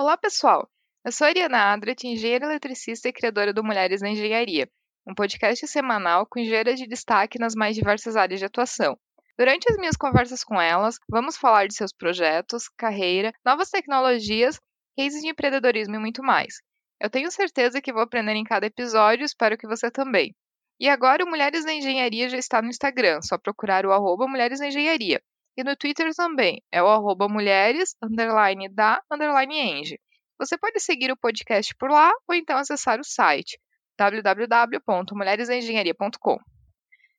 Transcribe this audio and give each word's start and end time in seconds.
Olá, 0.00 0.16
pessoal! 0.16 0.70
Eu 1.04 1.10
sou 1.10 1.24
a 1.24 1.28
Ariana 1.30 1.72
Adret, 1.72 2.06
engenheira 2.06 2.44
eletricista 2.44 3.08
e 3.08 3.12
criadora 3.12 3.52
do 3.52 3.64
Mulheres 3.64 4.00
na 4.00 4.08
Engenharia, 4.08 4.70
um 5.04 5.12
podcast 5.12 5.66
semanal 5.66 6.24
com 6.24 6.38
engenheiras 6.38 6.78
de 6.78 6.86
destaque 6.86 7.36
nas 7.36 7.56
mais 7.56 7.74
diversas 7.74 8.14
áreas 8.14 8.38
de 8.38 8.46
atuação. 8.46 8.96
Durante 9.36 9.68
as 9.68 9.76
minhas 9.76 9.96
conversas 9.96 10.44
com 10.44 10.60
elas, 10.60 11.00
vamos 11.10 11.36
falar 11.36 11.66
de 11.66 11.74
seus 11.74 11.92
projetos, 11.92 12.68
carreira, 12.76 13.32
novas 13.44 13.70
tecnologias, 13.70 14.60
cases 14.96 15.20
de 15.20 15.30
empreendedorismo 15.30 15.96
e 15.96 15.98
muito 15.98 16.22
mais. 16.22 16.60
Eu 17.00 17.10
tenho 17.10 17.28
certeza 17.32 17.80
que 17.80 17.92
vou 17.92 18.02
aprender 18.02 18.36
em 18.36 18.44
cada 18.44 18.66
episódio, 18.66 19.24
espero 19.24 19.58
que 19.58 19.66
você 19.66 19.90
também. 19.90 20.32
E 20.78 20.88
agora 20.88 21.24
o 21.24 21.28
Mulheres 21.28 21.64
na 21.64 21.74
Engenharia 21.74 22.28
já 22.28 22.38
está 22.38 22.62
no 22.62 22.68
Instagram, 22.68 23.20
só 23.20 23.36
procurar 23.36 23.84
o 23.84 23.90
arroba 23.90 24.28
Mulheres 24.28 24.60
na 24.60 24.68
Engenharia. 24.68 25.20
E 25.58 25.64
no 25.64 25.74
Twitter 25.74 26.14
também, 26.14 26.62
é 26.70 26.80
o 26.80 26.86
arroba 26.86 27.28
mulheres, 27.28 27.96
underline 28.00 28.68
da, 28.68 29.02
underline 29.10 29.58
eng. 29.58 29.98
Você 30.38 30.56
pode 30.56 30.78
seguir 30.78 31.10
o 31.10 31.16
podcast 31.16 31.74
por 31.74 31.90
lá 31.90 32.12
ou 32.28 32.34
então 32.36 32.56
acessar 32.56 33.00
o 33.00 33.04
site 33.04 33.58
www.mulheresengenharia.com. 33.98 36.38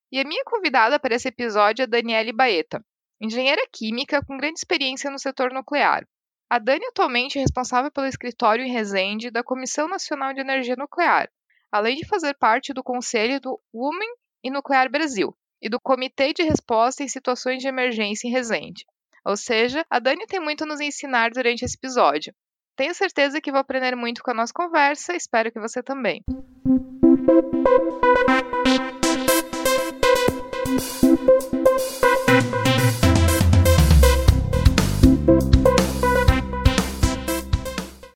E 0.10 0.22
a 0.22 0.24
minha 0.24 0.46
convidada 0.46 0.98
para 0.98 1.16
esse 1.16 1.28
episódio 1.28 1.84
é 1.84 1.88
Daniele 1.88 2.32
Baeta, 2.32 2.82
engenheira 3.20 3.68
química 3.74 4.24
com 4.26 4.38
grande 4.38 4.60
experiência 4.60 5.12
no 5.12 5.20
setor 5.20 5.52
nuclear. 5.52 6.08
A 6.50 6.60
Dani 6.60 6.86
atualmente 6.86 7.38
é 7.38 7.42
responsável 7.42 7.92
pelo 7.92 8.08
escritório 8.08 8.64
em 8.64 8.72
Resende 8.72 9.30
da 9.30 9.44
Comissão 9.44 9.90
Nacional 9.90 10.34
de 10.34 10.40
Energia 10.40 10.78
Nuclear, 10.78 11.30
além 11.70 11.98
de 11.98 12.08
fazer 12.08 12.34
parte 12.36 12.72
do 12.72 12.82
conselho 12.82 13.42
do 13.42 13.62
Women 13.74 14.14
e 14.42 14.50
Nuclear 14.50 14.90
Brasil, 14.90 15.36
e 15.62 15.70
do 15.70 15.80
Comitê 15.80 16.34
de 16.34 16.44
Resposta 16.44 17.04
em 17.04 17.08
Situações 17.08 17.62
de 17.62 17.68
Emergência 17.68 18.28
em 18.28 18.32
Resende. 18.32 18.86
Ou 19.26 19.36
seja, 19.36 19.86
a 19.90 20.00
Dani 20.00 20.26
tem 20.26 20.40
muito 20.40 20.64
a 20.64 20.68
nos 20.68 20.80
ensinar 20.80 21.32
durante 21.32 21.64
esse 21.64 21.76
episódio. 21.76 22.34
Tenho 22.76 22.94
certeza 22.94 23.42
que 23.42 23.52
vou 23.52 23.60
aprender 23.60 23.96
muito 23.96 24.24
com 24.24 24.32
a 24.32 24.34
nossa 24.34 24.54
conversa, 24.54 25.16
espero 25.16 25.52
que 25.52 25.60
você 25.60 25.84
também. 25.84 26.24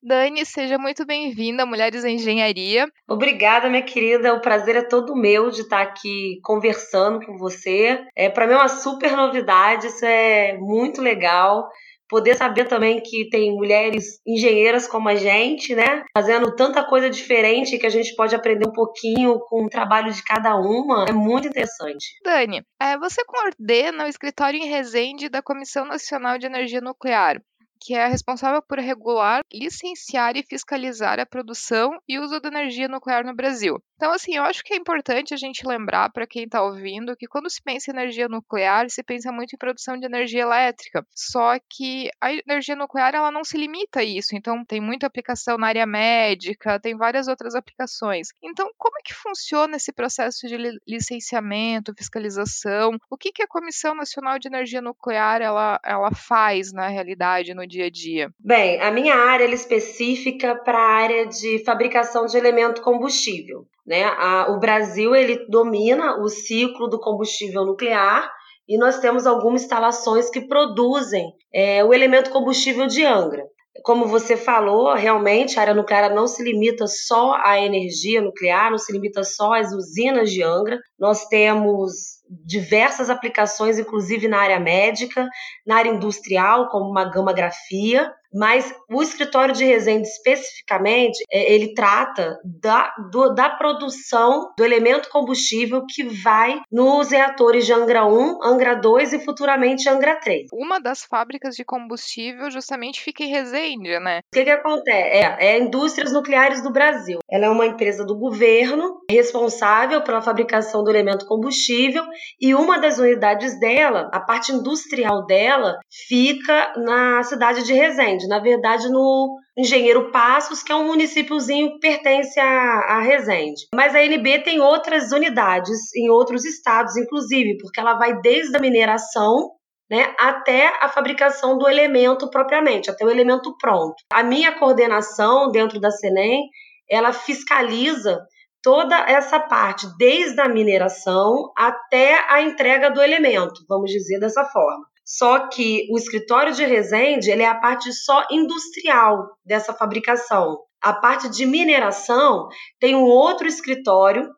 Dani, 0.06 0.44
seja 0.44 0.76
muito 0.76 1.06
bem-vinda 1.06 1.64
Mulheres 1.64 2.04
em 2.04 2.16
Engenharia. 2.16 2.86
Obrigada, 3.08 3.70
minha 3.70 3.80
querida. 3.80 4.34
O 4.34 4.40
prazer 4.40 4.76
é 4.76 4.82
todo 4.82 5.16
meu 5.16 5.50
de 5.50 5.62
estar 5.62 5.80
aqui 5.80 6.38
conversando 6.42 7.24
com 7.24 7.38
você. 7.38 8.04
É 8.14 8.28
para 8.28 8.46
mim 8.46 8.52
é 8.52 8.56
uma 8.56 8.68
super 8.68 9.16
novidade, 9.16 9.86
isso 9.86 10.04
é 10.04 10.58
muito 10.58 11.00
legal 11.00 11.66
poder 12.06 12.36
saber 12.36 12.66
também 12.66 13.00
que 13.00 13.30
tem 13.30 13.54
mulheres 13.54 14.20
engenheiras 14.26 14.86
como 14.86 15.08
a 15.08 15.14
gente, 15.14 15.74
né? 15.74 16.04
Fazendo 16.14 16.54
tanta 16.54 16.84
coisa 16.84 17.08
diferente 17.08 17.78
que 17.78 17.86
a 17.86 17.90
gente 17.90 18.14
pode 18.14 18.34
aprender 18.34 18.68
um 18.68 18.72
pouquinho 18.72 19.40
com 19.48 19.64
o 19.64 19.70
trabalho 19.70 20.12
de 20.12 20.22
cada 20.22 20.54
uma. 20.54 21.06
É 21.08 21.12
muito 21.12 21.48
interessante. 21.48 22.04
Dani, 22.22 22.62
é, 22.78 22.98
você 22.98 23.24
coordena 23.24 24.04
o 24.04 24.08
escritório 24.08 24.60
em 24.60 24.68
Resende 24.68 25.30
da 25.30 25.40
Comissão 25.40 25.86
Nacional 25.86 26.36
de 26.36 26.44
Energia 26.46 26.82
Nuclear 26.82 27.40
que 27.84 27.94
é 27.94 28.06
responsável 28.06 28.62
por 28.62 28.78
regular, 28.78 29.42
licenciar 29.52 30.36
e 30.38 30.42
fiscalizar 30.42 31.20
a 31.20 31.26
produção 31.26 31.90
e 32.08 32.18
uso 32.18 32.40
da 32.40 32.48
energia 32.48 32.88
nuclear 32.88 33.26
no 33.26 33.36
Brasil. 33.36 33.78
Então, 33.96 34.10
assim, 34.10 34.34
eu 34.36 34.42
acho 34.42 34.62
que 34.64 34.72
é 34.72 34.76
importante 34.76 35.34
a 35.34 35.36
gente 35.36 35.66
lembrar 35.66 36.10
para 36.10 36.26
quem 36.26 36.44
está 36.44 36.62
ouvindo 36.62 37.16
que 37.16 37.26
quando 37.26 37.48
se 37.50 37.62
pensa 37.62 37.90
em 37.90 37.94
energia 37.94 38.26
nuclear, 38.26 38.88
se 38.88 39.02
pensa 39.02 39.30
muito 39.30 39.54
em 39.54 39.58
produção 39.58 39.98
de 39.98 40.06
energia 40.06 40.42
elétrica. 40.42 41.06
Só 41.14 41.58
que 41.70 42.08
a 42.20 42.32
energia 42.32 42.74
nuclear 42.74 43.14
ela 43.14 43.30
não 43.30 43.44
se 43.44 43.56
limita 43.56 44.00
a 44.00 44.04
isso. 44.04 44.34
Então, 44.34 44.64
tem 44.64 44.80
muita 44.80 45.06
aplicação 45.06 45.56
na 45.58 45.68
área 45.68 45.86
médica, 45.86 46.80
tem 46.80 46.96
várias 46.96 47.28
outras 47.28 47.54
aplicações. 47.54 48.28
Então, 48.42 48.68
como 48.76 48.98
é 48.98 49.02
que 49.04 49.14
funciona 49.14 49.76
esse 49.76 49.92
processo 49.92 50.48
de 50.48 50.56
licenciamento, 50.88 51.94
fiscalização? 51.96 52.96
O 53.10 53.16
que, 53.16 53.30
que 53.30 53.42
a 53.42 53.48
Comissão 53.48 53.94
Nacional 53.94 54.38
de 54.38 54.48
Energia 54.48 54.80
Nuclear 54.80 55.40
ela, 55.40 55.78
ela 55.84 56.10
faz 56.10 56.72
na 56.72 56.88
realidade 56.88 57.54
no 57.54 57.66
dia 57.74 57.86
a 57.86 57.90
dia? 57.90 58.30
Bem, 58.38 58.80
a 58.80 58.90
minha 58.90 59.14
área 59.14 59.44
é 59.44 59.50
específica 59.50 60.54
para 60.54 60.78
a 60.78 60.94
área 60.94 61.26
de 61.26 61.62
fabricação 61.64 62.26
de 62.26 62.36
elemento 62.36 62.80
combustível. 62.82 63.66
Né? 63.86 64.04
A, 64.04 64.46
o 64.50 64.58
Brasil 64.58 65.14
ele 65.14 65.46
domina 65.48 66.20
o 66.20 66.28
ciclo 66.28 66.88
do 66.88 67.00
combustível 67.00 67.64
nuclear 67.64 68.30
e 68.68 68.78
nós 68.78 68.98
temos 68.98 69.26
algumas 69.26 69.62
instalações 69.62 70.30
que 70.30 70.46
produzem 70.46 71.32
é, 71.52 71.84
o 71.84 71.92
elemento 71.92 72.30
combustível 72.30 72.86
de 72.86 73.04
Angra. 73.04 73.44
Como 73.82 74.06
você 74.06 74.36
falou, 74.36 74.94
realmente 74.94 75.58
a 75.58 75.62
área 75.62 75.74
nuclear 75.74 76.14
não 76.14 76.26
se 76.26 76.42
limita 76.42 76.86
só 76.86 77.34
à 77.44 77.60
energia 77.60 78.22
nuclear, 78.22 78.70
não 78.70 78.78
se 78.78 78.92
limita 78.92 79.24
só 79.24 79.52
às 79.52 79.72
usinas 79.72 80.30
de 80.30 80.42
Angra. 80.42 80.78
Nós 80.98 81.26
temos 81.26 82.13
diversas 82.44 83.10
aplicações, 83.10 83.78
inclusive 83.78 84.28
na 84.28 84.38
área 84.38 84.58
médica, 84.58 85.28
na 85.66 85.76
área 85.76 85.90
industrial, 85.90 86.68
como 86.68 86.90
uma 86.90 87.04
gamografia, 87.04 88.12
mas 88.34 88.74
o 88.90 89.00
escritório 89.00 89.54
de 89.54 89.64
Resende 89.64 90.08
especificamente, 90.08 91.24
é, 91.30 91.54
ele 91.54 91.72
trata 91.72 92.38
da, 92.44 92.92
do, 93.10 93.32
da 93.32 93.48
produção 93.50 94.52
do 94.58 94.64
elemento 94.64 95.08
combustível 95.08 95.84
que 95.86 96.02
vai 96.02 96.60
nos 96.70 97.10
reatores 97.10 97.64
de 97.64 97.72
Angra 97.72 98.04
1, 98.04 98.42
Angra 98.42 98.74
2 98.74 99.12
e 99.12 99.18
futuramente 99.20 99.88
Angra 99.88 100.16
3. 100.16 100.48
Uma 100.52 100.80
das 100.80 101.04
fábricas 101.04 101.54
de 101.54 101.64
combustível 101.64 102.50
justamente 102.50 103.00
fica 103.00 103.22
em 103.22 103.28
Resende, 103.28 103.98
né? 104.00 104.18
O 104.18 104.34
que, 104.34 104.44
que 104.44 104.50
acontece? 104.50 104.90
É, 104.92 105.20
é 105.20 105.52
a 105.52 105.58
Indústrias 105.58 106.12
Nucleares 106.12 106.62
do 106.62 106.72
Brasil. 106.72 107.18
Ela 107.30 107.46
é 107.46 107.50
uma 107.50 107.66
empresa 107.66 108.04
do 108.04 108.18
governo 108.18 109.00
responsável 109.08 110.02
pela 110.02 110.20
fabricação 110.20 110.82
do 110.82 110.90
elemento 110.90 111.26
combustível 111.26 112.04
e 112.40 112.54
uma 112.54 112.78
das 112.78 112.98
unidades 112.98 113.58
dela, 113.60 114.10
a 114.12 114.20
parte 114.20 114.52
industrial 114.52 115.24
dela, 115.26 115.78
fica 116.08 116.72
na 116.76 117.22
cidade 117.22 117.62
de 117.64 117.72
Resende 117.72 118.23
na 118.28 118.38
verdade 118.38 118.88
no 118.88 119.36
Engenheiro 119.56 120.10
Passos, 120.10 120.62
que 120.62 120.72
é 120.72 120.74
um 120.74 120.86
municípiozinho 120.86 121.72
que 121.72 121.80
pertence 121.80 122.38
a, 122.40 122.44
a 122.44 123.00
Resende. 123.00 123.66
Mas 123.74 123.94
a 123.94 124.02
NB 124.02 124.40
tem 124.40 124.60
outras 124.60 125.12
unidades 125.12 125.94
em 125.94 126.10
outros 126.10 126.44
estados, 126.44 126.96
inclusive, 126.96 127.56
porque 127.58 127.80
ela 127.80 127.94
vai 127.94 128.20
desde 128.20 128.56
a 128.56 128.60
mineração 128.60 129.50
né, 129.90 130.14
até 130.18 130.72
a 130.80 130.88
fabricação 130.88 131.58
do 131.58 131.68
elemento 131.68 132.28
propriamente, 132.30 132.90
até 132.90 133.04
o 133.04 133.10
elemento 133.10 133.56
pronto. 133.58 133.94
A 134.12 134.22
minha 134.22 134.58
coordenação 134.58 135.50
dentro 135.50 135.78
da 135.80 135.90
Senem, 135.90 136.48
ela 136.90 137.12
fiscaliza 137.12 138.20
toda 138.62 138.96
essa 139.08 139.38
parte, 139.38 139.86
desde 139.98 140.40
a 140.40 140.48
mineração 140.48 141.52
até 141.56 142.18
a 142.30 142.40
entrega 142.40 142.90
do 142.90 143.02
elemento, 143.02 143.62
vamos 143.68 143.90
dizer 143.90 144.18
dessa 144.18 144.42
forma. 144.44 144.86
Só 145.04 145.48
que 145.48 145.86
o 145.90 145.98
escritório 145.98 146.54
de 146.54 146.64
Resende 146.64 147.30
ele 147.30 147.42
é 147.42 147.46
a 147.46 147.60
parte 147.60 147.92
só 147.92 148.26
industrial 148.30 149.36
dessa 149.44 149.72
fabricação. 149.72 150.58
A 150.80 150.92
parte 150.92 151.28
de 151.28 151.44
mineração 151.44 152.48
tem 152.78 152.94
um 152.94 153.04
outro 153.04 153.46
escritório 153.46 154.28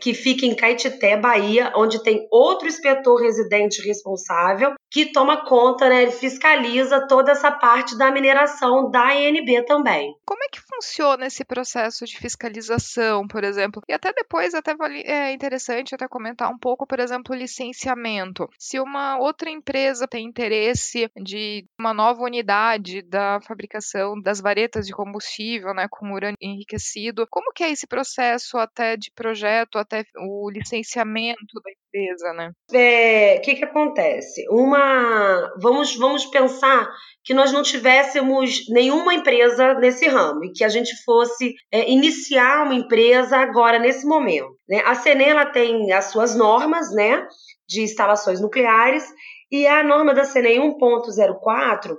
que 0.00 0.12
fica 0.14 0.44
em 0.44 0.54
Caetité, 0.54 1.16
Bahia, 1.16 1.72
onde 1.76 2.02
tem 2.02 2.26
outro 2.30 2.68
inspetor 2.68 3.20
residente 3.20 3.80
responsável 3.86 4.74
que 4.90 5.06
toma 5.06 5.44
conta, 5.44 5.88
né, 5.88 6.02
ele 6.02 6.12
fiscaliza 6.12 7.04
toda 7.08 7.32
essa 7.32 7.50
parte 7.50 7.98
da 7.98 8.12
mineração 8.12 8.88
da 8.88 9.12
INB 9.12 9.64
também. 9.66 10.14
Como 10.24 10.44
é 10.44 10.48
que 10.48 10.60
funciona 10.60 11.26
esse 11.26 11.44
processo 11.44 12.04
de 12.04 12.16
fiscalização, 12.16 13.26
por 13.26 13.42
exemplo? 13.42 13.82
E 13.88 13.92
até 13.92 14.12
depois 14.12 14.54
até 14.54 14.72
é 15.04 15.32
interessante 15.32 15.96
até 15.96 16.06
comentar 16.06 16.48
um 16.48 16.56
pouco, 16.56 16.86
por 16.86 17.00
exemplo, 17.00 17.34
licenciamento. 17.34 18.48
Se 18.56 18.78
uma 18.78 19.18
outra 19.18 19.50
empresa 19.50 20.06
tem 20.06 20.24
interesse 20.24 21.10
de 21.16 21.66
uma 21.76 21.92
nova 21.92 22.22
unidade 22.22 23.02
da 23.02 23.40
fabricação 23.40 24.20
das 24.20 24.40
varetas 24.40 24.86
de 24.86 24.92
combustível, 24.92 25.74
né, 25.74 25.88
com 25.90 26.12
urânio 26.12 26.36
enriquecido, 26.40 27.26
como 27.28 27.52
que 27.52 27.64
é 27.64 27.70
esse 27.72 27.88
processo 27.88 28.58
até 28.58 28.96
de 28.96 29.10
projeto, 29.10 29.76
até 29.84 30.04
o 30.18 30.50
licenciamento 30.50 31.60
da 31.62 31.70
empresa, 31.70 32.32
né? 32.32 32.50
O 32.72 32.76
é, 32.76 33.38
que 33.38 33.54
que 33.54 33.64
acontece? 33.64 34.44
Uma, 34.50 35.52
vamos, 35.60 35.96
vamos 35.96 36.26
pensar 36.26 36.90
que 37.22 37.32
nós 37.32 37.52
não 37.52 37.62
tivéssemos 37.62 38.68
nenhuma 38.68 39.14
empresa 39.14 39.74
nesse 39.74 40.08
ramo 40.08 40.44
e 40.44 40.52
que 40.52 40.64
a 40.64 40.68
gente 40.68 40.92
fosse 41.04 41.54
é, 41.70 41.90
iniciar 41.90 42.64
uma 42.64 42.74
empresa 42.74 43.36
agora 43.36 43.78
nesse 43.78 44.06
momento. 44.06 44.58
Né? 44.68 44.82
A 44.84 44.94
CENEM 44.94 45.28
ela 45.28 45.46
tem 45.46 45.92
as 45.92 46.06
suas 46.06 46.34
normas, 46.34 46.92
né, 46.92 47.26
de 47.68 47.82
instalações 47.82 48.40
nucleares 48.40 49.04
e 49.50 49.66
a 49.66 49.82
norma 49.82 50.12
da 50.12 50.24
CENEM 50.24 50.76
1.04 50.78 51.94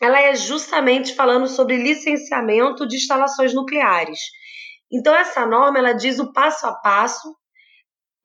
ela 0.00 0.20
é 0.20 0.34
justamente 0.34 1.14
falando 1.14 1.46
sobre 1.46 1.76
licenciamento 1.76 2.86
de 2.86 2.96
instalações 2.96 3.54
nucleares. 3.54 4.20
Então 4.92 5.14
essa 5.14 5.46
norma 5.46 5.78
ela 5.78 5.92
diz 5.92 6.18
o 6.18 6.32
passo 6.32 6.66
a 6.66 6.72
passo 6.74 7.34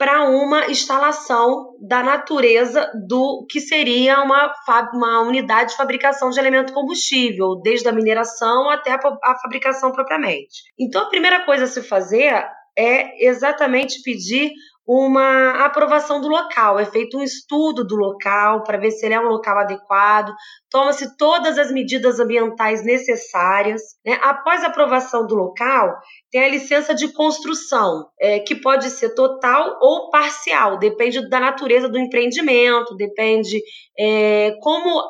para 0.01 0.23
uma 0.23 0.65
instalação 0.65 1.77
da 1.79 2.01
natureza 2.01 2.91
do 3.07 3.45
que 3.47 3.59
seria 3.59 4.23
uma, 4.23 4.51
uma 4.95 5.21
unidade 5.21 5.71
de 5.71 5.77
fabricação 5.77 6.31
de 6.31 6.39
elemento 6.39 6.73
combustível, 6.73 7.61
desde 7.61 7.87
a 7.87 7.91
mineração 7.91 8.67
até 8.67 8.93
a, 8.93 8.99
a 9.23 9.35
fabricação 9.39 9.91
propriamente. 9.91 10.63
Então, 10.79 11.03
a 11.03 11.09
primeira 11.09 11.45
coisa 11.45 11.65
a 11.65 11.67
se 11.67 11.83
fazer 11.83 12.33
é 12.75 13.27
exatamente 13.27 14.01
pedir 14.01 14.51
uma 14.87 15.65
aprovação 15.65 16.19
do 16.19 16.27
local, 16.27 16.79
é 16.79 16.85
feito 16.85 17.17
um 17.17 17.23
estudo 17.23 17.85
do 17.85 17.95
local 17.95 18.63
para 18.63 18.77
ver 18.77 18.91
se 18.91 19.05
ele 19.05 19.13
é 19.13 19.19
um 19.19 19.29
local 19.29 19.59
adequado, 19.59 20.33
toma-se 20.69 21.15
todas 21.17 21.57
as 21.57 21.71
medidas 21.71 22.19
ambientais 22.19 22.83
necessárias. 22.83 23.81
Né? 24.05 24.17
Após 24.21 24.63
a 24.63 24.67
aprovação 24.67 25.27
do 25.27 25.35
local, 25.35 25.97
tem 26.31 26.43
a 26.43 26.49
licença 26.49 26.95
de 26.95 27.13
construção, 27.13 28.07
é, 28.19 28.39
que 28.39 28.55
pode 28.55 28.89
ser 28.89 29.13
total 29.13 29.77
ou 29.79 30.09
parcial, 30.09 30.77
depende 30.77 31.29
da 31.29 31.39
natureza 31.39 31.87
do 31.87 31.99
empreendimento, 31.99 32.95
depende 32.95 33.61
é, 33.97 34.57
como 34.61 35.01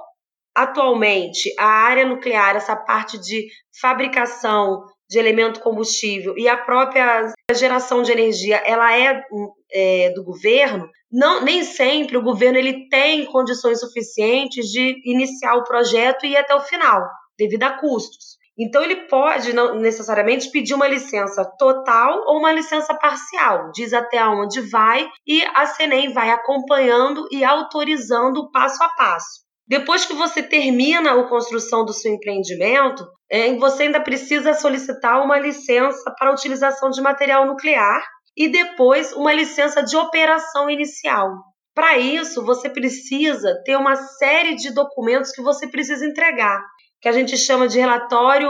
atualmente 0.55 1.53
a 1.57 1.65
área 1.65 2.05
nuclear, 2.05 2.55
essa 2.55 2.75
parte 2.75 3.17
de 3.17 3.47
fabricação 3.79 4.83
de 5.09 5.19
elemento 5.19 5.59
combustível 5.59 6.37
e 6.37 6.47
a 6.47 6.57
própria 6.57 7.33
geração 7.53 8.01
de 8.01 8.11
energia 8.11 8.57
ela 8.57 8.95
é, 8.95 9.23
é, 9.71 10.09
do 10.13 10.23
governo, 10.23 10.89
não, 11.11 11.43
nem 11.43 11.63
sempre 11.63 12.17
o 12.17 12.23
governo 12.23 12.57
ele 12.57 12.87
tem 12.89 13.25
condições 13.25 13.79
suficientes 13.79 14.67
de 14.67 15.01
iniciar 15.05 15.55
o 15.55 15.63
projeto 15.63 16.25
e 16.25 16.31
ir 16.31 16.37
até 16.37 16.55
o 16.55 16.61
final, 16.61 17.03
devido 17.37 17.63
a 17.63 17.71
custos. 17.71 18.39
Então 18.57 18.83
ele 18.83 19.07
pode 19.07 19.53
não 19.53 19.75
necessariamente 19.75 20.51
pedir 20.51 20.73
uma 20.73 20.87
licença 20.87 21.43
total 21.57 22.23
ou 22.27 22.37
uma 22.37 22.51
licença 22.51 22.93
parcial, 22.93 23.71
diz 23.71 23.93
até 23.93 24.23
onde 24.25 24.61
vai 24.61 25.09
e 25.25 25.43
a 25.55 25.65
CENEM 25.65 26.13
vai 26.13 26.29
acompanhando 26.29 27.27
e 27.31 27.43
autorizando 27.43 28.51
passo 28.51 28.83
a 28.83 28.89
passo. 28.89 29.50
Depois 29.71 30.05
que 30.05 30.11
você 30.11 30.43
termina 30.43 31.13
a 31.13 31.23
construção 31.29 31.85
do 31.85 31.93
seu 31.93 32.11
empreendimento, 32.13 33.07
é, 33.31 33.55
você 33.55 33.83
ainda 33.83 34.01
precisa 34.01 34.53
solicitar 34.53 35.23
uma 35.23 35.39
licença 35.39 36.13
para 36.19 36.33
utilização 36.33 36.89
de 36.89 36.99
material 36.99 37.47
nuclear 37.47 38.03
e 38.35 38.49
depois 38.49 39.13
uma 39.13 39.31
licença 39.31 39.81
de 39.81 39.95
operação 39.95 40.69
inicial. 40.69 41.29
Para 41.73 41.97
isso, 41.97 42.43
você 42.43 42.69
precisa 42.69 43.61
ter 43.63 43.77
uma 43.77 43.95
série 43.95 44.55
de 44.55 44.73
documentos 44.73 45.31
que 45.31 45.41
você 45.41 45.65
precisa 45.65 46.05
entregar, 46.05 46.61
que 47.01 47.07
a 47.07 47.13
gente 47.13 47.37
chama 47.37 47.65
de 47.69 47.79
relatório 47.79 48.49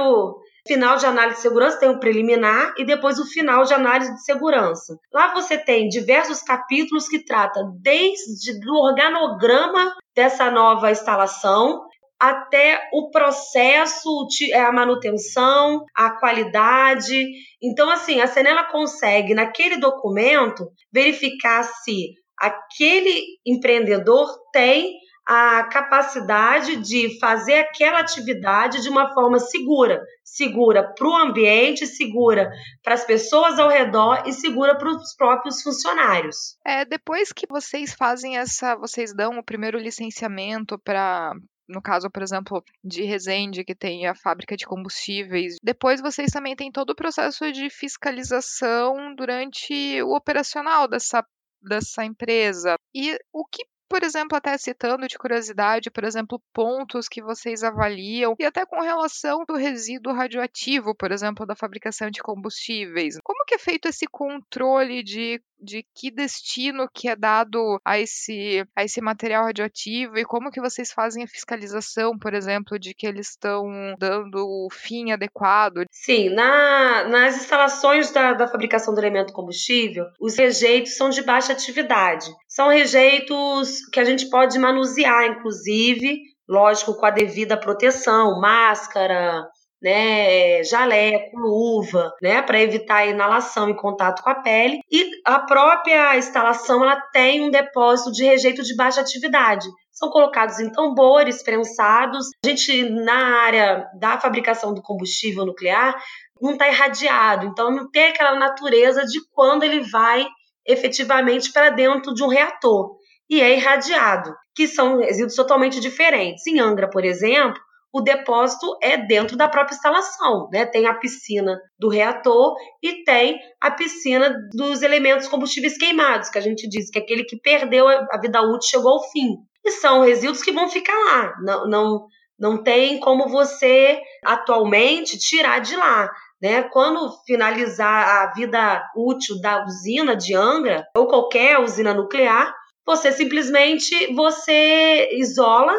final 0.67 0.97
de 0.97 1.05
análise 1.05 1.37
de 1.37 1.41
segurança, 1.43 1.79
tem 1.79 1.89
o 1.89 1.99
preliminar 1.99 2.73
e 2.77 2.83
depois 2.83 3.19
o 3.19 3.25
final 3.25 3.63
de 3.63 3.75
análise 3.75 4.11
de 4.11 4.23
segurança. 4.23 4.97
Lá 5.13 5.33
você 5.35 5.55
tem 5.55 5.87
diversos 5.87 6.41
capítulos 6.41 7.07
que 7.07 7.23
tratam 7.23 7.77
desde 7.79 8.53
o 8.67 8.89
organograma 8.89 9.93
dessa 10.15 10.51
nova 10.51 10.91
instalação 10.91 11.81
até 12.21 12.87
o 12.93 13.09
processo, 13.09 14.27
é, 14.53 14.59
a 14.59 14.71
manutenção, 14.71 15.83
a 15.95 16.11
qualidade. 16.19 17.27
Então, 17.59 17.89
assim, 17.89 18.21
a 18.21 18.27
Senela 18.27 18.65
consegue, 18.65 19.33
naquele 19.33 19.77
documento, 19.77 20.71
verificar 20.93 21.63
se 21.63 22.11
aquele 22.37 23.23
empreendedor 23.43 24.27
tem 24.53 24.93
a 25.27 25.63
capacidade 25.65 26.77
de 26.77 27.19
fazer 27.19 27.59
aquela 27.59 27.99
atividade 27.99 28.81
de 28.81 28.89
uma 28.89 29.13
forma 29.13 29.39
segura, 29.39 30.03
segura 30.23 30.93
para 30.93 31.07
o 31.07 31.15
ambiente, 31.15 31.85
segura 31.85 32.51
para 32.83 32.95
as 32.95 33.05
pessoas 33.05 33.59
ao 33.59 33.69
redor 33.69 34.23
e 34.25 34.33
segura 34.33 34.77
para 34.77 34.89
os 34.89 35.15
próprios 35.15 35.61
funcionários. 35.61 36.57
É, 36.65 36.85
depois 36.85 37.31
que 37.31 37.45
vocês 37.47 37.93
fazem 37.93 38.37
essa, 38.37 38.75
vocês 38.75 39.13
dão 39.13 39.37
o 39.37 39.43
primeiro 39.43 39.77
licenciamento 39.77 40.79
para 40.79 41.33
no 41.71 41.81
caso, 41.81 42.09
por 42.09 42.21
exemplo, 42.21 42.61
de 42.83 43.03
Resende, 43.03 43.63
que 43.63 43.73
tem 43.73 44.05
a 44.05 44.13
fábrica 44.13 44.57
de 44.57 44.65
combustíveis. 44.65 45.55
Depois 45.63 46.01
vocês 46.01 46.29
também 46.29 46.53
têm 46.53 46.69
todo 46.69 46.89
o 46.89 46.95
processo 46.95 47.49
de 47.49 47.69
fiscalização 47.69 49.15
durante 49.15 50.01
o 50.03 50.13
operacional 50.13 50.85
dessa, 50.85 51.25
dessa 51.61 52.03
empresa. 52.03 52.75
E 52.93 53.17
o 53.31 53.45
que 53.45 53.63
por 53.91 54.03
exemplo, 54.03 54.37
até 54.37 54.57
citando 54.57 55.05
de 55.05 55.17
curiosidade, 55.17 55.91
por 55.91 56.05
exemplo, 56.05 56.41
pontos 56.53 57.09
que 57.09 57.21
vocês 57.21 57.61
avaliam 57.61 58.33
e 58.39 58.45
até 58.45 58.65
com 58.65 58.79
relação 58.79 59.43
do 59.45 59.57
resíduo 59.57 60.13
radioativo, 60.13 60.95
por 60.95 61.11
exemplo, 61.11 61.45
da 61.45 61.57
fabricação 61.57 62.09
de 62.09 62.21
combustíveis. 62.21 63.17
Como 63.21 63.43
que 63.43 63.55
é 63.55 63.57
feito 63.57 63.89
esse 63.89 64.07
controle 64.07 65.03
de 65.03 65.41
de 65.61 65.85
que 65.95 66.09
destino 66.09 66.89
que 66.93 67.07
é 67.07 67.15
dado 67.15 67.79
a 67.85 67.99
esse, 67.99 68.65
a 68.75 68.83
esse 68.83 68.99
material 69.01 69.45
radioativo 69.45 70.17
e 70.17 70.25
como 70.25 70.51
que 70.51 70.59
vocês 70.59 70.91
fazem 70.91 71.23
a 71.23 71.27
fiscalização, 71.27 72.17
por 72.17 72.33
exemplo, 72.33 72.79
de 72.79 72.93
que 72.93 73.05
eles 73.05 73.29
estão 73.29 73.65
dando 73.99 74.37
o 74.37 74.67
fim 74.71 75.11
adequado? 75.11 75.83
Sim, 75.91 76.29
na, 76.29 77.07
nas 77.07 77.35
instalações 77.37 78.11
da, 78.11 78.33
da 78.33 78.47
fabricação 78.47 78.93
do 78.93 78.99
elemento 78.99 79.33
combustível, 79.33 80.05
os 80.19 80.37
rejeitos 80.37 80.95
são 80.95 81.09
de 81.09 81.21
baixa 81.21 81.53
atividade. 81.53 82.31
São 82.47 82.69
rejeitos 82.69 83.85
que 83.91 83.99
a 83.99 84.03
gente 84.03 84.29
pode 84.29 84.57
manusear, 84.57 85.25
inclusive, 85.25 86.19
lógico, 86.47 86.95
com 86.95 87.05
a 87.05 87.11
devida 87.11 87.57
proteção, 87.57 88.39
máscara, 88.39 89.47
né, 89.81 90.63
jaleco, 90.63 91.37
luva, 91.37 92.13
né, 92.21 92.41
para 92.41 92.61
evitar 92.61 92.97
a 92.97 93.07
inalação 93.07 93.69
e 93.69 93.75
contato 93.75 94.21
com 94.21 94.29
a 94.29 94.35
pele. 94.35 94.79
E 94.91 95.09
a 95.25 95.39
própria 95.39 96.17
instalação 96.17 96.83
ela 96.83 96.99
tem 97.11 97.41
um 97.41 97.49
depósito 97.49 98.11
de 98.11 98.23
rejeito 98.23 98.61
de 98.63 98.75
baixa 98.75 99.01
atividade. 99.01 99.67
São 99.91 100.09
colocados 100.09 100.59
em 100.59 100.71
tambores 100.71 101.43
prensados. 101.43 102.27
A 102.45 102.49
gente 102.49 102.89
na 102.89 103.41
área 103.41 103.87
da 103.99 104.19
fabricação 104.19 104.73
do 104.73 104.81
combustível 104.81 105.45
nuclear 105.45 105.95
não 106.41 106.53
está 106.53 106.67
irradiado, 106.67 107.45
então 107.45 107.69
não 107.69 107.89
tem 107.91 108.05
aquela 108.05 108.35
natureza 108.35 109.05
de 109.05 109.19
quando 109.31 109.63
ele 109.63 109.81
vai 109.81 110.25
efetivamente 110.65 111.51
para 111.51 111.69
dentro 111.69 112.13
de 112.13 112.23
um 112.23 112.27
reator 112.27 112.95
e 113.29 113.39
é 113.39 113.55
irradiado, 113.55 114.35
que 114.53 114.67
são 114.67 114.97
resíduos 114.97 115.35
totalmente 115.35 115.79
diferentes. 115.79 116.45
Em 116.47 116.59
Angra, 116.59 116.89
por 116.89 117.05
exemplo, 117.05 117.61
o 117.93 118.01
depósito 118.01 118.77
é 118.81 118.97
dentro 118.97 119.35
da 119.35 119.49
própria 119.49 119.75
instalação, 119.75 120.47
né? 120.51 120.65
Tem 120.65 120.85
a 120.85 120.93
piscina 120.93 121.59
do 121.77 121.89
reator 121.89 122.55
e 122.81 123.03
tem 123.03 123.39
a 123.59 123.69
piscina 123.71 124.33
dos 124.53 124.81
elementos 124.81 125.27
combustíveis 125.27 125.77
queimados, 125.77 126.29
que 126.29 126.37
a 126.37 126.41
gente 126.41 126.67
diz 126.69 126.89
que 126.89 126.99
é 126.99 127.01
aquele 127.01 127.25
que 127.25 127.39
perdeu 127.39 127.87
a 127.87 128.17
vida 128.21 128.41
útil 128.41 128.69
chegou 128.69 128.93
ao 128.93 129.11
fim. 129.11 129.37
E 129.63 129.71
são 129.71 130.01
resíduos 130.01 130.41
que 130.41 130.51
vão 130.51 130.69
ficar 130.69 130.97
lá, 130.97 131.33
não, 131.41 131.67
não, 131.67 132.05
não 132.39 132.63
tem 132.63 132.99
como 132.99 133.27
você 133.27 134.01
atualmente 134.25 135.19
tirar 135.19 135.59
de 135.59 135.75
lá. 135.75 136.09
Né? 136.41 136.63
Quando 136.63 137.11
finalizar 137.27 138.23
a 138.23 138.33
vida 138.33 138.83
útil 138.95 139.39
da 139.39 139.63
usina 139.63 140.15
de 140.15 140.33
Angra 140.33 140.83
ou 140.97 141.07
qualquer 141.07 141.59
usina 141.59 141.93
nuclear, 141.93 142.51
você 142.83 143.11
simplesmente 143.11 144.11
você 144.15 145.09
isola 145.11 145.77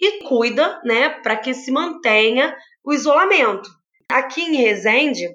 e 0.00 0.22
cuida, 0.24 0.80
né, 0.84 1.08
para 1.08 1.36
que 1.36 1.54
se 1.54 1.70
mantenha 1.70 2.56
o 2.84 2.92
isolamento. 2.92 3.68
Aqui 4.10 4.42
em 4.42 4.56
Resende, 4.56 5.28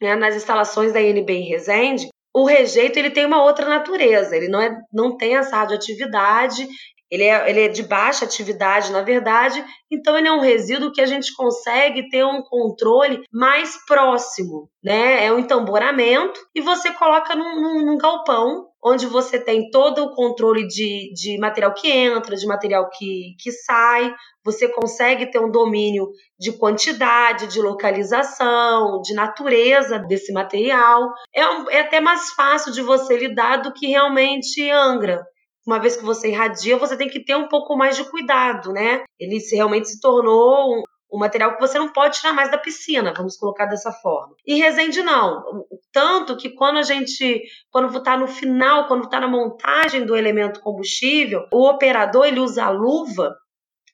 né, 0.00 0.14
nas 0.16 0.34
instalações 0.34 0.92
da 0.92 1.00
INB 1.00 1.30
em 1.30 1.48
Resende, 1.48 2.08
o 2.34 2.44
rejeito 2.44 2.98
ele 2.98 3.10
tem 3.10 3.26
uma 3.26 3.42
outra 3.42 3.68
natureza, 3.68 4.36
ele 4.36 4.48
não, 4.48 4.60
é, 4.60 4.76
não 4.92 5.16
tem 5.16 5.36
essa 5.36 5.56
radioatividade, 5.56 6.68
ele 7.10 7.24
é, 7.24 7.50
ele 7.50 7.60
é 7.62 7.68
de 7.68 7.82
baixa 7.82 8.24
atividade, 8.24 8.92
na 8.92 9.02
verdade, 9.02 9.64
então 9.90 10.16
ele 10.16 10.28
é 10.28 10.32
um 10.32 10.40
resíduo 10.40 10.92
que 10.92 11.00
a 11.00 11.06
gente 11.06 11.34
consegue 11.34 12.08
ter 12.10 12.24
um 12.24 12.42
controle 12.42 13.22
mais 13.32 13.82
próximo, 13.86 14.68
né? 14.84 15.24
É 15.24 15.32
um 15.32 15.38
entamboramento 15.38 16.38
e 16.54 16.60
você 16.60 16.92
coloca 16.92 17.34
num, 17.34 17.60
num, 17.60 17.86
num 17.86 17.98
galpão 17.98 18.67
onde 18.84 19.06
você 19.06 19.38
tem 19.38 19.70
todo 19.70 20.04
o 20.04 20.14
controle 20.14 20.66
de, 20.66 21.12
de 21.12 21.38
material 21.38 21.74
que 21.74 21.88
entra, 21.90 22.36
de 22.36 22.46
material 22.46 22.88
que, 22.90 23.34
que 23.40 23.50
sai, 23.50 24.14
você 24.44 24.68
consegue 24.68 25.30
ter 25.30 25.40
um 25.40 25.50
domínio 25.50 26.08
de 26.38 26.52
quantidade, 26.52 27.48
de 27.48 27.60
localização, 27.60 29.00
de 29.02 29.14
natureza 29.14 29.98
desse 29.98 30.32
material. 30.32 31.12
É, 31.34 31.46
um, 31.46 31.70
é 31.70 31.80
até 31.80 32.00
mais 32.00 32.30
fácil 32.30 32.72
de 32.72 32.82
você 32.82 33.16
lidar 33.16 33.58
do 33.58 33.72
que 33.72 33.86
realmente 33.86 34.70
Angra 34.70 35.24
uma 35.68 35.78
vez 35.78 35.96
que 35.96 36.04
você 36.04 36.30
irradia, 36.30 36.78
você 36.78 36.96
tem 36.96 37.10
que 37.10 37.22
ter 37.22 37.36
um 37.36 37.46
pouco 37.46 37.76
mais 37.76 37.94
de 37.94 38.02
cuidado, 38.02 38.72
né? 38.72 39.04
Ele 39.20 39.38
se, 39.38 39.54
realmente 39.54 39.88
se 39.88 40.00
tornou 40.00 40.82
um 41.12 41.18
material 41.18 41.54
que 41.54 41.60
você 41.60 41.78
não 41.78 41.92
pode 41.92 42.18
tirar 42.18 42.32
mais 42.32 42.50
da 42.50 42.58
piscina, 42.58 43.14
vamos 43.16 43.36
colocar 43.36 43.66
dessa 43.66 43.92
forma. 43.92 44.34
E 44.46 44.54
Resende 44.54 45.02
não. 45.02 45.64
Tanto 45.92 46.36
que 46.36 46.50
quando 46.50 46.78
a 46.78 46.82
gente, 46.82 47.42
quando 47.70 47.96
está 47.96 48.16
no 48.16 48.28
final, 48.28 48.86
quando 48.86 49.04
está 49.04 49.18
na 49.20 49.28
montagem 49.28 50.04
do 50.04 50.16
elemento 50.16 50.60
combustível, 50.60 51.46
o 51.52 51.68
operador 51.68 52.26
ele 52.26 52.40
usa 52.40 52.64
a 52.64 52.70
luva 52.70 53.34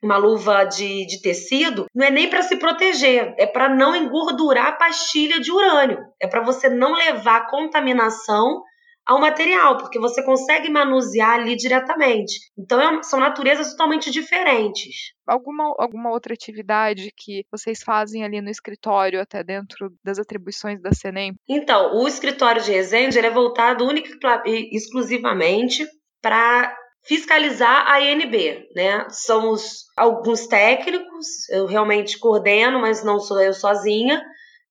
uma 0.05 0.19
luva 0.19 0.65
de, 0.65 1.07
de 1.07 1.23
tecido, 1.23 1.87
não 1.95 2.07
é 2.07 2.11
nem 2.11 2.29
para 2.29 2.43
se 2.43 2.57
proteger, 2.57 3.35
é 3.39 3.47
para 3.47 3.71
não 3.71 3.97
engordurar 3.97 4.67
a 4.67 4.73
pastilha 4.73 5.41
de 5.41 5.51
urânio. 5.51 5.99
É 6.21 6.27
para 6.27 6.43
você 6.43 6.69
não 6.69 6.93
levar 6.93 7.49
contaminação 7.49 8.63
ao 9.07 9.21
material, 9.21 9.77
porque 9.77 9.99
você 9.99 10.23
consegue 10.23 10.71
manusear 10.71 11.35
ali 11.35 11.57
diretamente. 11.57 12.41
Então 12.57 12.81
é, 12.81 13.03
são 13.03 13.21
naturezas 13.21 13.71
totalmente 13.71 14.11
diferentes. 14.11 15.13
Alguma, 15.27 15.75
alguma 15.79 16.11
outra 16.11 16.35
atividade 16.35 17.13
que 17.17 17.45
vocês 17.51 17.83
fazem 17.83 18.25
ali 18.25 18.41
no 18.41 18.51
escritório, 18.51 19.21
até 19.21 19.43
dentro 19.43 19.93
das 20.03 20.19
atribuições 20.19 20.81
da 20.81 20.93
CENEM? 20.93 21.35
Então, 21.49 21.97
o 21.97 22.09
escritório 22.09 22.63
de 22.63 22.73
Resende 22.73 23.19
é 23.19 23.31
voltado 23.31 23.87
única 23.87 24.11
e 24.47 24.77
exclusivamente 24.77 25.87
para 26.23 26.75
fiscalizar 27.07 27.87
a 27.87 28.01
INB, 28.01 28.67
né? 28.75 29.07
Somos 29.11 29.85
alguns 29.97 30.47
técnicos, 30.47 31.49
eu 31.51 31.67
realmente 31.67 32.19
coordeno, 32.19 32.81
mas 32.81 33.05
não 33.05 33.21
sou 33.21 33.41
eu 33.41 33.53
sozinha. 33.53 34.23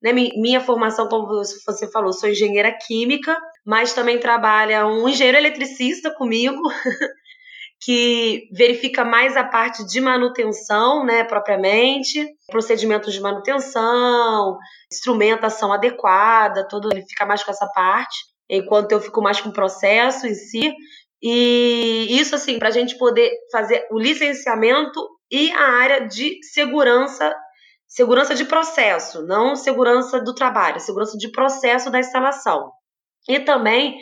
Né? 0.02 0.12
Minha 0.12 0.60
formação, 0.60 1.08
como 1.08 1.28
você 1.28 1.90
falou, 1.92 2.12
sou 2.12 2.30
engenheira 2.30 2.76
química, 2.76 3.38
mas 3.66 3.94
também 3.94 4.20
trabalha 4.20 4.86
um 4.86 5.08
engenheiro 5.08 5.38
eletricista 5.38 6.14
comigo, 6.14 6.62
que 7.82 8.48
verifica 8.54 9.04
mais 9.04 9.36
a 9.36 9.44
parte 9.44 9.86
de 9.86 10.00
manutenção, 10.00 11.06
né, 11.06 11.24
propriamente, 11.24 12.26
procedimentos 12.48 13.14
de 13.14 13.20
manutenção, 13.20 14.58
instrumentação 14.92 15.72
adequada, 15.74 16.68
tudo 16.68 16.90
ele 16.92 17.04
fica 17.08 17.26
mais 17.26 17.44
com 17.44 17.52
essa 17.52 17.68
parte, 17.68 18.18
enquanto 18.50 18.92
eu 18.92 19.02
fico 19.02 19.22
mais 19.22 19.42
com 19.42 19.50
o 19.50 19.54
processo 19.54 20.28
em 20.28 20.34
si. 20.34 20.74
E 21.22 22.08
isso, 22.10 22.36
assim, 22.36 22.60
para 22.60 22.68
a 22.68 22.72
gente 22.72 22.98
poder 22.98 23.32
fazer 23.52 23.88
o 23.92 24.00
licenciamento 24.00 25.00
e 25.32 25.52
a 25.52 25.80
área 25.80 26.08
de 26.08 26.38
segurança, 26.54 27.34
segurança 27.88 28.36
de 28.36 28.46
processo, 28.46 29.26
não 29.26 29.56
segurança 29.56 30.22
do 30.22 30.34
trabalho, 30.36 30.80
segurança 30.80 31.18
de 31.18 31.32
processo 31.32 31.90
da 31.90 32.00
instalação. 32.00 32.72
E 33.28 33.40
também 33.40 34.00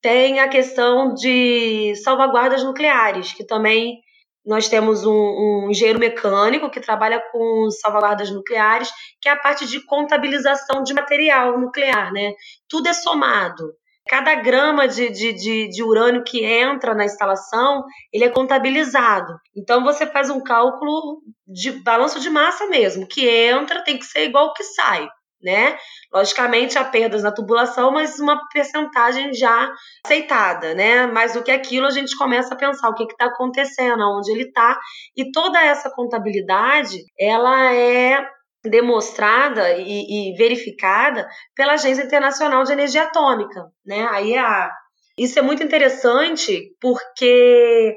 tem 0.00 0.40
a 0.40 0.48
questão 0.48 1.14
de 1.14 1.94
salvaguardas 1.96 2.62
nucleares, 2.62 3.32
que 3.32 3.44
também 3.44 4.00
nós 4.48 4.68
temos 4.68 5.04
um, 5.04 5.12
um, 5.12 5.68
engenheiro 5.70 5.98
mecânico 5.98 6.70
que 6.70 6.80
trabalha 6.80 7.22
com 7.30 7.68
salvaguardas 7.70 8.30
nucleares, 8.30 8.90
que 9.20 9.28
é 9.28 9.32
a 9.32 9.36
parte 9.36 9.66
de 9.66 9.84
contabilização 9.84 10.82
de 10.82 10.94
material 10.94 11.58
nuclear, 11.60 12.12
né? 12.12 12.32
Tudo 12.68 12.88
é 12.88 12.94
somado. 12.94 13.74
Cada 14.08 14.34
grama 14.36 14.88
de, 14.88 15.10
de, 15.10 15.34
de, 15.34 15.68
de, 15.68 15.82
urânio 15.82 16.24
que 16.24 16.42
entra 16.42 16.94
na 16.94 17.04
instalação, 17.04 17.84
ele 18.10 18.24
é 18.24 18.30
contabilizado. 18.30 19.34
Então 19.54 19.84
você 19.84 20.06
faz 20.06 20.30
um 20.30 20.42
cálculo 20.42 21.20
de 21.46 21.72
balanço 21.82 22.18
de 22.18 22.30
massa 22.30 22.66
mesmo, 22.68 23.06
que 23.06 23.28
entra 23.28 23.84
tem 23.84 23.98
que 23.98 24.06
ser 24.06 24.24
igual 24.24 24.46
ao 24.46 24.54
que 24.54 24.64
sai, 24.64 25.06
né? 25.42 25.76
Logicamente 26.12 26.78
há 26.78 26.84
perdas 26.84 27.22
na 27.22 27.32
tubulação, 27.32 27.92
mas 27.92 28.18
uma 28.18 28.40
percentagem 28.48 29.32
já 29.32 29.72
aceitada, 30.04 30.74
né? 30.74 31.06
Mais 31.06 31.34
do 31.34 31.42
que 31.42 31.50
aquilo 31.50 31.86
a 31.86 31.90
gente 31.90 32.16
começa 32.16 32.54
a 32.54 32.58
pensar 32.58 32.88
o 32.88 32.94
que 32.94 33.04
está 33.04 33.26
acontecendo, 33.26 34.02
aonde 34.02 34.30
ele 34.30 34.44
está, 34.44 34.78
e 35.16 35.30
toda 35.30 35.60
essa 35.60 35.90
contabilidade 35.90 36.98
ela 37.18 37.72
é 37.72 38.26
demonstrada 38.64 39.72
e, 39.76 40.32
e, 40.32 40.36
verificada 40.36 41.28
pela 41.54 41.74
Agência 41.74 42.02
Internacional 42.02 42.64
de 42.64 42.72
Energia 42.72 43.04
Atômica, 43.04 43.66
né? 43.86 44.06
Aí 44.10 44.36
a, 44.36 44.70
isso 45.18 45.38
é 45.38 45.42
muito 45.42 45.62
interessante 45.62 46.70
porque 46.80 47.94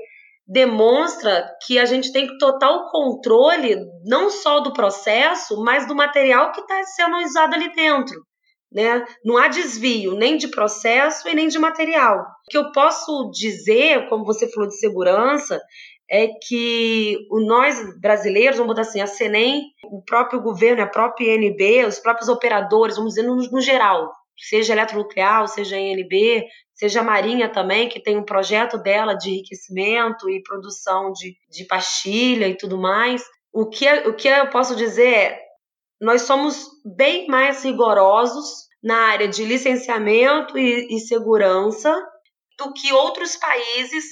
demonstra 0.52 1.50
que 1.66 1.80
a 1.80 1.86
gente 1.86 2.12
tem 2.12 2.38
total 2.38 2.90
controle 2.92 3.78
não 4.04 4.30
só 4.30 4.60
do 4.60 4.74
processo, 4.74 5.64
mas 5.64 5.88
do 5.88 5.96
material 5.96 6.52
que 6.52 6.60
está 6.60 6.84
sendo 6.84 7.18
usado 7.20 7.54
ali 7.54 7.74
dentro. 7.74 8.22
Né? 8.70 9.06
Não 9.24 9.38
há 9.38 9.48
desvio 9.48 10.14
nem 10.16 10.36
de 10.36 10.50
processo 10.50 11.28
e 11.30 11.34
nem 11.34 11.48
de 11.48 11.58
material. 11.58 12.18
O 12.20 12.52
que 12.52 12.58
eu 12.58 12.72
posso 12.74 13.32
dizer, 13.32 14.10
como 14.10 14.26
você 14.26 14.50
falou 14.52 14.68
de 14.68 14.78
segurança, 14.78 15.62
é 16.10 16.28
que 16.28 17.18
nós 17.46 17.78
brasileiros, 18.02 18.58
vamos 18.58 18.76
botar 18.76 18.82
assim, 18.82 19.00
a 19.00 19.08
CENEM, 19.08 19.64
o 19.86 20.04
próprio 20.04 20.42
governo, 20.42 20.84
a 20.84 20.88
própria 20.88 21.34
INB, 21.34 21.86
os 21.88 22.00
próprios 22.00 22.28
operadores, 22.28 22.98
vamos 22.98 23.14
dizer 23.14 23.26
no, 23.26 23.38
no 23.38 23.62
geral, 23.62 24.12
seja 24.38 24.74
eletronuclear, 24.74 25.48
seja 25.48 25.78
INB, 25.78 26.44
seja 26.82 27.02
a 27.02 27.04
Marinha 27.04 27.48
também, 27.48 27.88
que 27.88 28.00
tem 28.00 28.18
um 28.18 28.26
projeto 28.26 28.76
dela 28.76 29.14
de 29.14 29.30
enriquecimento 29.30 30.28
e 30.28 30.42
produção 30.42 31.12
de, 31.14 31.38
de 31.48 31.64
pastilha 31.66 32.48
e 32.48 32.58
tudo 32.58 32.76
mais. 32.76 33.24
O 33.54 33.70
que, 33.70 33.88
o 34.08 34.16
que 34.16 34.28
eu 34.28 34.50
posso 34.50 34.76
dizer 34.76 35.14
é, 35.14 35.40
nós 36.02 36.24
somos 36.24 36.68
bem 36.84 37.28
mais 37.28 37.64
rigorosos 37.64 38.66
na 38.84 38.98
área 39.12 39.28
de 39.28 39.46
licenciamento 39.46 40.58
e, 40.58 40.96
e 40.96 41.00
segurança 41.02 41.96
do 42.58 42.74
que 42.74 42.92
outros 42.92 43.36
países 43.36 44.04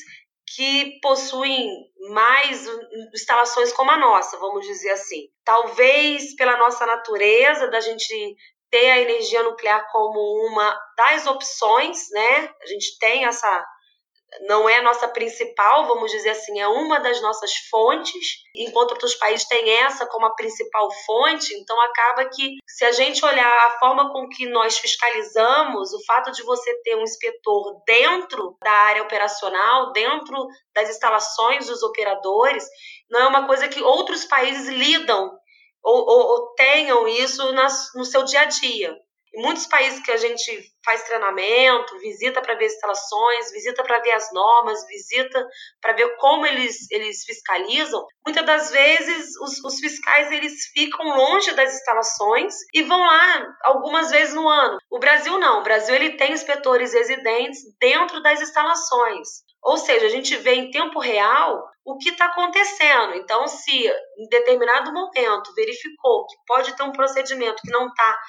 que 0.55 0.99
possuem 1.01 1.67
mais 2.11 2.67
instalações 3.15 3.73
como 3.73 3.89
a 3.89 3.97
nossa, 3.97 4.37
vamos 4.37 4.63
dizer 4.67 4.91
assim. 4.91 5.27
Talvez 5.43 6.35
pela 6.35 6.55
nossa 6.57 6.85
natureza, 6.85 7.67
da 7.67 7.79
gente 7.79 8.35
ter 8.69 8.91
a 8.91 8.99
energia 8.99 9.43
nuclear 9.43 9.87
como 9.91 10.19
uma 10.47 10.79
das 10.95 11.25
opções, 11.27 12.09
né? 12.11 12.53
A 12.61 12.65
gente 12.67 12.97
tem 12.99 13.25
essa 13.25 13.65
não 14.41 14.69
é 14.69 14.77
a 14.77 14.83
nossa 14.83 15.07
principal, 15.07 15.87
vamos 15.87 16.11
dizer 16.11 16.29
assim, 16.29 16.59
é 16.59 16.67
uma 16.67 16.99
das 16.99 17.21
nossas 17.21 17.51
fontes, 17.69 18.43
enquanto 18.55 18.91
outros 18.91 19.15
países 19.15 19.47
têm 19.47 19.69
essa 19.79 20.05
como 20.05 20.25
a 20.25 20.35
principal 20.35 20.89
fonte, 21.05 21.53
então 21.55 21.79
acaba 21.81 22.25
que 22.25 22.57
se 22.67 22.85
a 22.85 22.91
gente 22.91 23.25
olhar 23.25 23.67
a 23.67 23.79
forma 23.79 24.11
com 24.11 24.27
que 24.29 24.47
nós 24.47 24.77
fiscalizamos, 24.77 25.93
o 25.93 26.05
fato 26.05 26.31
de 26.31 26.43
você 26.43 26.73
ter 26.83 26.95
um 26.95 27.03
inspetor 27.03 27.81
dentro 27.85 28.55
da 28.63 28.71
área 28.71 29.03
operacional, 29.03 29.91
dentro 29.91 30.47
das 30.73 30.89
instalações 30.89 31.67
dos 31.67 31.81
operadores, 31.81 32.65
não 33.09 33.21
é 33.21 33.27
uma 33.27 33.47
coisa 33.47 33.67
que 33.67 33.81
outros 33.81 34.25
países 34.25 34.67
lidam 34.67 35.38
ou, 35.83 35.95
ou, 35.95 36.27
ou 36.27 36.53
tenham 36.55 37.07
isso 37.07 37.51
nas, 37.53 37.89
no 37.95 38.05
seu 38.05 38.23
dia 38.23 38.41
a 38.41 38.45
dia. 38.45 38.95
Em 39.33 39.43
muitos 39.43 39.67
países 39.67 40.01
que 40.03 40.11
a 40.11 40.17
gente 40.17 40.73
faz 40.83 41.03
treinamento, 41.03 41.99
visita 41.99 42.41
para 42.41 42.55
ver 42.55 42.65
instalações, 42.65 43.51
visita 43.51 43.83
para 43.83 43.99
ver 43.99 44.11
as 44.11 44.33
normas, 44.33 44.85
visita 44.87 45.47
para 45.79 45.93
ver 45.93 46.15
como 46.17 46.47
eles, 46.47 46.89
eles 46.89 47.23
fiscalizam, 47.25 48.07
muitas 48.25 48.43
das 48.43 48.71
vezes 48.71 49.35
os, 49.39 49.63
os, 49.63 49.79
fiscais 49.79 50.31
eles 50.31 50.65
ficam 50.73 51.05
longe 51.15 51.51
das 51.51 51.75
instalações 51.75 52.55
e 52.73 52.81
vão 52.81 52.99
lá 52.99 53.55
algumas 53.65 54.09
vezes 54.09 54.33
no 54.33 54.47
ano. 54.47 54.79
O 54.89 54.97
Brasil 54.97 55.37
não, 55.37 55.59
o 55.59 55.63
Brasil 55.63 55.93
ele 55.93 56.17
tem 56.17 56.33
inspetores 56.33 56.93
residentes 56.93 57.61
dentro 57.79 58.21
das 58.23 58.41
instalações. 58.41 59.27
Ou 59.61 59.77
seja, 59.77 60.07
a 60.07 60.09
gente 60.09 60.35
vê 60.37 60.55
em 60.55 60.71
tempo 60.71 60.99
real 60.99 61.68
o 61.85 61.97
que 61.97 62.09
está 62.09 62.25
acontecendo. 62.25 63.15
Então, 63.15 63.47
se 63.47 63.87
em 63.87 64.29
determinado 64.29 64.91
momento 64.93 65.53
verificou 65.55 66.25
que 66.27 66.35
pode 66.45 66.75
ter 66.75 66.83
um 66.83 66.91
procedimento 66.91 67.61
que 67.61 67.71
não 67.71 67.87
está 67.87 68.19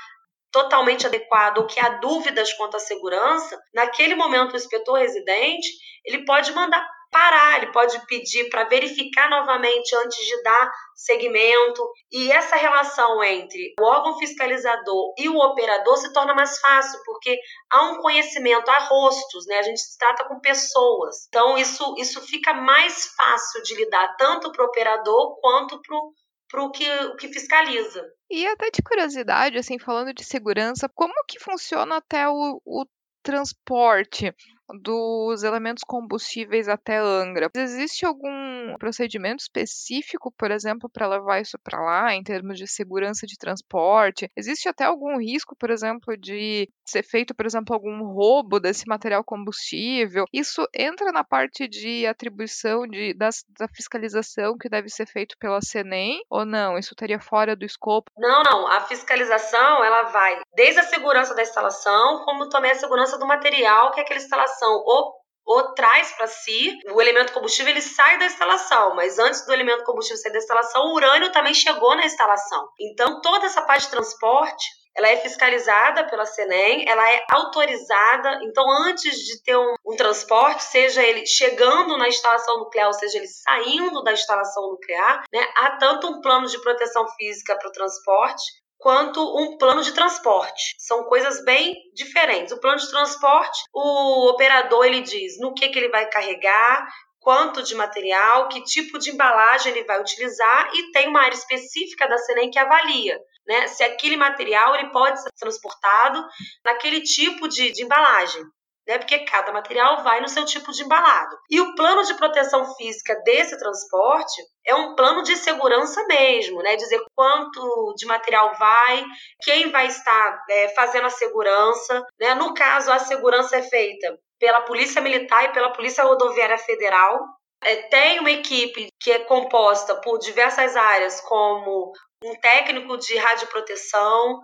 totalmente 0.50 1.06
adequado 1.06 1.58
ou 1.58 1.66
que 1.66 1.78
há 1.78 1.98
dúvidas 1.98 2.52
quanto 2.54 2.76
à 2.76 2.80
segurança, 2.80 3.58
naquele 3.72 4.14
momento 4.14 4.52
o 4.52 4.56
inspetor 4.56 4.98
residente, 4.98 5.68
ele 6.04 6.24
pode 6.24 6.52
mandar 6.52 6.84
parar, 7.10 7.56
ele 7.56 7.72
pode 7.72 7.98
pedir 8.06 8.48
para 8.48 8.64
verificar 8.64 9.28
novamente 9.28 9.94
antes 9.96 10.18
de 10.24 10.42
dar 10.42 10.72
segmento. 10.94 11.86
E 12.10 12.30
essa 12.30 12.56
relação 12.56 13.22
entre 13.24 13.74
o 13.80 13.84
órgão 13.84 14.18
fiscalizador 14.18 15.14
e 15.18 15.28
o 15.28 15.36
operador 15.36 15.96
se 15.96 16.12
torna 16.12 16.34
mais 16.34 16.58
fácil, 16.60 17.00
porque 17.04 17.38
há 17.70 17.90
um 17.90 17.98
conhecimento, 18.00 18.68
há 18.70 18.78
rostos, 18.78 19.46
né? 19.46 19.58
A 19.58 19.62
gente 19.62 19.80
se 19.80 19.98
trata 19.98 20.24
com 20.26 20.40
pessoas. 20.40 21.26
Então, 21.28 21.58
isso, 21.58 21.94
isso 21.98 22.20
fica 22.22 22.54
mais 22.54 23.06
fácil 23.16 23.62
de 23.62 23.74
lidar, 23.74 24.16
tanto 24.16 24.52
para 24.52 24.64
o 24.64 24.68
operador 24.68 25.38
quanto 25.40 25.80
para 25.82 25.96
o 25.96 26.12
para 26.50 26.64
o 26.64 26.70
que, 26.72 26.84
que 27.16 27.28
fiscaliza. 27.28 28.04
E 28.28 28.44
até 28.48 28.70
de 28.70 28.82
curiosidade, 28.82 29.56
assim, 29.56 29.78
falando 29.78 30.12
de 30.12 30.24
segurança, 30.24 30.88
como 30.92 31.14
que 31.28 31.38
funciona 31.38 31.98
até 31.98 32.28
o, 32.28 32.60
o 32.64 32.84
transporte? 33.22 34.34
Dos 34.82 35.42
elementos 35.42 35.82
combustíveis 35.84 36.68
até 36.68 36.98
Angra. 36.98 37.50
Existe 37.54 38.04
algum 38.04 38.76
procedimento 38.78 39.42
específico, 39.42 40.32
por 40.36 40.50
exemplo, 40.50 40.88
para 40.88 41.08
levar 41.08 41.40
isso 41.40 41.58
para 41.62 41.80
lá, 41.80 42.14
em 42.14 42.22
termos 42.22 42.58
de 42.58 42.66
segurança 42.66 43.26
de 43.26 43.36
transporte? 43.36 44.30
Existe 44.36 44.68
até 44.68 44.84
algum 44.84 45.18
risco, 45.18 45.56
por 45.56 45.70
exemplo, 45.70 46.16
de 46.16 46.68
ser 46.84 47.02
feito, 47.02 47.34
por 47.34 47.46
exemplo, 47.46 47.74
algum 47.74 48.02
roubo 48.04 48.60
desse 48.60 48.84
material 48.86 49.24
combustível? 49.24 50.24
Isso 50.32 50.66
entra 50.74 51.12
na 51.12 51.24
parte 51.24 51.68
de 51.68 52.06
atribuição 52.06 52.86
de, 52.86 53.14
da, 53.14 53.30
da 53.58 53.68
fiscalização 53.68 54.56
que 54.58 54.68
deve 54.68 54.88
ser 54.88 55.06
feito 55.06 55.36
pela 55.38 55.60
CENEM 55.60 56.20
ou 56.28 56.44
não? 56.44 56.78
Isso 56.78 56.92
estaria 56.92 57.20
fora 57.20 57.56
do 57.56 57.64
escopo? 57.64 58.10
Não, 58.16 58.42
não. 58.42 58.66
A 58.66 58.82
fiscalização 58.82 59.84
ela 59.84 60.04
vai 60.04 60.40
desde 60.54 60.80
a 60.80 60.84
segurança 60.84 61.34
da 61.34 61.42
instalação, 61.42 62.24
como 62.24 62.48
também 62.48 62.70
a 62.70 62.76
segurança 62.76 63.18
do 63.18 63.26
material 63.26 63.92
que 63.92 64.00
aquela 64.00 64.20
instalação 64.20 64.59
instalação 64.60 64.82
ou, 64.84 65.14
ou 65.46 65.74
traz 65.74 66.12
para 66.12 66.26
si 66.26 66.78
o 66.92 67.00
elemento 67.00 67.32
combustível, 67.32 67.72
ele 67.72 67.80
sai 67.80 68.18
da 68.18 68.26
instalação, 68.26 68.94
mas 68.94 69.18
antes 69.18 69.44
do 69.46 69.52
elemento 69.52 69.84
combustível 69.84 70.20
sair 70.20 70.32
da 70.32 70.38
instalação, 70.38 70.82
o 70.82 70.94
urânio 70.94 71.32
também 71.32 71.54
chegou 71.54 71.96
na 71.96 72.04
instalação. 72.04 72.68
Então, 72.78 73.20
toda 73.20 73.46
essa 73.46 73.62
parte 73.62 73.84
de 73.84 73.90
transporte 73.90 74.80
ela 74.96 75.08
é 75.08 75.16
fiscalizada 75.18 76.04
pela 76.08 76.26
CENEM, 76.26 76.84
ela 76.88 77.08
é 77.12 77.24
autorizada. 77.30 78.40
Então, 78.42 78.68
antes 78.68 79.16
de 79.16 79.42
ter 79.42 79.56
um, 79.56 79.74
um, 79.86 79.96
transporte, 79.96 80.64
seja 80.64 81.02
ele 81.02 81.24
chegando 81.24 81.96
na 81.96 82.08
instalação 82.08 82.58
nuclear, 82.58 82.88
ou 82.88 82.92
seja 82.92 83.18
ele 83.18 83.28
saindo 83.28 84.02
da 84.02 84.12
instalação 84.12 84.68
nuclear, 84.68 85.22
né, 85.32 85.46
há 85.56 85.76
tanto 85.76 86.08
um 86.08 86.20
plano 86.20 86.48
de 86.48 86.60
proteção 86.60 87.06
física 87.16 87.56
para 87.56 87.68
o 87.68 87.72
transporte, 87.72 88.42
quanto 88.80 89.20
um 89.38 89.56
plano 89.56 89.82
de 89.82 89.92
transporte. 89.92 90.74
São 90.78 91.04
coisas 91.04 91.44
bem 91.44 91.74
diferentes. 91.94 92.52
O 92.52 92.60
plano 92.60 92.78
de 92.78 92.90
transporte, 92.90 93.62
o 93.72 94.30
operador 94.30 94.84
ele 94.84 95.02
diz 95.02 95.38
no 95.38 95.54
que, 95.54 95.68
que 95.68 95.78
ele 95.78 95.90
vai 95.90 96.08
carregar, 96.08 96.88
quanto 97.20 97.62
de 97.62 97.74
material, 97.74 98.48
que 98.48 98.64
tipo 98.64 98.98
de 98.98 99.10
embalagem 99.10 99.72
ele 99.72 99.84
vai 99.84 100.00
utilizar 100.00 100.70
e 100.74 100.90
tem 100.90 101.08
uma 101.08 101.20
área 101.20 101.36
específica 101.36 102.08
da 102.08 102.16
CENEM 102.16 102.50
que 102.50 102.58
avalia 102.58 103.18
né, 103.46 103.66
se 103.66 103.82
aquele 103.82 104.16
material 104.16 104.74
ele 104.76 104.90
pode 104.90 105.20
ser 105.20 105.30
transportado 105.32 106.24
naquele 106.64 107.00
tipo 107.02 107.48
de, 107.48 107.72
de 107.72 107.82
embalagem. 107.82 108.42
Né, 108.90 108.98
porque 108.98 109.20
cada 109.20 109.52
material 109.52 110.02
vai 110.02 110.20
no 110.20 110.28
seu 110.28 110.44
tipo 110.44 110.72
de 110.72 110.82
embalado. 110.82 111.38
E 111.48 111.60
o 111.60 111.76
plano 111.76 112.02
de 112.02 112.12
proteção 112.14 112.74
física 112.74 113.14
desse 113.24 113.56
transporte 113.56 114.42
é 114.66 114.74
um 114.74 114.96
plano 114.96 115.22
de 115.22 115.36
segurança 115.36 116.04
mesmo, 116.08 116.60
né? 116.60 116.74
Dizer 116.74 117.00
quanto 117.14 117.94
de 117.96 118.04
material 118.04 118.52
vai, 118.58 119.04
quem 119.42 119.70
vai 119.70 119.86
estar 119.86 120.44
é, 120.50 120.70
fazendo 120.70 121.06
a 121.06 121.10
segurança. 121.10 122.04
Né? 122.18 122.34
No 122.34 122.52
caso, 122.52 122.90
a 122.90 122.98
segurança 122.98 123.58
é 123.58 123.62
feita 123.62 124.18
pela 124.40 124.62
Polícia 124.62 125.00
Militar 125.00 125.44
e 125.44 125.52
pela 125.52 125.72
Polícia 125.72 126.02
Rodoviária 126.02 126.58
Federal. 126.58 127.16
É, 127.62 127.76
tem 127.82 128.18
uma 128.18 128.32
equipe 128.32 128.88
que 129.00 129.12
é 129.12 129.20
composta 129.20 130.00
por 130.00 130.18
diversas 130.18 130.74
áreas, 130.74 131.20
como 131.20 131.92
um 132.24 132.34
técnico 132.40 132.98
de 132.98 133.16
radioproteção, 133.16 134.40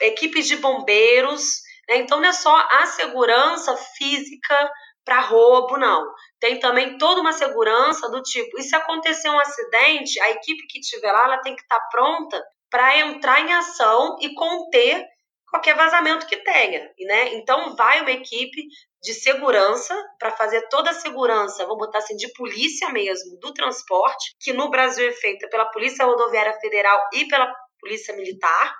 equipe 0.00 0.40
de 0.40 0.56
bombeiros. 0.56 1.60
Né? 1.88 1.96
Então, 1.98 2.20
não 2.20 2.28
é 2.28 2.32
só 2.32 2.54
a 2.56 2.86
segurança 2.86 3.76
física 3.76 4.70
para 5.04 5.20
roubo, 5.20 5.76
não. 5.76 6.04
Tem 6.40 6.60
também 6.60 6.96
toda 6.96 7.20
uma 7.20 7.32
segurança 7.32 8.08
do 8.08 8.22
tipo, 8.22 8.58
e 8.58 8.62
se 8.62 8.74
acontecer 8.76 9.28
um 9.28 9.38
acidente, 9.38 10.20
a 10.20 10.30
equipe 10.30 10.66
que 10.68 10.78
estiver 10.78 11.12
lá, 11.12 11.24
ela 11.24 11.42
tem 11.42 11.56
que 11.56 11.62
estar 11.62 11.80
tá 11.80 11.88
pronta 11.90 12.42
para 12.70 12.98
entrar 12.98 13.40
em 13.40 13.52
ação 13.52 14.16
e 14.20 14.34
conter 14.34 15.04
qualquer 15.52 15.76
vazamento 15.76 16.26
que 16.26 16.38
tenha, 16.38 16.90
né? 17.00 17.34
Então 17.34 17.76
vai 17.76 18.00
uma 18.00 18.10
equipe 18.10 18.62
de 19.02 19.12
segurança 19.12 19.94
para 20.18 20.30
fazer 20.30 20.66
toda 20.68 20.90
a 20.90 20.94
segurança, 20.94 21.66
vamos 21.66 21.86
botar 21.86 21.98
assim, 21.98 22.16
de 22.16 22.32
polícia 22.32 22.88
mesmo, 22.88 23.38
do 23.38 23.52
transporte, 23.52 24.34
que 24.40 24.54
no 24.54 24.70
Brasil 24.70 25.06
é 25.06 25.12
feita 25.12 25.46
pela 25.48 25.66
Polícia 25.66 26.06
Rodoviária 26.06 26.58
Federal 26.58 26.98
e 27.12 27.26
pela 27.26 27.52
Polícia 27.78 28.14
Militar. 28.16 28.74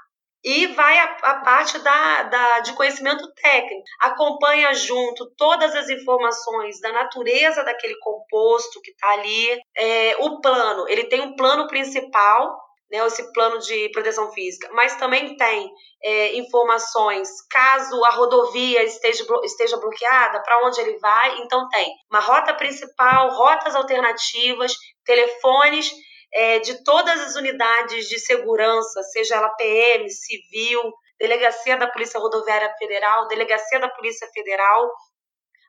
E 0.44 0.66
vai 0.68 0.98
a, 0.98 1.04
a 1.22 1.34
parte 1.40 1.78
da, 1.78 2.22
da, 2.24 2.60
de 2.60 2.72
conhecimento 2.72 3.32
técnico, 3.34 3.84
acompanha 4.00 4.74
junto 4.74 5.30
todas 5.36 5.74
as 5.74 5.88
informações 5.88 6.80
da 6.80 6.92
natureza 6.92 7.62
daquele 7.62 7.96
composto 7.98 8.80
que 8.80 8.90
está 8.90 9.08
ali, 9.12 9.60
é, 9.76 10.16
o 10.18 10.40
plano, 10.40 10.88
ele 10.88 11.04
tem 11.04 11.20
um 11.20 11.36
plano 11.36 11.66
principal 11.68 12.60
né, 12.92 12.98
esse 13.06 13.32
plano 13.32 13.58
de 13.58 13.88
proteção 13.88 14.30
física, 14.32 14.68
mas 14.74 14.94
também 14.96 15.34
tem 15.34 15.72
é, 16.04 16.36
informações 16.36 17.28
caso 17.48 18.04
a 18.04 18.10
rodovia 18.10 18.84
esteja, 18.84 19.24
esteja 19.44 19.78
bloqueada, 19.78 20.42
para 20.42 20.66
onde 20.66 20.78
ele 20.78 20.98
vai. 20.98 21.38
Então, 21.38 21.66
tem 21.70 21.90
uma 22.10 22.20
rota 22.20 22.52
principal, 22.52 23.30
rotas 23.30 23.74
alternativas, 23.74 24.74
telefones 25.06 25.90
é, 26.32 26.58
de 26.60 26.82
todas 26.82 27.20
as 27.20 27.36
unidades 27.36 28.08
de 28.08 28.18
segurança, 28.18 29.02
seja 29.04 29.36
ela 29.36 29.50
PM, 29.50 30.08
civil, 30.10 30.92
delegacia 31.18 31.76
da 31.76 31.86
Polícia 31.86 32.18
Rodoviária 32.18 32.74
Federal, 32.78 33.28
delegacia 33.28 33.78
da 33.78 33.88
Polícia 33.88 34.26
Federal, 34.32 34.90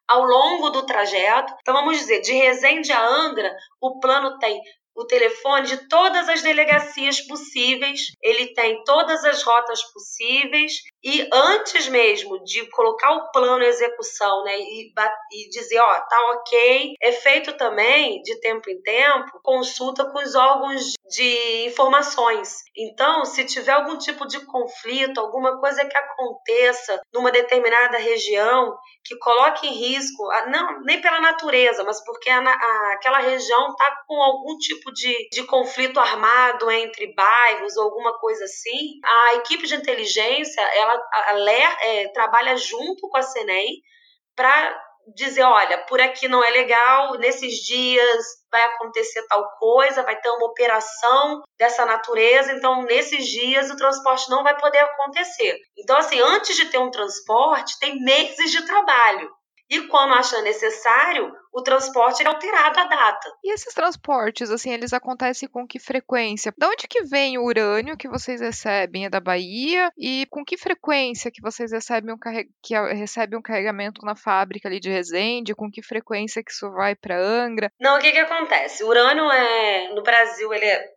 ao 0.08 0.24
longo 0.24 0.70
do 0.70 0.86
trajeto. 0.86 1.53
Então, 1.62 1.74
vamos 1.74 1.98
dizer, 1.98 2.22
de 2.22 2.34
Resende 2.34 2.91
a 2.91 3.05
Angra, 3.05 3.55
o 3.82 4.00
plano 4.00 4.38
tem 4.39 4.62
o 4.96 5.05
telefone 5.05 5.67
de 5.67 5.88
todas 5.89 6.29
as 6.29 6.41
delegacias 6.41 7.20
possíveis, 7.22 8.01
ele 8.22 8.53
tem 8.53 8.84
todas 8.84 9.24
as 9.25 9.41
rotas 9.41 9.82
possíveis 9.91 10.74
e 11.03 11.27
antes 11.31 11.88
mesmo 11.89 12.41
de 12.43 12.65
colocar 12.69 13.12
o 13.12 13.31
plano 13.31 13.63
em 13.63 13.67
execução, 13.67 14.43
né, 14.43 14.58
e, 14.58 14.93
e 15.32 15.49
dizer, 15.49 15.80
ó, 15.80 15.99
tá 15.99 16.32
ok, 16.32 16.95
é 17.01 17.12
feito 17.12 17.54
também 17.58 18.21
de 18.21 18.39
tempo 18.39 18.69
em 18.69 18.82
tempo 18.82 19.39
consulta 19.43 20.06
com 20.06 20.19
os 20.19 20.34
órgãos 20.36 20.93
de 21.10 21.65
informações. 21.65 22.63
Então, 22.75 23.25
se 23.25 23.43
tiver 23.45 23.73
algum 23.73 23.97
tipo 23.97 24.25
de 24.25 24.39
conflito, 24.45 25.19
alguma 25.19 25.60
coisa 25.60 25.86
que 25.86 25.97
aconteça 25.97 27.01
numa 27.13 27.32
determinada 27.32 27.97
região 27.97 28.77
que 29.04 29.17
coloque 29.17 29.67
em 29.67 29.73
risco, 29.73 30.23
não 30.47 30.82
nem 30.84 31.01
pela 31.01 31.19
natureza, 31.19 31.84
mas 31.84 32.04
porque 32.06 32.30
a, 32.30 32.39
a, 32.39 32.93
aquela 32.93 33.19
região 33.19 33.69
está 33.69 34.04
com 34.08 34.15
algum 34.21 34.58
tipo 34.58 34.91
de, 34.93 35.27
de 35.30 35.43
conflito 35.43 35.99
armado 35.99 36.71
entre 36.71 37.13
bairros 37.13 37.75
ou 37.75 37.84
alguma 37.84 38.17
coisa 38.19 38.45
assim, 38.45 38.99
a 39.04 39.36
equipe 39.36 39.67
de 39.67 39.75
inteligência 39.75 40.62
ela 40.75 40.92
a, 40.93 41.34
é, 41.82 42.08
trabalha 42.10 42.56
junto 42.58 43.08
com 43.10 43.17
a 43.17 43.21
CENEM 43.21 43.82
para 44.36 44.82
dizer, 45.15 45.43
olha, 45.43 45.79
por 45.86 45.99
aqui 45.99 46.27
não 46.27 46.43
é 46.43 46.49
legal, 46.49 47.17
nesses 47.17 47.56
dias 47.58 48.25
vai 48.51 48.63
acontecer 48.63 49.25
tal 49.27 49.49
coisa, 49.58 50.03
vai 50.03 50.19
ter 50.19 50.29
uma 50.29 50.47
operação 50.47 51.41
dessa 51.58 51.86
natureza, 51.86 52.53
então 52.53 52.84
nesses 52.84 53.25
dias 53.27 53.69
o 53.69 53.75
transporte 53.75 54.29
não 54.29 54.43
vai 54.43 54.58
poder 54.58 54.79
acontecer. 54.79 55.58
Então, 55.77 55.97
assim, 55.97 56.19
antes 56.21 56.56
de 56.56 56.65
ter 56.69 56.77
um 56.77 56.91
transporte, 56.91 57.77
tem 57.79 57.99
meses 57.99 58.51
de 58.51 58.65
trabalho. 58.65 59.29
E 59.69 59.82
quando 59.88 60.13
acha 60.13 60.41
necessário, 60.41 61.32
o 61.52 61.62
transporte 61.62 62.23
é 62.23 62.28
alterado 62.28 62.80
a 62.80 62.84
data. 62.86 63.32
E 63.43 63.54
esses 63.54 63.73
transportes, 63.73 64.49
assim, 64.49 64.71
eles 64.71 64.93
acontecem 64.93 65.47
com 65.47 65.65
que 65.65 65.80
frequência? 65.80 66.54
De 66.58 66.65
onde 66.65 66.88
que 66.88 67.04
vem 67.04 67.38
o 67.38 67.43
urânio 67.43 67.97
que 67.97 68.08
vocês 68.08 68.41
recebem? 68.41 69.06
É 69.06 69.10
da 69.10 69.19
Bahia? 69.19 69.91
E 69.97 70.26
com 70.30 70.43
que 70.43 70.58
frequência 70.58 71.32
que 71.32 71.41
vocês 71.41 71.71
recebem 71.71 72.13
um, 72.13 72.17
carre... 72.17 72.47
que 72.62 72.76
recebem 72.93 73.38
um 73.38 73.41
carregamento 73.41 74.06
na 74.06 74.15
fábrica 74.15 74.67
ali 74.67 74.80
de 74.80 74.89
Resende? 74.89 75.56
Com 75.56 75.71
que 75.71 75.82
frequência 75.82 76.43
que 76.43 76.52
isso 76.52 76.69
vai 76.71 76.95
para 76.95 77.19
Angra? 77.19 77.71
Não, 77.80 77.97
o 77.97 77.99
que 77.99 78.12
que 78.12 78.19
acontece? 78.19 78.84
O 78.84 78.88
urânio 78.88 79.32
é 79.32 79.93
no 79.93 80.04
Brasil, 80.04 80.54
ele 80.54 80.65
é 80.65 80.93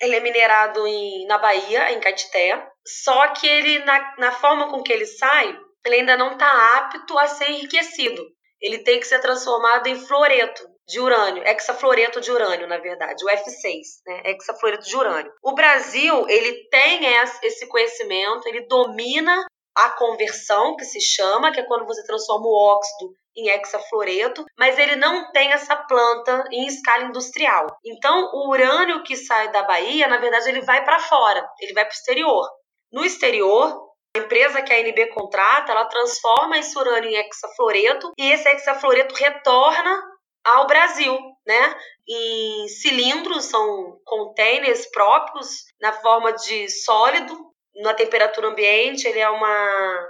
ele 0.00 0.14
é 0.14 0.20
minerado 0.20 0.86
em, 0.86 1.26
na 1.26 1.38
Bahia, 1.38 1.92
em 1.92 2.00
Caeté, 2.00 2.64
só 2.86 3.28
que 3.28 3.46
ele, 3.46 3.80
na, 3.80 4.14
na 4.16 4.32
forma 4.32 4.70
com 4.70 4.82
que 4.82 4.92
ele 4.92 5.06
sai, 5.06 5.58
ele 5.88 5.96
ainda 5.96 6.16
não 6.16 6.32
está 6.32 6.78
apto 6.78 7.18
a 7.18 7.26
ser 7.26 7.50
enriquecido 7.50 8.24
ele 8.60 8.78
tem 8.78 8.98
que 9.00 9.06
ser 9.06 9.20
transformado 9.20 9.86
em 9.86 9.96
fluoreto 9.96 10.68
de 10.86 11.00
urânio, 11.00 11.46
hexafluoreto 11.46 12.20
de 12.20 12.30
urânio, 12.30 12.66
na 12.66 12.78
verdade, 12.78 13.24
o 13.24 13.28
F6, 13.28 13.82
né? 14.06 14.22
Hexafluoreto 14.24 14.84
de 14.84 14.96
urânio. 14.96 15.32
O 15.42 15.54
Brasil, 15.54 16.26
ele 16.28 16.68
tem 16.70 17.00
esse 17.42 17.66
conhecimento, 17.68 18.46
ele 18.48 18.66
domina 18.66 19.46
a 19.76 19.90
conversão, 19.90 20.74
que 20.76 20.84
se 20.84 21.00
chama, 21.00 21.52
que 21.52 21.60
é 21.60 21.66
quando 21.66 21.86
você 21.86 22.04
transforma 22.04 22.46
o 22.46 22.74
óxido 22.74 23.12
em 23.36 23.48
hexafluoreto, 23.48 24.44
mas 24.58 24.76
ele 24.76 24.96
não 24.96 25.30
tem 25.30 25.52
essa 25.52 25.76
planta 25.76 26.44
em 26.50 26.66
escala 26.66 27.04
industrial. 27.04 27.66
Então, 27.84 28.30
o 28.32 28.50
urânio 28.50 29.04
que 29.04 29.14
sai 29.14 29.52
da 29.52 29.62
Bahia, 29.62 30.08
na 30.08 30.16
verdade, 30.16 30.48
ele 30.48 30.62
vai 30.62 30.84
para 30.84 30.98
fora, 30.98 31.48
ele 31.60 31.74
vai 31.74 31.84
para 31.84 31.92
o 31.92 31.94
exterior. 31.94 32.48
No 32.90 33.04
exterior, 33.04 33.87
a 34.16 34.20
empresa 34.20 34.62
que 34.62 34.72
a 34.72 34.80
NB 34.80 35.08
contrata, 35.08 35.72
ela 35.72 35.84
transforma 35.86 36.58
esse 36.58 36.76
urânio 36.78 37.10
em 37.10 37.16
hexafluoreto 37.16 38.12
e 38.18 38.30
esse 38.32 38.48
hexafluoreto 38.48 39.14
retorna 39.14 40.02
ao 40.44 40.66
Brasil, 40.66 41.18
né? 41.46 41.76
Em 42.08 42.68
cilindros, 42.68 43.44
são 43.44 44.00
containers 44.04 44.86
próprios 44.90 45.64
na 45.80 45.92
forma 45.92 46.32
de 46.32 46.68
sólido, 46.70 47.36
na 47.76 47.94
temperatura 47.94 48.48
ambiente, 48.48 49.06
ele 49.06 49.20
é 49.20 49.28
uma 49.28 50.08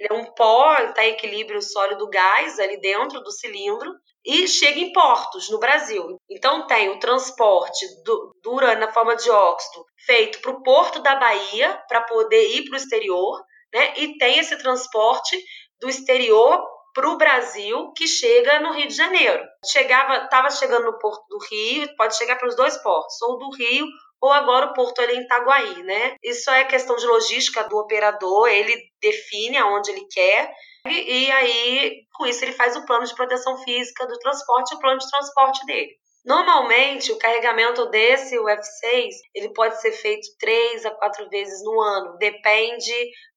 ele 0.00 0.08
é 0.10 0.14
um 0.14 0.32
pó, 0.34 0.74
está 0.78 1.04
em 1.04 1.12
equilíbrio 1.12 1.60
sólido-gás 1.60 2.58
ali 2.58 2.80
dentro 2.80 3.20
do 3.20 3.30
cilindro 3.30 3.92
e 4.24 4.48
chega 4.48 4.80
em 4.80 4.92
portos 4.92 5.50
no 5.50 5.58
Brasil. 5.58 6.16
Então 6.28 6.66
tem 6.66 6.88
o 6.88 6.98
transporte 6.98 7.86
do, 8.04 8.34
do 8.42 8.52
urânio 8.52 8.80
na 8.80 8.92
forma 8.92 9.14
de 9.16 9.30
óxido 9.30 9.84
feito 10.06 10.40
para 10.40 10.50
o 10.50 10.62
porto 10.62 11.00
da 11.02 11.16
Bahia 11.16 11.82
para 11.88 12.02
poder 12.02 12.56
ir 12.56 12.64
para 12.64 12.74
o 12.74 12.76
exterior 12.76 13.40
né? 13.72 13.94
E 13.96 14.18
tem 14.18 14.38
esse 14.38 14.56
transporte 14.58 15.36
do 15.80 15.88
exterior 15.88 16.62
para 16.92 17.08
o 17.08 17.16
Brasil 17.16 17.92
que 17.96 18.06
chega 18.06 18.60
no 18.60 18.72
Rio 18.72 18.88
de 18.88 18.94
Janeiro. 18.94 19.42
Chegava, 19.64 20.24
estava 20.24 20.50
chegando 20.50 20.86
no 20.86 20.98
Porto 20.98 21.24
do 21.28 21.38
Rio, 21.38 21.88
pode 21.96 22.16
chegar 22.16 22.36
para 22.36 22.48
os 22.48 22.56
dois 22.56 22.76
portos, 22.78 23.20
ou 23.22 23.38
do 23.38 23.50
Rio 23.56 23.86
ou 24.20 24.30
agora 24.30 24.66
o 24.66 24.74
porto 24.74 25.00
ali 25.00 25.16
em 25.16 25.22
Itaguaí, 25.22 25.82
né? 25.82 26.16
Isso 26.22 26.50
é 26.50 26.64
questão 26.64 26.96
de 26.96 27.06
logística 27.06 27.64
do 27.64 27.78
operador, 27.78 28.48
ele 28.48 28.74
define 29.00 29.56
aonde 29.56 29.90
ele 29.90 30.06
quer 30.10 30.52
e, 30.86 31.26
e 31.26 31.30
aí 31.32 32.02
com 32.14 32.26
isso 32.26 32.44
ele 32.44 32.52
faz 32.52 32.76
o 32.76 32.84
plano 32.84 33.04
de 33.04 33.14
proteção 33.14 33.56
física 33.58 34.06
do 34.06 34.18
transporte, 34.18 34.74
o 34.74 34.78
plano 34.78 34.98
de 34.98 35.08
transporte 35.08 35.64
dele. 35.66 36.00
Normalmente, 36.24 37.12
o 37.12 37.18
carregamento 37.18 37.86
desse 37.86 38.36
UF6 38.36 39.08
ele 39.34 39.54
pode 39.54 39.80
ser 39.80 39.92
feito 39.92 40.28
três 40.38 40.84
a 40.84 40.90
quatro 40.90 41.28
vezes 41.30 41.64
no 41.64 41.80
ano. 41.80 42.18
Depende 42.18 42.92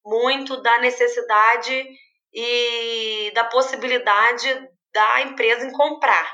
muito 0.06 0.62
da 0.62 0.80
necessidade 0.80 1.88
e 2.34 3.32
da 3.34 3.46
possibilidade 3.46 4.70
da 4.94 5.22
empresa 5.22 5.66
em 5.66 5.72
comprar 5.72 6.30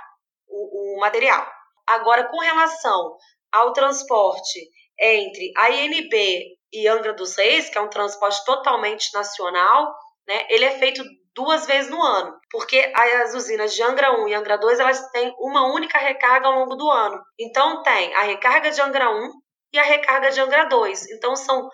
o, 0.48 0.96
o 0.96 1.00
material. 1.00 1.48
Agora, 1.86 2.28
com 2.28 2.40
relação 2.40 3.16
ao 3.52 3.74
transporte 3.74 4.60
entre 5.00 5.52
a 5.58 5.70
INB 5.70 6.58
e 6.72 6.88
Angra 6.88 7.14
dos 7.14 7.36
Reis, 7.36 7.70
que 7.70 7.78
é 7.78 7.82
um 7.82 7.90
transporte 7.90 8.44
totalmente 8.46 9.14
nacional, 9.14 9.94
né, 10.28 10.46
ele 10.50 10.66
é 10.66 10.78
feito 10.78 11.04
duas 11.34 11.66
vezes 11.66 11.90
no 11.90 12.02
ano, 12.02 12.38
porque 12.52 12.92
as 12.96 13.34
usinas 13.34 13.74
de 13.74 13.82
Angra 13.82 14.12
1 14.20 14.28
e 14.28 14.34
Angra 14.34 14.58
2 14.58 14.80
elas 14.80 15.10
têm 15.12 15.34
uma 15.40 15.74
única 15.74 15.98
recarga 15.98 16.48
ao 16.48 16.54
longo 16.54 16.76
do 16.76 16.90
ano. 16.90 17.20
Então 17.40 17.82
tem 17.82 18.14
a 18.16 18.24
recarga 18.24 18.70
de 18.72 18.82
Angra 18.82 19.10
1 19.10 19.32
e 19.74 19.80
a 19.80 19.84
recarga 19.84 20.32
de 20.32 20.42
Angra 20.42 20.66
2. 20.66 21.12
Então 21.12 21.36
são 21.36 21.70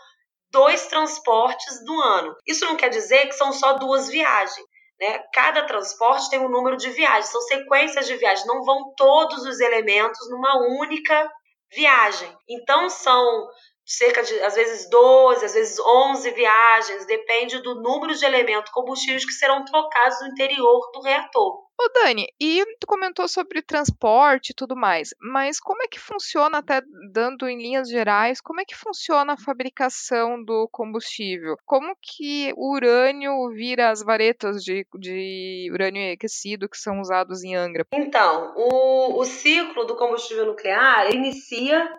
dois 0.52 0.88
transportes 0.88 1.84
do 1.84 2.00
ano. 2.00 2.36
Isso 2.48 2.66
não 2.66 2.78
quer 2.78 2.90
dizer 2.90 3.28
que 3.28 3.34
são 3.34 3.52
só 3.52 3.74
duas 3.74 4.08
viagens. 4.08 4.66
Né? 5.00 5.20
Cada 5.34 5.64
transporte 5.64 6.30
tem 6.30 6.40
um 6.40 6.50
número 6.50 6.78
de 6.78 6.90
viagens, 6.92 7.32
são 7.32 7.42
sequências 7.42 8.08
de 8.08 8.16
viagens, 8.16 8.48
não 8.48 8.64
vão 8.64 8.94
todos 8.96 9.46
os 9.46 9.60
elementos 9.60 10.30
numa 10.30 10.58
única 10.80 11.30
viagem. 11.76 12.32
Então 12.50 12.90
são 12.90 13.48
cerca 13.86 14.24
de, 14.24 14.34
às 14.42 14.56
vezes, 14.56 14.90
12, 14.90 15.46
às 15.46 15.54
vezes 15.54 15.80
11 15.80 16.32
viagens, 16.32 17.06
depende 17.06 17.62
do 17.62 17.76
número 17.76 18.16
de 18.16 18.26
elementos 18.26 18.72
combustíveis 18.72 19.26
que 19.26 19.34
serão 19.34 19.64
trocados 19.64 20.22
no 20.22 20.28
interior 20.28 20.92
do 20.92 21.02
reator. 21.02 21.66
Ô 21.78 21.90
Dani, 21.94 22.26
e 22.40 22.64
tu 22.80 22.88
comentou 22.88 23.28
sobre 23.28 23.62
transporte 23.62 24.52
e 24.52 24.54
tudo 24.54 24.78
mais, 24.78 25.10
mas 25.20 25.60
como 25.60 25.84
é 25.84 25.88
que 25.90 26.00
funciona, 26.00 26.60
até 26.60 26.82
dando 27.12 27.50
em 27.50 27.58
linhas 27.58 27.90
gerais, 27.90 28.40
como 28.40 28.62
é 28.62 28.66
que 28.66 28.76
funciona 28.76 29.34
a 29.34 29.38
fabricação 29.38 30.42
do 30.42 30.70
combustível? 30.72 31.58
Como 31.66 31.94
que 32.02 32.54
o 32.56 32.74
urânio 32.74 33.50
vira 33.50 33.90
as 33.90 34.02
varetas 34.02 34.64
de, 34.64 34.88
de 34.98 35.70
urânio 35.70 36.14
aquecido 36.14 36.70
que 36.70 36.78
são 36.78 37.02
usados 37.02 37.44
em 37.44 37.56
Angra? 37.56 37.86
Então, 37.94 38.54
o, 38.56 39.20
o 39.20 39.26
ciclo 39.26 39.84
do 39.84 39.98
combustível 39.98 40.46
nuclear 40.46 41.14
inicia 41.14 41.92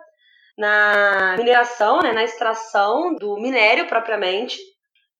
na 0.57 1.35
mineração, 1.37 1.99
né, 1.99 2.11
na 2.11 2.23
extração 2.23 3.13
do 3.15 3.35
minério 3.35 3.87
propriamente, 3.87 4.57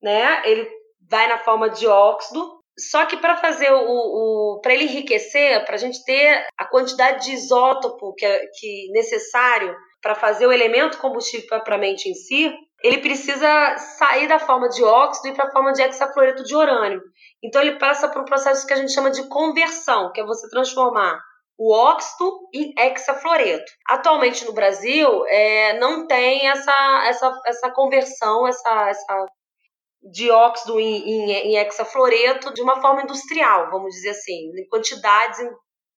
né? 0.02 0.42
Ele 0.44 0.68
vai 1.08 1.28
na 1.28 1.38
forma 1.38 1.70
de 1.70 1.86
óxido. 1.86 2.58
Só 2.78 3.06
que 3.06 3.16
para 3.16 3.36
fazer 3.36 3.72
o, 3.72 4.56
o 4.56 4.60
para 4.60 4.72
ele 4.72 4.84
enriquecer, 4.84 5.64
para 5.64 5.74
a 5.74 5.78
gente 5.78 6.04
ter 6.04 6.46
a 6.56 6.64
quantidade 6.64 7.24
de 7.24 7.32
isótopo 7.32 8.14
que 8.14 8.24
é 8.24 8.46
que 8.58 8.90
necessário 8.92 9.74
para 10.00 10.14
fazer 10.14 10.46
o 10.46 10.52
elemento 10.52 10.98
combustível 10.98 11.48
propriamente 11.48 12.08
em 12.08 12.14
si, 12.14 12.54
ele 12.84 12.98
precisa 12.98 13.76
sair 13.78 14.28
da 14.28 14.38
forma 14.38 14.68
de 14.68 14.84
óxido 14.84 15.28
e 15.28 15.34
para 15.34 15.48
a 15.48 15.50
forma 15.50 15.72
de 15.72 15.82
hexafluoreto 15.82 16.44
de 16.44 16.54
urânio. 16.54 17.02
Então 17.42 17.60
ele 17.60 17.78
passa 17.78 18.08
por 18.08 18.22
um 18.22 18.24
processo 18.24 18.64
que 18.64 18.72
a 18.72 18.76
gente 18.76 18.92
chama 18.92 19.10
de 19.10 19.26
conversão, 19.28 20.12
que 20.12 20.20
é 20.20 20.24
você 20.24 20.48
transformar 20.48 21.20
o 21.58 21.74
óxido 21.74 22.48
e 22.54 22.72
hexafluoreto. 22.78 23.70
Atualmente 23.88 24.44
no 24.44 24.52
Brasil 24.52 25.26
é, 25.26 25.78
não 25.78 26.06
tem 26.06 26.48
essa, 26.48 27.04
essa, 27.06 27.40
essa 27.46 27.70
conversão, 27.70 28.46
essa, 28.46 28.88
essa 28.88 29.26
dióxido 30.00 30.78
em, 30.78 30.96
em, 30.96 31.32
em 31.32 31.56
hexafluoreto 31.56 32.54
de 32.54 32.62
uma 32.62 32.80
forma 32.80 33.02
industrial, 33.02 33.70
vamos 33.70 33.92
dizer 33.94 34.10
assim, 34.10 34.50
em 34.56 34.68
quantidades 34.68 35.40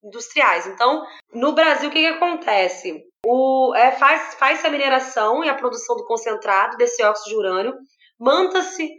industriais. 0.04 0.66
Então, 0.66 1.06
no 1.32 1.54
Brasil, 1.54 1.90
o 1.90 1.92
que, 1.92 2.00
que 2.00 2.08
acontece? 2.08 3.04
O, 3.24 3.74
é, 3.76 3.92
faz, 3.92 4.34
faz 4.34 4.66
a 4.66 4.70
mineração 4.70 5.44
e 5.44 5.50
a 5.50 5.54
produção 5.54 5.96
do 5.96 6.06
concentrado 6.06 6.76
desse 6.76 7.04
óxido 7.04 7.30
de 7.30 7.36
urânio, 7.36 7.76
manta-se, 8.20 8.90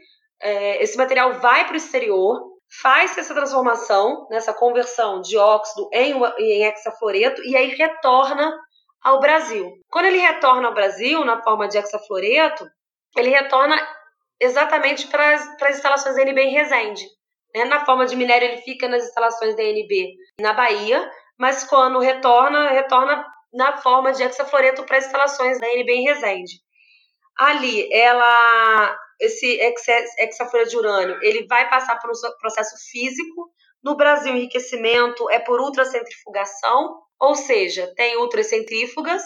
é, 0.41 0.81
esse 0.83 0.97
material 0.97 1.41
vai 1.41 1.65
para 1.65 1.75
o 1.75 1.77
exterior, 1.77 2.52
faz 2.81 3.19
essa 3.19 3.35
transformação, 3.35 4.27
nessa 4.31 4.55
conversão 4.55 5.21
de 5.21 5.37
óxido 5.37 5.91
em, 5.93 6.15
em 6.39 6.65
hexafluoreto 6.65 7.43
e 7.43 7.57
aí 7.57 7.75
retorna 7.75 8.57
ao 9.03 9.21
Brasil. 9.21 9.73
Quando 9.91 10.07
ele 10.07 10.19
retorna 10.19 10.69
ao 10.69 10.75
Brasil 10.75 11.25
na 11.25 11.43
forma 11.43 11.69
de 11.69 11.77
hexafluoreto, 11.77 12.67
ele 13.17 13.29
retorna 13.31 13.77
exatamente 14.41 15.07
para 15.09 15.35
as 15.35 15.77
instalações 15.77 16.17
da 16.17 16.23
NB 16.23 16.41
em 16.41 16.53
Resende. 16.53 17.07
Né? 17.55 17.65
Na 17.65 17.85
forma 17.85 18.07
de 18.07 18.17
minério, 18.17 18.49
ele 18.49 18.63
fica 18.63 18.89
nas 18.89 19.05
instalações 19.05 19.55
da 19.55 19.63
NB 19.63 20.15
na 20.41 20.55
Bahia, 20.55 21.11
mas 21.39 21.65
quando 21.65 21.99
retorna, 21.99 22.71
retorna 22.71 23.27
na 23.53 23.77
forma 23.77 24.13
de 24.13 24.23
hexafluoreto 24.23 24.85
para 24.85 24.97
as 24.97 25.05
instalações 25.05 25.61
da 25.61 25.69
NB 25.69 25.93
em 25.93 26.05
Resende. 26.05 26.55
Ali, 27.37 27.93
ela 27.93 28.97
esse 29.23 29.59
hexafluoreto 30.19 30.71
de 30.71 30.77
urânio, 30.77 31.19
ele 31.23 31.47
vai 31.47 31.71
passar 31.71 31.99
por 32.01 32.11
um 32.11 32.39
processo 32.41 32.77
físico. 32.91 33.51
No 33.83 33.97
Brasil, 33.97 34.35
enriquecimento 34.35 35.31
é 35.31 35.39
por 35.39 35.61
ultracentrifugação, 35.61 37.01
ou 37.21 37.35
seja, 37.37 37.93
tem 37.97 38.17
ultracentrífugas 38.17 39.23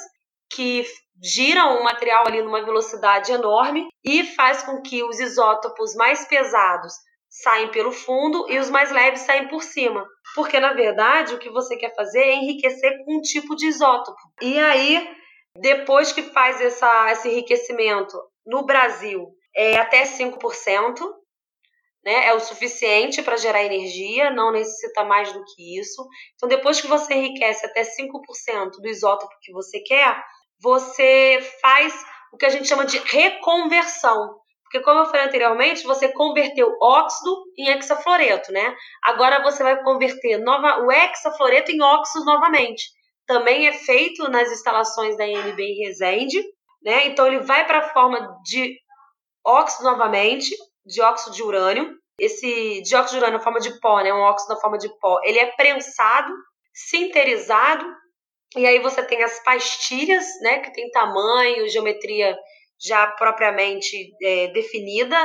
que 0.53 0.85
giram 1.23 1.81
o 1.81 1.85
material 1.85 2.27
ali 2.27 2.43
numa 2.43 2.65
velocidade 2.65 3.33
enorme 3.33 3.89
e 4.05 4.23
faz 4.23 4.63
com 4.63 4.83
que 4.83 5.03
os 5.03 5.19
isótopos 5.19 5.95
mais 5.95 6.27
pesados 6.27 6.93
saem 7.29 7.71
pelo 7.71 7.93
fundo 7.93 8.47
e 8.51 8.59
os 8.59 8.71
mais 8.71 8.91
leves 8.91 9.23
saem 9.23 9.49
por 9.49 9.63
cima. 9.63 10.07
Porque, 10.35 10.61
na 10.61 10.73
verdade, 10.75 11.35
o 11.35 11.39
que 11.39 11.51
você 11.51 11.77
quer 11.77 11.95
fazer 11.95 12.21
é 12.21 12.35
enriquecer 12.35 13.05
com 13.05 13.19
um 13.19 13.21
tipo 13.21 13.57
de 13.57 13.67
isótopo. 13.67 14.21
E 14.41 14.59
aí, 14.59 15.07
depois 15.59 16.13
que 16.13 16.23
faz 16.23 16.61
essa, 16.61 17.13
esse 17.13 17.29
enriquecimento 17.29 18.17
no 18.47 18.65
Brasil, 18.65 19.27
é 19.57 19.79
até 19.79 20.03
5%, 20.05 20.37
né? 22.05 22.27
É 22.27 22.35
o 22.35 22.41
suficiente 22.41 23.23
para 23.23 23.37
gerar 23.37 23.65
energia, 23.65 24.31
não 24.31 24.53
necessita 24.53 25.03
mais 25.03 25.33
do 25.33 25.43
que 25.45 25.81
isso. 25.81 26.07
Então, 26.35 26.49
depois 26.49 26.81
que 26.81 26.87
você 26.87 27.15
enriquece 27.15 27.65
até 27.65 27.83
5% 27.83 28.71
do 28.81 28.89
isótopo 28.89 29.35
que 29.43 29.53
você 29.53 29.81
quer, 29.81 30.23
você 30.61 31.41
faz 31.61 31.95
o 32.33 32.37
que 32.37 32.47
a 32.47 32.51
gente 32.51 32.69
chama 32.69 32.85
de 32.85 32.99
reconversão. 32.99 34.39
Porque, 34.63 34.81
como 34.81 35.01
eu 35.01 35.07
falei 35.07 35.23
anteriormente, 35.23 35.85
você 35.85 36.09
converteu 36.13 36.77
óxido 36.83 37.35
em 37.57 37.71
hexafluoreto, 37.71 38.53
né? 38.53 38.75
Agora 39.03 39.43
você 39.43 39.63
vai 39.63 39.83
converter 39.83 40.39
nova, 40.39 40.85
o 40.85 40.93
hexafluoreto 40.93 41.71
em 41.71 41.81
óxidos 41.81 42.27
novamente. 42.27 42.85
Também 43.27 43.69
é 43.69 43.73
feito 43.73 44.29
nas 44.31 44.51
instalações 44.51 45.17
da 45.17 45.27
INB 45.27 45.63
Resende, 45.85 46.43
né? 46.83 47.07
Então 47.07 47.27
ele 47.27 47.41
vai 47.41 47.65
para 47.67 47.79
a 47.79 47.89
forma 47.89 48.39
de 48.45 48.77
óxido 49.47 49.85
novamente, 49.85 50.51
dióxido 50.85 51.35
de 51.35 51.43
urânio. 51.43 51.97
Esse 52.19 52.83
dióxido 52.83 53.13
de 53.13 53.19
urânio 53.19 53.39
na 53.39 53.45
forma 53.45 53.61
de 53.61 53.79
pó, 53.79 54.01
né, 54.01 54.13
um 54.13 54.21
óxido 54.21 54.55
na 54.55 54.61
forma 54.61 54.79
de 54.79 54.89
pó, 54.99 55.21
ele 55.23 55.39
é 55.39 55.53
prensado, 55.53 56.33
sinterizado, 56.73 57.87
e 58.57 58.67
aí 58.67 58.79
você 58.79 59.03
tem 59.03 59.23
as 59.23 59.43
pastilhas, 59.43 60.25
né, 60.41 60.61
que 60.61 60.73
tem 60.73 60.91
tamanho, 60.91 61.69
geometria 61.69 62.37
já 62.81 63.07
propriamente 63.07 64.13
é, 64.23 64.49
definida, 64.49 65.17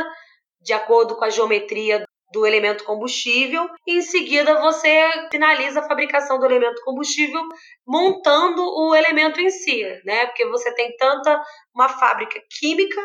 de 0.61 0.73
acordo 0.73 1.15
com 1.15 1.23
a 1.25 1.29
geometria 1.29 2.03
do 2.33 2.45
elemento 2.45 2.83
combustível, 2.85 3.69
e 3.85 3.97
em 3.97 4.01
seguida 4.01 4.59
você 4.61 5.29
finaliza 5.29 5.81
a 5.81 5.87
fabricação 5.87 6.39
do 6.39 6.45
elemento 6.45 6.81
combustível 6.83 7.41
montando 7.85 8.63
o 8.63 8.95
elemento 8.95 9.39
em 9.41 9.49
si, 9.49 9.83
né? 10.05 10.27
Porque 10.27 10.45
você 10.47 10.73
tem 10.73 10.95
tanta 10.95 11.41
uma 11.75 11.89
fábrica 11.89 12.41
química 12.57 13.01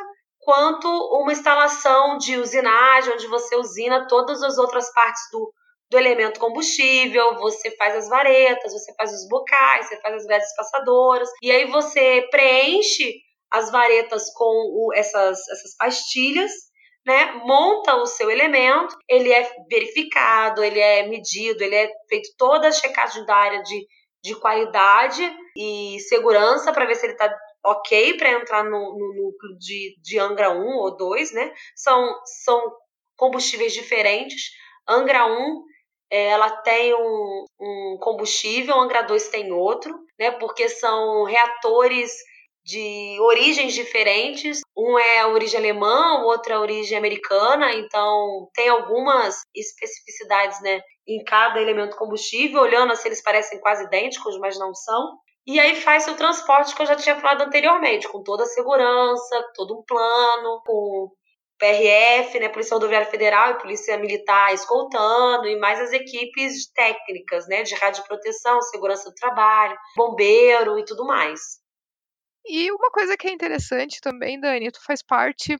quanto 0.47 0.89
uma 0.89 1.33
instalação 1.33 2.19
de 2.19 2.39
usinagem, 2.39 3.13
onde 3.13 3.27
você 3.27 3.57
usina 3.57 4.07
todas 4.07 4.45
as 4.45 4.57
outras 4.59 4.89
partes 4.95 5.23
do, 5.33 5.53
do 5.91 5.99
elemento 5.99 6.39
combustível, 6.39 7.35
você 7.35 7.69
faz 7.73 7.97
as 7.97 8.09
varetas, 8.09 8.73
você 8.73 8.95
faz 8.95 9.13
os 9.13 9.29
bocais, 9.29 9.89
você 9.89 10.01
faz 10.01 10.15
as 10.15 10.25
grades 10.25 10.55
passadoras, 10.55 11.29
e 11.43 11.51
aí 11.51 11.69
você 11.69 12.29
preenche 12.31 13.13
as 13.51 13.73
varetas 13.73 14.33
com 14.35 14.45
o, 14.45 14.93
essas, 14.95 15.37
essas 15.49 15.77
pastilhas, 15.77 16.53
né? 17.05 17.33
Monta 17.45 17.97
o 17.97 18.07
seu 18.07 18.31
elemento, 18.31 18.97
ele 19.09 19.33
é 19.33 19.51
verificado, 19.69 20.63
ele 20.63 20.79
é 20.79 21.09
medido, 21.09 21.61
ele 21.61 21.75
é 21.75 21.91
feito 22.09 22.29
toda 22.39 22.69
a 22.69 22.73
checagem 22.73 23.27
da 23.27 23.35
área 23.35 23.63
de, 23.65 23.85
de 24.23 24.37
qualidade 24.37 25.23
e 25.57 25.99
segurança 26.09 26.73
para 26.73 26.85
ver 26.85 26.95
se 26.95 27.05
ele 27.05 27.15
está 27.15 27.37
ok 27.67 28.17
para 28.17 28.33
entrar 28.33 28.65
no, 28.65 28.71
no 28.71 29.15
núcleo 29.15 29.59
de, 29.59 29.97
de 30.01 30.19
Angra 30.19 30.51
1 30.51 30.65
ou 30.65 30.97
2, 30.97 31.33
né? 31.33 31.53
São, 31.75 32.21
são 32.45 32.61
combustíveis 33.17 33.73
diferentes. 33.73 34.51
Angra 34.89 35.27
1 35.27 35.65
é, 36.11 36.27
ela 36.29 36.51
tem 36.63 36.95
um, 36.95 37.45
um 37.61 37.99
combustível, 38.01 38.79
Angra 38.79 39.03
2 39.03 39.29
tem 39.29 39.53
outro, 39.53 39.93
né? 40.19 40.31
Porque 40.31 40.69
são 40.69 41.25
reatores 41.25 42.13
de 42.67 43.17
origens 43.21 43.75
diferentes. 43.75 44.61
Um 44.77 44.99
é 44.99 45.27
origem 45.27 45.59
alemã, 45.59 46.21
o 46.21 46.27
outro 46.27 46.53
é 46.53 46.59
origem 46.59 46.99
americana, 46.99 47.73
então 47.73 48.51
tem 48.53 48.69
algumas 48.69 49.41
especificidades 49.55 50.61
né, 50.61 50.81
em 51.07 51.23
cada 51.23 51.61
elemento 51.61 51.97
combustível, 51.97 52.61
olhando 52.61 52.91
se 52.91 53.01
assim, 53.01 53.09
eles 53.09 53.23
parecem 53.23 53.61
quase 53.61 53.85
idênticos, 53.85 54.37
mas 54.41 54.59
não 54.59 54.75
são. 54.75 55.17
E 55.47 55.61
aí 55.61 55.77
faz 55.77 56.09
o 56.09 56.17
transporte 56.17 56.75
que 56.75 56.83
eu 56.83 56.87
já 56.87 56.97
tinha 56.97 57.21
falado 57.21 57.43
anteriormente, 57.43 58.09
com 58.09 58.23
toda 58.23 58.43
a 58.43 58.47
segurança, 58.47 59.53
todo 59.55 59.79
um 59.79 59.85
plano, 59.85 60.61
com 60.67 61.13
PRF, 61.59 62.39
né, 62.39 62.49
Polícia 62.49 62.75
Rodoviária 62.75 63.07
Federal 63.07 63.53
e 63.53 63.59
Polícia 63.59 63.97
Militar 63.97 64.53
escoltando, 64.53 65.47
e 65.47 65.59
mais 65.59 65.81
as 65.81 65.93
equipes 65.93 66.71
técnicas, 66.73 67.47
né, 67.47 67.63
de 67.63 67.75
radioproteção, 67.75 68.61
segurança 68.61 69.09
do 69.09 69.15
trabalho, 69.15 69.79
bombeiro 69.97 70.79
e 70.79 70.85
tudo 70.85 71.07
mais. 71.07 71.41
E 72.45 72.71
uma 72.71 72.91
coisa 72.91 73.17
que 73.17 73.27
é 73.27 73.31
interessante 73.33 74.01
também, 74.01 74.39
Dani, 74.39 74.71
tu 74.71 74.83
faz 74.85 75.03
parte 75.03 75.57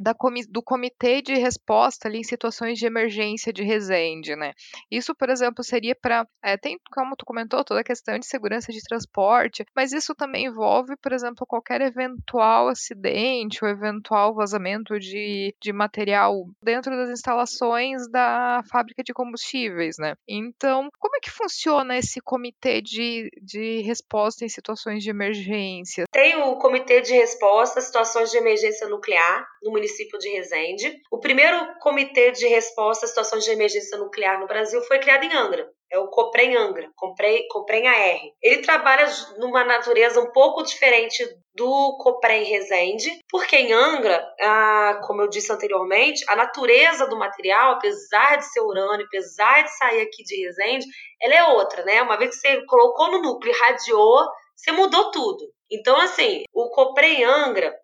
da, 0.00 0.14
do 0.48 0.62
comitê 0.62 1.22
de 1.22 1.34
resposta 1.34 2.08
ali 2.08 2.18
em 2.18 2.24
situações 2.24 2.78
de 2.78 2.86
emergência 2.86 3.52
de 3.52 3.62
Resende, 3.62 4.34
né? 4.34 4.52
Isso, 4.90 5.14
por 5.14 5.30
exemplo, 5.30 5.62
seria 5.62 5.94
para 5.94 6.26
é, 6.42 6.56
tem, 6.56 6.78
como 6.92 7.16
tu 7.16 7.24
comentou, 7.24 7.64
toda 7.64 7.80
a 7.80 7.84
questão 7.84 8.18
de 8.18 8.26
segurança 8.26 8.72
de 8.72 8.82
transporte, 8.82 9.64
mas 9.74 9.92
isso 9.92 10.14
também 10.14 10.46
envolve, 10.46 10.96
por 10.96 11.12
exemplo, 11.12 11.46
qualquer 11.46 11.80
eventual 11.80 12.68
acidente 12.68 13.64
ou 13.64 13.70
eventual 13.70 14.34
vazamento 14.34 14.98
de, 14.98 15.54
de 15.60 15.72
material 15.72 16.44
dentro 16.62 16.96
das 16.96 17.10
instalações 17.10 18.08
da 18.10 18.62
fábrica 18.70 19.02
de 19.02 19.12
combustíveis, 19.12 19.96
né? 19.98 20.14
Então, 20.28 20.88
como 20.98 21.16
é 21.16 21.20
que 21.20 21.30
funciona 21.30 21.96
esse 21.96 22.20
comitê 22.20 22.80
de, 22.82 23.30
de 23.40 23.80
resposta 23.82 24.44
em 24.44 24.48
situações 24.48 25.02
de 25.02 25.10
emergência? 25.10 26.04
Tem 26.10 26.36
o 26.36 26.56
comitê 26.56 27.00
de 27.00 27.12
resposta 27.14 27.80
situações 27.80 28.30
de 28.30 28.36
emergência 28.36 28.88
nuclear 28.88 29.46
no 29.62 29.70
município 29.70 29.83
de 30.18 30.28
Resende. 30.30 31.00
O 31.10 31.18
primeiro 31.18 31.56
comitê 31.80 32.30
de 32.30 32.46
resposta 32.46 33.06
a 33.06 33.08
situações 33.08 33.44
de 33.44 33.50
emergência 33.50 33.98
nuclear 33.98 34.40
no 34.40 34.46
Brasil 34.46 34.80
foi 34.82 34.98
criado 34.98 35.24
em 35.24 35.32
Angra. 35.32 35.68
É 35.90 35.98
o 35.98 36.08
Coprem 36.08 36.56
Angra, 36.56 36.90
Coprem, 36.96 37.46
Coprem 37.48 37.86
AR. 37.86 38.20
Ele 38.42 38.62
trabalha 38.62 39.06
numa 39.38 39.64
natureza 39.64 40.20
um 40.20 40.32
pouco 40.32 40.62
diferente 40.62 41.24
do 41.54 41.96
Coprem 41.98 42.42
Resende, 42.44 43.08
porque 43.30 43.56
em 43.56 43.72
Angra, 43.72 44.26
ah, 44.40 45.00
como 45.06 45.22
eu 45.22 45.28
disse 45.28 45.52
anteriormente, 45.52 46.24
a 46.28 46.34
natureza 46.34 47.06
do 47.06 47.16
material, 47.16 47.74
apesar 47.74 48.36
de 48.36 48.52
ser 48.52 48.60
urânio, 48.60 49.06
apesar 49.06 49.62
de 49.62 49.76
sair 49.76 50.00
aqui 50.00 50.24
de 50.24 50.44
Resende, 50.44 50.86
ela 51.22 51.34
é 51.34 51.44
outra, 51.44 51.84
né? 51.84 52.02
Uma 52.02 52.18
vez 52.18 52.30
que 52.30 52.36
você 52.36 52.64
colocou 52.66 53.12
no 53.12 53.22
núcleo 53.22 53.54
e 53.54 53.58
radiou, 53.58 54.26
você 54.56 54.72
mudou 54.72 55.10
tudo. 55.10 55.44
Então, 55.70 55.96
assim, 56.00 56.42
o 56.52 56.70
Coprem 56.70 57.24
Angra, 57.24 57.74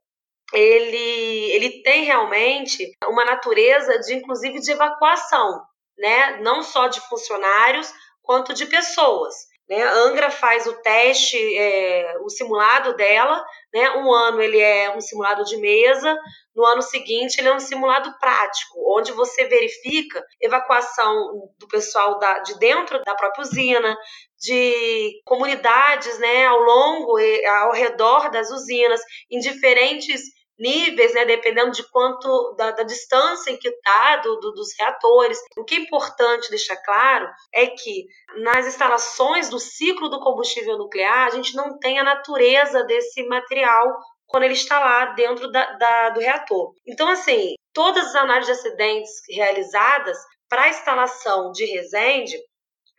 ele, 0.52 1.50
ele 1.52 1.82
tem 1.82 2.04
realmente 2.04 2.90
uma 3.06 3.24
natureza 3.24 3.98
de, 4.00 4.14
inclusive, 4.14 4.60
de 4.60 4.72
evacuação, 4.72 5.62
né? 5.98 6.38
Não 6.40 6.62
só 6.62 6.88
de 6.88 7.00
funcionários, 7.08 7.92
quanto 8.22 8.54
de 8.54 8.66
pessoas. 8.66 9.34
Né? 9.70 9.80
A 9.82 9.92
Angra 9.92 10.30
faz 10.30 10.66
o 10.66 10.72
teste, 10.82 11.36
é, 11.56 12.16
o 12.24 12.28
simulado 12.28 12.96
dela, 12.96 13.44
né? 13.72 13.90
Um 13.92 14.12
ano 14.12 14.42
ele 14.42 14.58
é 14.58 14.94
um 14.96 15.00
simulado 15.00 15.44
de 15.44 15.56
mesa, 15.58 16.18
no 16.56 16.66
ano 16.66 16.82
seguinte 16.82 17.38
ele 17.38 17.46
é 17.46 17.54
um 17.54 17.60
simulado 17.60 18.12
prático, 18.18 18.74
onde 18.98 19.12
você 19.12 19.44
verifica 19.44 20.24
evacuação 20.40 21.48
do 21.56 21.68
pessoal 21.68 22.18
da, 22.18 22.40
de 22.40 22.58
dentro 22.58 23.00
da 23.04 23.14
própria 23.14 23.42
usina, 23.42 23.96
de 24.40 25.20
comunidades, 25.24 26.18
né? 26.18 26.46
Ao 26.46 26.58
longo, 26.58 27.16
ao 27.48 27.72
redor 27.72 28.28
das 28.30 28.50
usinas, 28.50 29.00
em 29.30 29.38
diferentes 29.38 30.20
níveis, 30.60 31.14
né, 31.14 31.24
dependendo 31.24 31.72
de 31.72 31.82
quanto 31.90 32.54
da, 32.56 32.70
da 32.70 32.82
distância 32.82 33.50
em 33.50 33.56
que 33.56 33.68
está 33.68 34.16
do, 34.18 34.36
do, 34.36 34.52
dos 34.52 34.68
reatores. 34.78 35.38
O 35.56 35.64
que 35.64 35.74
é 35.74 35.78
importante 35.78 36.50
deixar 36.50 36.76
claro 36.76 37.28
é 37.52 37.66
que 37.66 38.06
nas 38.42 38.66
instalações 38.66 39.48
do 39.48 39.58
ciclo 39.58 40.08
do 40.08 40.20
combustível 40.20 40.76
nuclear 40.76 41.26
a 41.26 41.30
gente 41.30 41.56
não 41.56 41.78
tem 41.78 41.98
a 41.98 42.04
natureza 42.04 42.84
desse 42.84 43.26
material 43.26 43.98
quando 44.26 44.44
ele 44.44 44.54
está 44.54 44.78
lá 44.78 45.06
dentro 45.06 45.50
da, 45.50 45.72
da, 45.72 46.10
do 46.10 46.20
reator. 46.20 46.72
Então, 46.86 47.08
assim, 47.08 47.54
todas 47.72 48.06
as 48.08 48.14
análises 48.14 48.46
de 48.46 48.68
acidentes 48.68 49.10
realizadas 49.28 50.16
para 50.48 50.62
a 50.62 50.68
instalação 50.68 51.50
de 51.50 51.64
Resende 51.64 52.38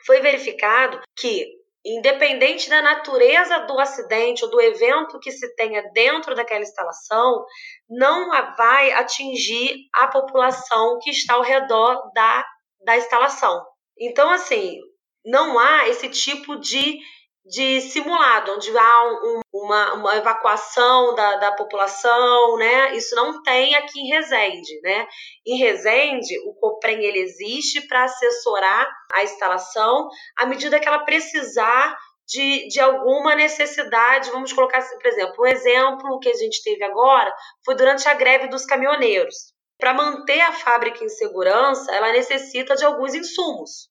foi 0.06 0.20
verificado 0.20 1.00
que 1.18 1.61
independente 1.86 2.70
da 2.70 2.82
natureza 2.82 3.60
do 3.60 3.80
acidente 3.80 4.44
ou 4.44 4.52
do 4.52 4.62
evento 4.62 5.20
que 5.20 5.32
se 5.32 5.56
tenha 5.56 5.82
dentro 5.94 6.36
daquela 6.36 6.62
instalação, 6.62 7.44
não 7.90 8.30
vai 8.56 8.92
atingir 8.92 9.76
a 9.94 10.08
população 10.08 11.00
que 11.02 11.10
está 11.10 11.34
ao 11.34 11.42
redor 11.42 12.12
da, 12.14 12.46
da 12.86 12.98
instalação. 12.98 13.66
Então, 14.00 14.30
assim, 14.30 14.80
não 15.26 15.58
há 15.58 15.88
esse 15.90 16.10
tipo 16.10 16.56
de 16.60 17.00
de 17.46 17.82
simulado, 17.82 18.54
onde 18.54 18.76
há 18.78 19.04
um, 19.24 19.42
uma, 19.52 19.94
uma 19.94 20.16
evacuação 20.16 21.16
da, 21.16 21.38
da 21.38 21.52
população, 21.54 22.58
né? 22.58 22.96
Isso 22.96 23.16
não 23.16 23.42
tem 23.42 23.74
aqui 23.76 24.00
em 24.00 24.10
Resende, 24.10 24.80
né? 24.82 25.08
Em 25.46 25.58
Resende, 25.58 26.38
o 26.46 26.54
COPREM 26.54 27.04
ele 27.04 27.20
existe 27.20 27.88
para 27.88 28.04
assessorar 28.04 28.88
a 29.14 29.24
instalação 29.24 30.08
à 30.38 30.46
medida 30.46 30.80
que 30.80 30.88
ela 30.88 31.04
precisar 31.04 31.98
de, 32.28 32.68
de 32.68 32.80
alguma 32.80 33.36
necessidade. 33.36 34.32
Vamos 34.32 34.54
colocar, 34.54 34.78
assim, 34.78 34.98
por 34.98 35.08
exemplo, 35.08 35.36
um 35.40 35.48
exemplo 35.48 36.20
que 36.20 36.30
a 36.30 36.36
gente 36.36 36.64
teve 36.64 36.84
agora 36.84 37.34
foi 37.66 37.76
durante 37.76 38.08
a 38.08 38.14
greve 38.14 38.48
dos 38.48 38.66
caminhoneiros. 38.66 39.36
Para 39.80 39.96
manter 39.96 40.40
a 40.42 40.54
fábrica 40.54 41.04
em 41.04 41.10
segurança, 41.10 41.92
ela 41.92 42.12
necessita 42.12 42.76
de 42.76 42.86
alguns 42.86 43.16
insumos. 43.16 43.90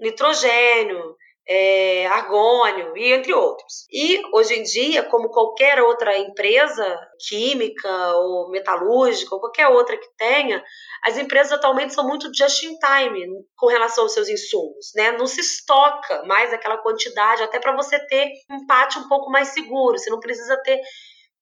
Nitrogênio, 0.00 1.16
é, 1.48 2.06
argônio 2.08 2.94
e 2.94 3.10
entre 3.10 3.32
outros. 3.32 3.86
E 3.90 4.20
hoje 4.34 4.54
em 4.54 4.62
dia, 4.62 5.02
como 5.04 5.30
qualquer 5.30 5.80
outra 5.80 6.16
empresa 6.18 7.00
química 7.26 7.88
ou 8.16 8.50
metalúrgica 8.50 9.34
ou 9.34 9.40
qualquer 9.40 9.66
outra 9.68 9.96
que 9.96 10.08
tenha, 10.18 10.62
as 11.02 11.16
empresas 11.16 11.52
atualmente 11.52 11.94
são 11.94 12.06
muito 12.06 12.30
just 12.34 12.62
in 12.64 12.76
time 12.78 13.26
com 13.56 13.66
relação 13.66 14.04
aos 14.04 14.12
seus 14.12 14.28
insumos, 14.28 14.92
né? 14.94 15.12
Não 15.12 15.26
se 15.26 15.40
estoca 15.40 16.22
mais 16.24 16.52
aquela 16.52 16.76
quantidade, 16.76 17.42
até 17.42 17.58
para 17.58 17.74
você 17.74 17.98
ter 18.06 18.30
um 18.50 18.66
pátio 18.66 19.00
um 19.00 19.08
pouco 19.08 19.30
mais 19.30 19.48
seguro. 19.48 19.96
Você 19.96 20.10
não 20.10 20.20
precisa 20.20 20.54
ter 20.62 20.78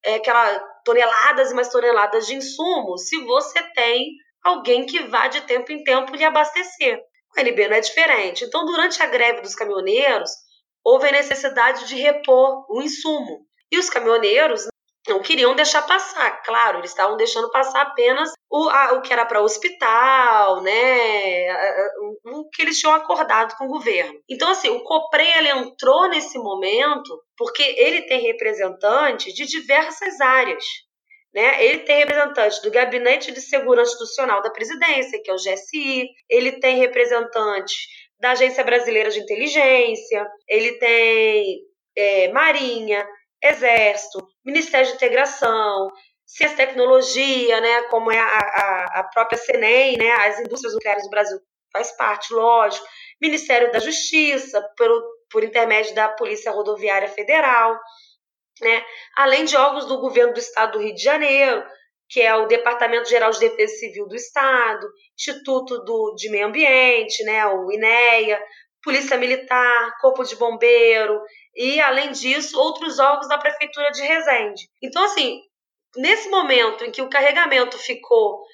é, 0.05 0.15
aquela 0.15 0.61
toneladas 0.85 1.51
e 1.51 1.55
mais 1.55 1.69
toneladas 1.69 2.29
de 2.29 2.37
insumos 2.37 3.09
se 3.09 3.19
você 3.25 3.61
tem 3.75 4.13
alguém 4.45 4.87
que 4.87 5.03
vá 5.09 5.27
de 5.27 5.41
tempo 5.41 5.73
em 5.73 5.83
tempo 5.83 6.15
lhe 6.15 6.25
abastecer. 6.25 7.01
A 7.37 7.43
NB 7.43 7.69
não 7.69 7.77
é 7.77 7.81
diferente. 7.81 8.45
Então, 8.45 8.65
durante 8.65 9.03
a 9.03 9.07
greve 9.07 9.43
dos 9.43 9.55
caminhoneiros, 9.55 10.31
houve 10.85 11.09
a 11.09 11.13
necessidade 11.13 11.87
de 11.87 11.97
repor 11.97 12.65
o 12.71 12.81
insumo. 12.81 13.47
E 13.71 13.79
os 13.79 13.91
caminhoneiros 13.91 14.67
não 15.09 15.21
queriam 15.21 15.55
deixar 15.55 15.83
passar, 15.83 16.43
claro, 16.43 16.79
eles 16.79 16.91
estavam 16.91 17.17
deixando 17.17 17.51
passar 17.51 17.83
apenas 17.83 18.33
o, 18.51 18.69
a, 18.69 18.95
o 18.95 19.03
que 19.03 19.13
era 19.13 19.25
para 19.25 19.43
hospital, 19.43 20.63
né, 20.63 21.49
o, 22.25 22.41
o 22.41 22.51
que 22.51 22.63
eles 22.63 22.79
tinham 22.79 22.95
acordado 22.95 23.57
com 23.57 23.67
o 23.67 23.69
governo. 23.69 24.19
Então, 24.29 24.51
assim, 24.51 24.69
o 24.69 24.83
COPREM 24.83 25.37
ele 25.37 25.51
entrou 25.51 26.09
nesse 26.09 26.39
momento 26.39 27.23
porque 27.37 27.63
ele 27.63 28.03
tem 28.03 28.21
representantes 28.21 29.33
de 29.35 29.47
diversas 29.47 30.21
áreas. 30.21 30.65
Né? 31.37 31.63
Ele 31.63 31.81
tem 31.81 31.99
representante 31.99 32.63
do 32.63 32.71
Gabinete 32.71 33.31
de 33.31 33.43
Segurança 33.43 33.93
Institucional 33.93 34.41
da 34.41 34.49
Presidência, 34.49 35.21
que 35.23 35.31
é 35.31 35.35
o 35.35 35.37
GSI, 35.37 36.09
ele 36.31 36.53
tem 36.53 36.79
representante 36.79 37.75
da 38.19 38.31
Agência 38.31 38.65
Brasileira 38.65 39.11
de 39.11 39.21
Inteligência, 39.21 40.27
ele 40.49 40.79
tem 40.79 41.61
é, 41.95 42.33
Marinha, 42.33 43.07
Exército, 43.45 44.27
Ministério 44.43 44.87
de 44.89 44.95
Integração, 44.95 45.91
Ciência 46.25 46.55
e 46.55 46.57
Tecnologia, 46.57 47.61
né, 47.61 47.83
como 47.91 48.11
é 48.11 48.19
a, 48.19 48.25
a, 48.25 49.01
a 49.01 49.05
própria 49.05 49.39
CENEM, 49.39 49.99
né, 49.99 50.11
as 50.13 50.41
indústrias 50.41 50.73
nucleares 50.73 51.05
do 51.05 51.11
Brasil 51.11 51.39
faz 51.71 51.95
parte, 51.99 52.33
lógico, 52.33 52.87
Ministério 53.21 53.71
da 53.71 53.79
Justiça, 53.79 54.67
pelo, 54.75 55.03
por 55.31 55.45
intermédio 55.45 55.95
da 55.95 56.09
Polícia 56.09 56.51
Rodoviária 56.51 57.09
Federal 57.09 57.79
né? 58.61 58.85
além 59.17 59.45
de 59.45 59.57
órgãos 59.57 59.87
do 59.87 59.99
governo 59.99 60.33
do 60.33 60.41
estado 60.41 60.73
do 60.73 60.85
Rio 60.85 60.95
de 60.95 61.03
Janeiro, 61.03 61.65
que 62.09 62.21
é 62.21 62.35
o 62.35 62.47
Departamento 62.47 63.09
Geral 63.09 63.31
de 63.31 63.41
Defesa 63.41 63.77
Civil 63.77 64.07
do 64.07 64.15
Estado, 64.15 64.87
Instituto 65.19 65.83
do, 65.85 66.15
de 66.15 66.29
Meio 66.29 66.47
Ambiente, 66.47 67.25
né, 67.25 67.45
o 67.47 67.71
INEA, 67.73 68.41
Polícia 68.83 69.17
Militar, 69.17 69.99
Corpo 70.01 70.23
de 70.23 70.37
Bombeiro 70.37 71.21
e, 71.57 71.81
além 71.81 72.13
disso, 72.13 72.59
outros 72.59 72.99
órgãos 73.01 73.29
da 73.29 73.39
Prefeitura 73.39 73.91
de 73.91 74.03
Resende. 74.03 74.69
Então, 74.81 75.03
assim, 75.05 75.41
nesse 75.97 76.29
momento 76.29 76.85
em 76.85 76.93
que 76.93 77.03
o 77.03 77.11
carregamento 77.11 77.77
ficou 77.79 78.45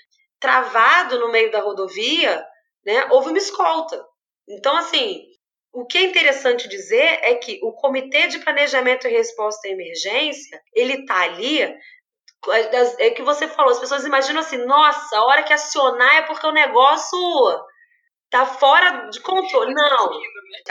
travado 0.41 1.19
no 1.21 1.31
meio 1.31 1.51
da 1.51 1.61
rodovia, 1.61 2.43
né, 2.85 3.07
houve 3.11 3.29
uma 3.29 3.39
escolta. 3.39 4.03
Então, 4.49 4.75
assim, 4.77 5.23
o 5.73 5.87
que 5.87 5.99
é 5.99 6.03
interessante 6.03 6.69
dizer 6.69 7.21
é 7.23 7.35
que 7.35 7.59
o 7.63 7.73
Comitê 7.73 8.29
de 8.29 8.39
Planejamento 8.41 9.07
e 9.07 9.11
Resposta 9.11 9.67
à 9.67 9.71
Emergência, 9.71 10.61
ele 10.75 11.01
está 11.01 11.23
ali 11.23 11.75
é 12.99 13.11
que 13.11 13.23
você 13.23 13.47
falou, 13.47 13.71
as 13.71 13.79
pessoas 13.79 14.05
imaginam 14.05 14.41
assim, 14.41 14.57
nossa, 14.67 15.17
a 15.17 15.25
hora 15.25 15.45
que 15.45 15.53
acionar 15.53 16.17
é 16.17 16.23
porque 16.23 16.47
o 16.47 16.53
negócio 16.53 17.17
tá 18.29 18.45
fora 18.47 19.09
de 19.11 19.21
controle. 19.21 19.73
Não. 19.73 20.11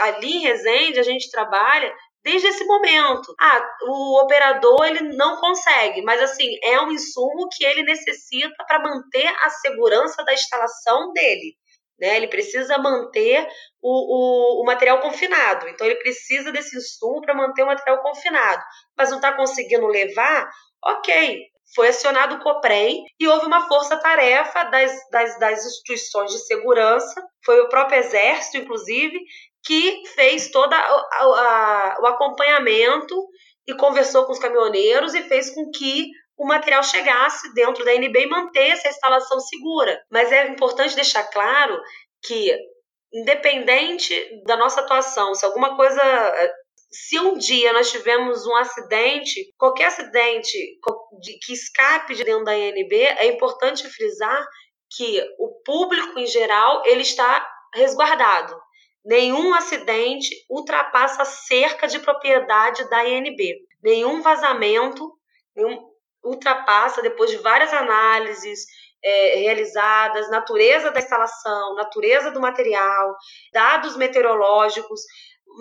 Ali 0.00 0.36
em 0.36 0.40
Resende 0.40 1.00
a 1.00 1.02
gente 1.02 1.30
trabalha 1.30 1.94
desde 2.22 2.48
esse 2.48 2.64
momento. 2.64 3.34
Ah, 3.40 3.66
o 3.84 4.22
operador 4.22 4.84
ele 4.84 5.16
não 5.16 5.36
consegue, 5.36 6.02
mas 6.02 6.20
assim, 6.20 6.58
é 6.62 6.80
um 6.80 6.92
insumo 6.92 7.48
que 7.50 7.64
ele 7.64 7.82
necessita 7.84 8.64
para 8.66 8.82
manter 8.82 9.28
a 9.42 9.48
segurança 9.48 10.22
da 10.24 10.34
instalação 10.34 11.12
dele. 11.12 11.56
Né? 12.02 12.16
Ele 12.16 12.26
precisa 12.26 12.76
manter 12.78 13.46
o, 13.80 14.58
o, 14.58 14.62
o 14.62 14.64
material 14.66 14.98
confinado. 14.98 15.68
Então, 15.68 15.86
ele 15.86 16.00
precisa 16.00 16.50
desse 16.50 16.76
insumo 16.76 17.20
para 17.20 17.32
manter 17.32 17.62
o 17.62 17.66
material 17.66 18.02
confinado. 18.02 18.60
Mas 18.98 19.10
não 19.10 19.18
está 19.18 19.32
conseguindo 19.32 19.86
levar? 19.86 20.50
Ok, 20.84 21.40
foi 21.76 21.88
acionado 21.88 22.34
o 22.34 22.40
COPREM 22.40 23.04
e 23.20 23.28
houve 23.28 23.46
uma 23.46 23.68
força-tarefa 23.68 24.64
das, 24.64 24.92
das, 25.12 25.38
das, 25.38 25.64
instituições 25.64 26.32
de 26.32 26.38
segurança, 26.40 27.24
foi 27.44 27.60
o 27.60 27.68
próprio 27.68 28.00
Exército, 28.00 28.58
inclusive, 28.58 29.16
que 29.64 30.02
fez 30.16 30.50
todo 30.50 30.74
o 30.74 32.06
acompanhamento 32.06 33.14
e 33.64 33.76
conversou 33.76 34.26
com 34.26 34.32
os 34.32 34.40
caminhoneiros 34.40 35.14
e 35.14 35.22
fez 35.22 35.54
com 35.54 35.70
que 35.70 36.08
o 36.42 36.46
material 36.46 36.82
chegasse 36.82 37.54
dentro 37.54 37.84
da 37.84 37.94
NB 37.94 38.20
e 38.20 38.26
mantesse 38.26 38.88
a 38.88 38.90
instalação 38.90 39.38
segura. 39.38 40.02
Mas 40.10 40.32
é 40.32 40.48
importante 40.48 40.96
deixar 40.96 41.22
claro 41.30 41.80
que, 42.20 42.52
independente 43.14 44.42
da 44.44 44.56
nossa 44.56 44.80
atuação, 44.80 45.36
se 45.36 45.46
alguma 45.46 45.76
coisa 45.76 46.02
se 46.90 47.18
um 47.18 47.38
dia 47.38 47.72
nós 47.72 47.90
tivermos 47.90 48.44
um 48.44 48.56
acidente, 48.56 49.54
qualquer 49.56 49.86
acidente 49.86 50.58
que 51.42 51.52
escape 51.52 52.14
de 52.14 52.24
dentro 52.24 52.44
da 52.44 52.58
INB, 52.58 52.92
é 52.92 53.26
importante 53.28 53.88
frisar 53.88 54.46
que 54.94 55.22
o 55.38 55.62
público 55.64 56.18
em 56.18 56.26
geral 56.26 56.82
ele 56.84 57.02
está 57.02 57.48
resguardado. 57.72 58.60
Nenhum 59.04 59.54
acidente 59.54 60.28
ultrapassa 60.50 61.22
a 61.22 61.24
cerca 61.24 61.86
de 61.86 62.00
propriedade 62.00 62.90
da 62.90 63.08
INB. 63.08 63.60
Nenhum 63.82 64.20
vazamento 64.20 65.08
nenhum, 65.54 65.91
ultrapassa, 66.24 67.02
depois 67.02 67.30
de 67.30 67.38
várias 67.38 67.72
análises 67.72 68.64
é, 69.04 69.36
realizadas, 69.40 70.30
natureza 70.30 70.90
da 70.90 71.00
instalação, 71.00 71.74
natureza 71.74 72.30
do 72.30 72.40
material, 72.40 73.16
dados 73.52 73.96
meteorológicos, 73.96 75.00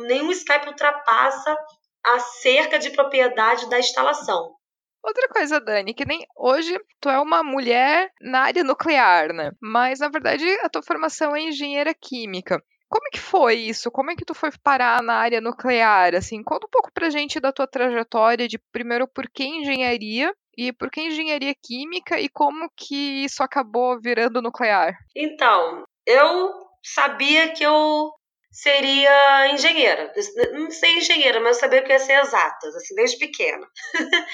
nenhum 0.08 0.32
Skype 0.32 0.68
ultrapassa 0.68 1.56
a 2.06 2.20
cerca 2.20 2.80
de 2.80 2.92
propriedade 2.92 3.70
da 3.70 3.80
instalação. 3.80 4.52
Outra 5.04 5.28
coisa, 5.30 5.60
Dani, 5.60 5.96
que 5.96 6.06
nem 6.06 6.24
hoje 6.38 6.80
tu 7.00 7.10
é 7.10 7.20
uma 7.20 7.44
mulher 7.44 8.12
na 8.22 8.42
área 8.42 8.64
nuclear, 8.64 9.34
né? 9.34 9.52
Mas 9.60 10.00
na 10.00 10.10
verdade 10.10 10.46
a 10.62 10.70
tua 10.70 10.84
formação 10.84 11.36
é 11.36 11.42
engenheira 11.42 11.92
química. 11.94 12.62
Como 12.88 13.08
é 13.08 13.12
que 13.12 13.20
foi 13.20 13.56
isso? 13.56 13.90
Como 13.90 14.12
é 14.12 14.16
que 14.16 14.26
tu 14.26 14.36
foi 14.36 14.52
parar 14.62 15.02
na 15.02 15.16
área 15.16 15.42
nuclear? 15.42 16.14
Assim, 16.14 16.44
conta 16.44 16.68
um 16.68 16.70
pouco 16.70 16.92
pra 16.94 17.10
gente 17.10 17.40
da 17.40 17.52
tua 17.52 17.66
trajetória 17.66 18.48
de 18.48 18.60
primeiro 18.72 19.08
por 19.08 19.28
que 19.30 19.44
engenharia 19.44 20.32
e 20.58 20.74
por 20.74 20.90
que 20.90 21.02
engenharia 21.02 21.54
química 21.62 22.20
e 22.20 22.30
como 22.30 22.70
que 22.76 23.24
isso 23.24 23.44
acabou 23.44 24.00
virando 24.00 24.42
nuclear. 24.42 24.98
Então, 25.16 25.84
eu 26.06 26.52
sabia 26.84 27.54
que 27.54 27.64
eu 27.64 28.12
seria 28.52 29.48
engenheira. 29.54 30.14
Não 30.54 30.70
sei 30.70 30.98
engenheira, 30.98 31.40
mas 31.40 31.58
eu 31.58 31.62
sabia 31.62 31.82
que 31.82 31.92
ia 31.92 32.00
ser 32.00 32.20
exatas, 32.20 32.76
assim, 32.76 32.96
desde 32.96 33.18
pequena. 33.18 33.66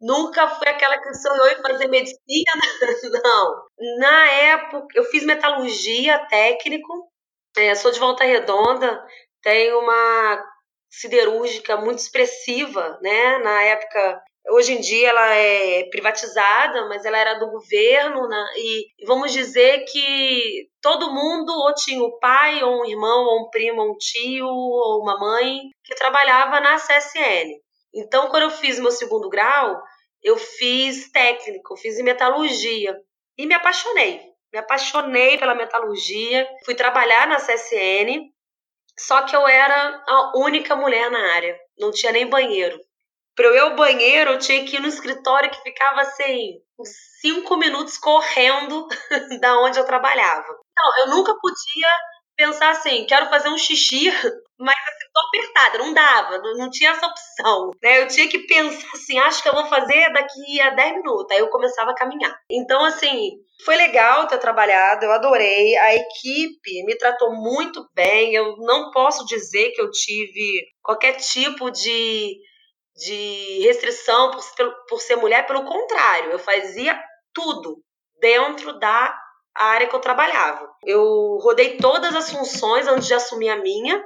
Nunca 0.00 0.48
fui 0.48 0.68
aquela 0.68 0.96
que 0.98 1.12
sonhou 1.14 1.48
em 1.48 1.62
fazer 1.62 1.88
medicina, 1.88 2.20
não. 3.22 3.62
Na 3.98 4.26
época, 4.30 4.86
eu 4.94 5.04
fiz 5.04 5.24
metalurgia 5.24 6.24
técnico, 6.28 7.10
é, 7.56 7.74
sou 7.74 7.90
de 7.90 7.98
Volta 7.98 8.24
Redonda, 8.24 9.04
tenho 9.42 9.80
uma 9.80 10.44
siderúrgica 10.90 11.76
muito 11.76 11.98
expressiva, 11.98 12.98
né? 13.02 13.38
Na 13.38 13.62
época 13.62 14.22
Hoje 14.50 14.72
em 14.72 14.80
dia 14.80 15.10
ela 15.10 15.34
é 15.34 15.84
privatizada, 15.90 16.88
mas 16.88 17.04
ela 17.04 17.18
era 17.18 17.34
do 17.34 17.50
governo, 17.50 18.26
né? 18.26 18.46
e 18.56 19.06
vamos 19.06 19.32
dizer 19.32 19.84
que 19.84 20.68
todo 20.80 21.12
mundo 21.12 21.52
ou 21.52 21.74
tinha 21.74 22.02
o 22.02 22.18
pai, 22.18 22.62
ou 22.62 22.80
um 22.80 22.84
irmão, 22.86 23.24
ou 23.24 23.42
um 23.42 23.50
primo, 23.50 23.82
ou 23.82 23.92
um 23.92 23.96
tio, 23.96 24.46
ou 24.46 25.02
uma 25.02 25.18
mãe 25.18 25.60
que 25.84 25.94
trabalhava 25.94 26.60
na 26.60 26.76
CSN. 26.76 27.60
Então, 27.94 28.28
quando 28.28 28.44
eu 28.44 28.50
fiz 28.50 28.78
meu 28.78 28.90
segundo 28.90 29.28
grau, 29.28 29.82
eu 30.22 30.36
fiz 30.36 31.10
técnico, 31.10 31.76
fiz 31.76 31.98
em 31.98 32.02
metalurgia 32.02 32.96
e 33.36 33.46
me 33.46 33.54
apaixonei. 33.54 34.20
Me 34.52 34.58
apaixonei 34.58 35.36
pela 35.36 35.54
metalurgia, 35.54 36.48
fui 36.64 36.74
trabalhar 36.74 37.26
na 37.26 37.36
CSN, 37.36 38.30
só 38.98 39.22
que 39.22 39.36
eu 39.36 39.46
era 39.46 40.02
a 40.08 40.32
única 40.38 40.74
mulher 40.74 41.10
na 41.10 41.34
área, 41.34 41.58
não 41.78 41.90
tinha 41.90 42.12
nem 42.12 42.26
banheiro. 42.26 42.80
Para 43.38 43.46
eu 43.46 43.54
ir 43.54 43.60
ao 43.60 43.76
banheiro, 43.76 44.32
eu 44.32 44.38
tinha 44.40 44.64
que 44.64 44.74
ir 44.74 44.80
no 44.80 44.88
escritório 44.88 45.48
que 45.48 45.62
ficava 45.62 46.00
assim, 46.00 46.54
uns 46.76 46.88
cinco 47.20 47.56
minutos 47.56 47.96
correndo 47.96 48.88
da 49.40 49.60
onde 49.60 49.78
eu 49.78 49.84
trabalhava. 49.84 50.56
Então, 50.72 50.98
eu 50.98 51.10
nunca 51.10 51.32
podia 51.40 51.88
pensar 52.36 52.70
assim, 52.70 53.06
quero 53.06 53.30
fazer 53.30 53.48
um 53.48 53.56
xixi, 53.56 54.10
mas 54.58 54.74
assim, 54.74 55.08
tô 55.14 55.20
apertada, 55.20 55.78
não 55.78 55.94
dava, 55.94 56.38
não, 56.38 56.56
não, 56.56 56.70
tinha 56.70 56.90
essa 56.90 57.06
opção, 57.06 57.70
né? 57.80 58.02
Eu 58.02 58.08
tinha 58.08 58.28
que 58.28 58.40
pensar 58.40 58.90
assim, 58.92 59.16
acho 59.20 59.40
que 59.40 59.48
eu 59.48 59.54
vou 59.54 59.66
fazer 59.66 60.12
daqui 60.12 60.60
a 60.60 60.70
10 60.70 60.94
minutos, 60.94 61.30
aí 61.30 61.38
eu 61.38 61.48
começava 61.48 61.92
a 61.92 61.94
caminhar. 61.94 62.36
Então, 62.50 62.84
assim, 62.84 63.30
foi 63.64 63.76
legal 63.76 64.26
ter 64.26 64.38
trabalhado, 64.38 65.04
eu 65.04 65.12
adorei, 65.12 65.76
a 65.76 65.94
equipe 65.94 66.84
me 66.84 66.98
tratou 66.98 67.32
muito 67.36 67.88
bem, 67.94 68.34
eu 68.34 68.56
não 68.58 68.90
posso 68.90 69.24
dizer 69.26 69.70
que 69.70 69.80
eu 69.80 69.88
tive 69.92 70.64
qualquer 70.82 71.12
tipo 71.18 71.70
de 71.70 72.36
de 72.98 73.60
restrição 73.62 74.32
por, 74.32 74.42
por 74.88 75.00
ser 75.00 75.16
mulher, 75.16 75.46
pelo 75.46 75.64
contrário, 75.64 76.32
eu 76.32 76.38
fazia 76.38 77.00
tudo 77.32 77.80
dentro 78.20 78.78
da 78.78 79.16
área 79.54 79.86
que 79.86 79.94
eu 79.94 80.00
trabalhava. 80.00 80.68
Eu 80.84 81.38
rodei 81.40 81.76
todas 81.76 82.14
as 82.14 82.30
funções 82.30 82.86
antes 82.88 83.06
de 83.06 83.14
assumir 83.14 83.50
a 83.50 83.56
minha, 83.56 84.02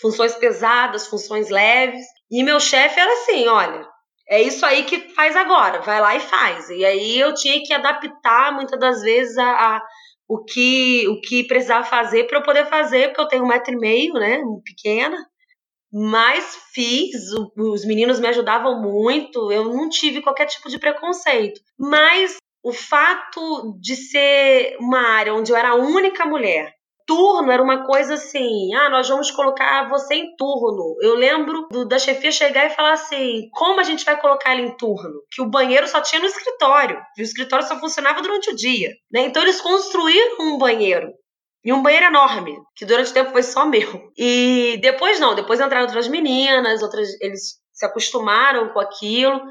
funções 0.00 0.34
pesadas, 0.36 1.06
funções 1.06 1.50
leves, 1.50 2.04
e 2.30 2.42
meu 2.44 2.60
chefe 2.60 3.00
era 3.00 3.12
assim, 3.12 3.48
olha, 3.48 3.88
é 4.28 4.40
isso 4.42 4.64
aí 4.64 4.84
que 4.84 5.12
faz 5.14 5.34
agora, 5.34 5.80
vai 5.80 6.00
lá 6.00 6.14
e 6.14 6.20
faz. 6.20 6.70
E 6.70 6.84
aí 6.84 7.18
eu 7.18 7.34
tinha 7.34 7.62
que 7.64 7.72
adaptar 7.72 8.52
muitas 8.52 8.78
das 8.78 9.02
vezes 9.02 9.36
a, 9.38 9.76
a 9.76 9.82
o 10.28 10.44
que 10.44 11.06
o 11.08 11.20
que 11.20 11.46
precisava 11.46 11.84
fazer 11.84 12.24
para 12.26 12.38
eu 12.38 12.42
poder 12.42 12.66
fazer, 12.66 13.08
porque 13.08 13.20
eu 13.20 13.28
tenho 13.28 13.44
um 13.44 13.48
metro 13.48 13.72
e 13.72 13.76
meio, 13.76 14.14
né, 14.14 14.40
pequena, 14.64 15.16
mas 15.92 16.56
fiz, 16.72 17.14
os 17.56 17.84
meninos 17.84 18.20
me 18.20 18.28
ajudavam 18.28 18.82
muito, 18.82 19.50
eu 19.50 19.64
não 19.64 19.88
tive 19.88 20.22
qualquer 20.22 20.46
tipo 20.46 20.68
de 20.68 20.78
preconceito. 20.78 21.60
Mas 21.78 22.36
o 22.62 22.72
fato 22.72 23.78
de 23.80 23.94
ser 23.94 24.76
uma 24.80 25.00
área 25.00 25.34
onde 25.34 25.52
eu 25.52 25.56
era 25.56 25.70
a 25.70 25.76
única 25.76 26.26
mulher, 26.26 26.76
turno 27.06 27.52
era 27.52 27.62
uma 27.62 27.86
coisa 27.86 28.14
assim, 28.14 28.74
ah, 28.74 28.90
nós 28.90 29.08
vamos 29.08 29.30
colocar 29.30 29.88
você 29.88 30.16
em 30.16 30.36
turno. 30.36 30.96
Eu 31.00 31.14
lembro 31.14 31.68
do, 31.70 31.86
da 31.86 31.98
chefia 31.98 32.32
chegar 32.32 32.66
e 32.66 32.74
falar 32.74 32.92
assim, 32.92 33.48
como 33.52 33.80
a 33.80 33.84
gente 33.84 34.04
vai 34.04 34.20
colocar 34.20 34.52
ele 34.52 34.66
em 34.66 34.76
turno? 34.76 35.22
Que 35.30 35.40
o 35.40 35.48
banheiro 35.48 35.86
só 35.86 36.00
tinha 36.00 36.20
no 36.20 36.26
escritório, 36.26 37.00
e 37.16 37.22
o 37.22 37.24
escritório 37.24 37.66
só 37.66 37.78
funcionava 37.78 38.20
durante 38.20 38.50
o 38.50 38.56
dia, 38.56 38.90
né? 39.10 39.20
Então 39.20 39.42
eles 39.42 39.60
construíram 39.60 40.36
um 40.40 40.58
banheiro 40.58 41.12
e 41.66 41.72
um 41.72 41.82
banheiro 41.82 42.06
enorme, 42.06 42.56
que 42.76 42.84
durante 42.84 43.10
o 43.10 43.12
tempo 43.12 43.32
foi 43.32 43.42
só 43.42 43.66
meu. 43.66 44.12
E 44.16 44.78
depois 44.80 45.18
não, 45.18 45.34
depois 45.34 45.58
entraram 45.58 45.84
outras 45.84 46.06
meninas, 46.06 46.80
outras 46.80 47.08
eles 47.20 47.56
se 47.72 47.84
acostumaram 47.84 48.68
com 48.68 48.78
aquilo. 48.78 49.42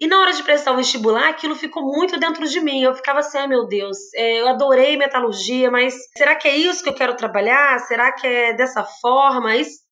E 0.00 0.06
na 0.06 0.18
hora 0.18 0.32
de 0.32 0.42
prestar 0.42 0.72
o 0.72 0.76
vestibular, 0.76 1.28
aquilo 1.28 1.54
ficou 1.54 1.82
muito 1.82 2.18
dentro 2.18 2.48
de 2.48 2.58
mim. 2.58 2.82
Eu 2.82 2.94
ficava 2.94 3.18
assim, 3.18 3.36
ai 3.36 3.46
meu 3.46 3.66
Deus, 3.66 3.98
é, 4.14 4.40
eu 4.40 4.48
adorei 4.48 4.96
metalurgia, 4.96 5.70
mas 5.70 5.94
será 6.16 6.34
que 6.34 6.48
é 6.48 6.56
isso 6.56 6.82
que 6.82 6.88
eu 6.88 6.94
quero 6.94 7.14
trabalhar? 7.16 7.78
Será 7.80 8.12
que 8.12 8.26
é 8.26 8.54
dessa 8.54 8.82
forma? 8.82 9.54
Isso 9.54 9.85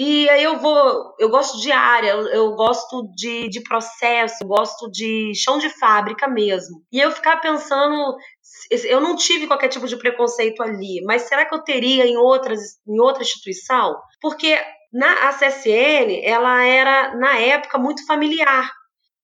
e 0.00 0.30
aí 0.30 0.44
eu 0.44 0.60
vou, 0.60 1.12
eu 1.18 1.28
gosto 1.28 1.60
de 1.60 1.72
área, 1.72 2.10
eu, 2.12 2.54
gosto 2.54 3.02
de, 3.16 3.48
de 3.48 3.60
processo, 3.60 4.46
gosto 4.46 4.88
de 4.88 5.32
chão 5.34 5.58
de 5.58 5.68
fábrica 5.70 6.28
mesmo. 6.28 6.84
E 6.92 7.00
eu 7.00 7.10
ficava 7.10 7.40
pensando, 7.40 8.16
eu 8.84 9.00
não 9.00 9.16
tive 9.16 9.48
qualquer 9.48 9.66
tipo 9.66 9.88
de 9.88 9.96
preconceito 9.96 10.62
ali, 10.62 11.02
mas 11.04 11.22
será 11.22 11.44
que 11.44 11.52
eu 11.52 11.64
teria 11.64 12.06
em 12.06 12.16
outras, 12.16 12.60
em 12.86 13.00
outra 13.00 13.24
instituição? 13.24 13.96
Porque 14.20 14.56
na 14.92 15.32
CSN, 15.32 16.22
ela 16.22 16.64
era 16.64 17.16
na 17.16 17.36
época 17.36 17.76
muito 17.76 18.06
familiar. 18.06 18.70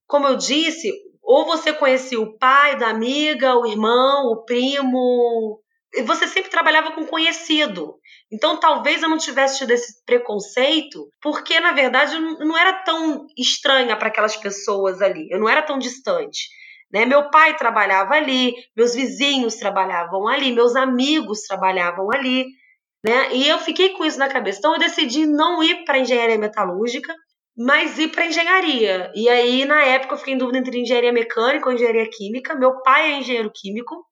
Como 0.08 0.26
eu 0.26 0.34
disse, 0.34 0.92
ou 1.22 1.46
você 1.46 1.72
conhecia 1.72 2.20
o 2.20 2.36
pai 2.36 2.76
da 2.76 2.88
amiga, 2.88 3.56
o 3.56 3.64
irmão, 3.64 4.26
o 4.32 4.44
primo, 4.44 5.60
você 6.04 6.26
sempre 6.26 6.50
trabalhava 6.50 6.92
com 6.92 7.06
conhecido. 7.06 7.94
Então, 8.32 8.58
talvez 8.58 9.02
eu 9.02 9.08
não 9.08 9.18
tivesse 9.18 9.58
tido 9.58 9.70
esse 9.70 10.04
preconceito, 10.04 11.08
porque 11.20 11.60
na 11.60 11.72
verdade 11.72 12.16
eu 12.16 12.20
não 12.38 12.56
era 12.58 12.72
tão 12.82 13.26
estranha 13.38 13.96
para 13.96 14.08
aquelas 14.08 14.36
pessoas 14.36 15.00
ali, 15.00 15.28
eu 15.30 15.38
não 15.38 15.48
era 15.48 15.62
tão 15.62 15.78
distante. 15.78 16.48
Né? 16.92 17.04
Meu 17.04 17.30
pai 17.30 17.56
trabalhava 17.56 18.14
ali, 18.14 18.54
meus 18.76 18.94
vizinhos 18.94 19.56
trabalhavam 19.56 20.28
ali, 20.28 20.52
meus 20.52 20.76
amigos 20.76 21.42
trabalhavam 21.42 22.08
ali. 22.12 22.46
Né? 23.04 23.34
E 23.34 23.48
eu 23.48 23.58
fiquei 23.58 23.90
com 23.90 24.04
isso 24.04 24.18
na 24.18 24.28
cabeça. 24.28 24.58
Então 24.58 24.74
eu 24.74 24.78
decidi 24.78 25.26
não 25.26 25.62
ir 25.62 25.84
para 25.84 25.98
engenharia 25.98 26.38
metalúrgica, 26.38 27.14
mas 27.56 27.98
ir 27.98 28.08
para 28.08 28.26
engenharia. 28.26 29.12
E 29.14 29.28
aí, 29.28 29.64
na 29.64 29.82
época, 29.84 30.14
eu 30.14 30.18
fiquei 30.18 30.34
em 30.34 30.38
dúvida 30.38 30.58
entre 30.58 30.80
engenharia 30.80 31.12
mecânica 31.12 31.66
ou 31.66 31.74
engenharia 31.74 32.08
química. 32.10 32.54
Meu 32.54 32.80
pai 32.82 33.12
é 33.12 33.18
engenheiro 33.18 33.50
químico. 33.52 34.06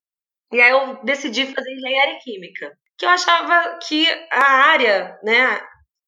E 0.52 0.60
aí 0.60 0.70
eu 0.70 1.02
decidi 1.04 1.46
fazer 1.46 1.72
engenharia 1.72 2.18
química. 2.22 2.76
Que 3.02 3.06
eu 3.06 3.10
achava 3.10 3.80
que 3.84 4.06
a 4.30 4.44
área, 4.44 5.18
né, 5.24 5.60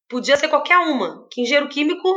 podia 0.07 0.37
ser 0.37 0.47
qualquer 0.47 0.77
uma. 0.77 1.27
Que 1.29 1.41
engenheiro 1.41 1.67
químico, 1.67 2.07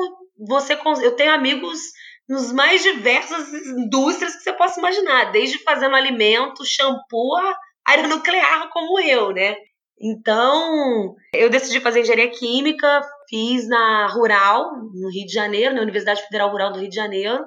você 0.47 0.79
eu 1.03 1.17
tenho 1.17 1.33
amigos 1.33 1.81
nos 2.29 2.53
mais 2.53 2.81
diversas 2.81 3.53
indústrias 3.53 4.37
que 4.37 4.43
você 4.45 4.53
possa 4.53 4.79
imaginar, 4.79 5.33
desde 5.33 5.59
fazendo 5.65 5.97
alimento, 5.97 6.65
shampoo, 6.65 7.35
área 7.85 8.07
nuclear 8.07 8.71
como 8.71 9.01
eu, 9.01 9.33
né? 9.33 9.57
Então, 10.01 11.17
eu 11.35 11.51
decidi 11.51 11.81
fazer 11.81 12.03
engenharia 12.03 12.31
química, 12.31 13.03
fiz 13.29 13.69
na 13.69 14.07
Rural, 14.07 14.77
no 14.95 15.11
Rio 15.11 15.27
de 15.27 15.33
Janeiro, 15.33 15.75
na 15.75 15.83
Universidade 15.83 16.23
Federal 16.23 16.53
Rural 16.53 16.71
do 16.71 16.79
Rio 16.79 16.89
de 16.89 16.95
Janeiro, 16.95 17.45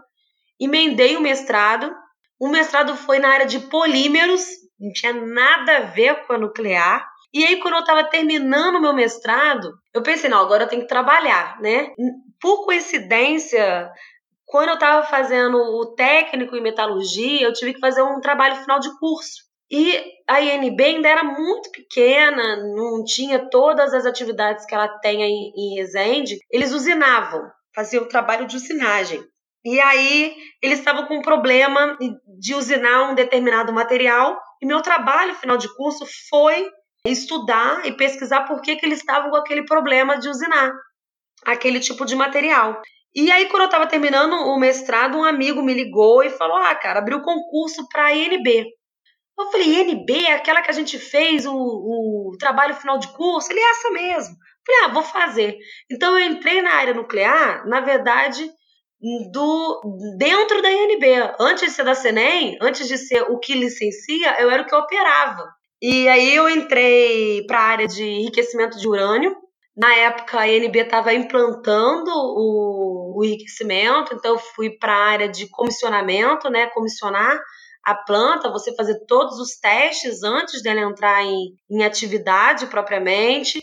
emendei 0.59 1.15
o 1.15 1.21
mestrado. 1.21 1.95
O 2.37 2.49
mestrado 2.49 2.93
foi 2.97 3.19
na 3.19 3.29
área 3.29 3.45
de 3.45 3.57
polímeros, 3.57 4.45
não 4.77 4.91
tinha 4.91 5.13
nada 5.13 5.77
a 5.77 5.81
ver 5.91 6.25
com 6.25 6.33
a 6.33 6.37
nuclear. 6.37 7.09
E 7.33 7.45
aí, 7.45 7.59
quando 7.59 7.75
eu 7.75 7.79
estava 7.79 8.03
terminando 8.03 8.81
meu 8.81 8.93
mestrado, 8.93 9.71
eu 9.93 10.03
pensei, 10.03 10.29
não, 10.29 10.39
agora 10.39 10.63
eu 10.63 10.67
tenho 10.67 10.81
que 10.81 10.87
trabalhar, 10.87 11.59
né? 11.61 11.93
Por 12.39 12.65
coincidência, 12.65 13.89
quando 14.45 14.69
eu 14.69 14.73
estava 14.73 15.07
fazendo 15.07 15.55
o 15.55 15.93
técnico 15.95 16.55
em 16.55 16.61
metalurgia, 16.61 17.41
eu 17.41 17.53
tive 17.53 17.73
que 17.73 17.79
fazer 17.79 18.01
um 18.01 18.19
trabalho 18.19 18.57
final 18.57 18.79
de 18.79 18.89
curso. 18.99 19.49
E 19.71 20.03
a 20.29 20.41
INB 20.41 20.83
ainda 20.83 21.07
era 21.07 21.23
muito 21.23 21.71
pequena, 21.71 22.57
não 22.75 23.05
tinha 23.05 23.47
todas 23.49 23.93
as 23.93 24.05
atividades 24.05 24.65
que 24.65 24.75
ela 24.75 24.89
tem 24.99 25.23
em, 25.23 25.53
em 25.55 25.75
Resende. 25.77 26.37
Eles 26.51 26.73
usinavam, 26.73 27.49
faziam 27.73 28.03
o 28.03 28.09
trabalho 28.09 28.45
de 28.45 28.57
usinagem. 28.57 29.23
E 29.63 29.79
aí 29.79 30.35
eles 30.61 30.79
estavam 30.79 31.05
com 31.05 31.19
um 31.19 31.21
problema 31.21 31.97
de 32.37 32.53
usinar 32.53 33.09
um 33.09 33.15
determinado 33.15 33.71
material. 33.71 34.37
E 34.61 34.65
meu 34.65 34.81
trabalho 34.81 35.35
final 35.35 35.55
de 35.55 35.73
curso 35.73 36.05
foi 36.29 36.69
estudar 37.05 37.85
e 37.85 37.91
pesquisar 37.91 38.41
por 38.41 38.61
que, 38.61 38.75
que 38.75 38.85
eles 38.85 38.99
estavam 38.99 39.29
com 39.31 39.37
aquele 39.37 39.65
problema 39.65 40.19
de 40.19 40.29
usinar 40.29 40.71
aquele 41.45 41.79
tipo 41.79 42.05
de 42.05 42.15
material. 42.15 42.81
E 43.13 43.31
aí, 43.31 43.47
quando 43.47 43.63
eu 43.63 43.67
estava 43.67 43.87
terminando 43.87 44.33
o 44.33 44.57
mestrado, 44.57 45.17
um 45.17 45.23
amigo 45.23 45.61
me 45.61 45.73
ligou 45.73 46.23
e 46.23 46.29
falou: 46.29 46.57
Ah, 46.57 46.73
cara, 46.75 46.99
abriu 46.99 47.21
concurso 47.21 47.87
para 47.89 48.05
a 48.05 48.13
INB. 48.15 48.65
Eu 49.37 49.51
falei, 49.51 49.81
INB 49.81 50.25
é 50.25 50.33
aquela 50.33 50.61
que 50.61 50.69
a 50.69 50.73
gente 50.73 50.99
fez 50.99 51.45
o, 51.45 51.53
o 51.53 52.37
trabalho 52.37 52.75
final 52.75 52.99
de 52.99 53.07
curso? 53.07 53.51
Ele 53.51 53.59
é 53.59 53.71
essa 53.71 53.89
mesmo. 53.89 54.33
Eu 54.33 54.75
falei, 54.75 54.83
ah, 54.83 54.93
vou 54.93 55.03
fazer. 55.03 55.57
Então 55.91 56.17
eu 56.17 56.29
entrei 56.29 56.61
na 56.61 56.73
área 56.73 56.93
nuclear, 56.93 57.67
na 57.67 57.79
verdade, 57.79 58.47
do 59.31 59.81
dentro 60.17 60.61
da 60.61 60.71
INB. 60.71 61.33
Antes 61.39 61.69
de 61.69 61.71
ser 61.71 61.83
da 61.83 61.95
CENEM, 61.95 62.57
antes 62.61 62.87
de 62.87 62.97
ser 62.97 63.23
o 63.23 63.39
que 63.39 63.55
licencia, 63.55 64.39
eu 64.39 64.49
era 64.49 64.61
o 64.61 64.65
que 64.65 64.75
operava. 64.75 65.43
E 65.81 66.07
aí 66.07 66.35
eu 66.35 66.47
entrei 66.47 67.43
para 67.47 67.57
a 67.59 67.63
área 67.63 67.87
de 67.87 68.03
enriquecimento 68.03 68.77
de 68.77 68.87
urânio. 68.87 69.35
Na 69.75 69.91
época 69.95 70.39
a 70.39 70.47
INB 70.47 70.75
estava 70.77 71.13
implantando 71.13 72.11
o, 72.11 73.17
o 73.17 73.25
enriquecimento, 73.25 74.13
então 74.13 74.33
eu 74.33 74.37
fui 74.39 74.77
para 74.77 74.93
a 74.93 75.05
área 75.05 75.29
de 75.29 75.49
comissionamento, 75.49 76.49
né, 76.49 76.67
comissionar 76.67 77.39
a 77.83 77.95
planta, 77.95 78.51
você 78.51 78.75
fazer 78.75 79.05
todos 79.07 79.39
os 79.39 79.57
testes 79.59 80.21
antes 80.23 80.61
dela 80.61 80.81
entrar 80.81 81.23
em, 81.23 81.55
em 81.69 81.83
atividade 81.83 82.67
propriamente. 82.67 83.59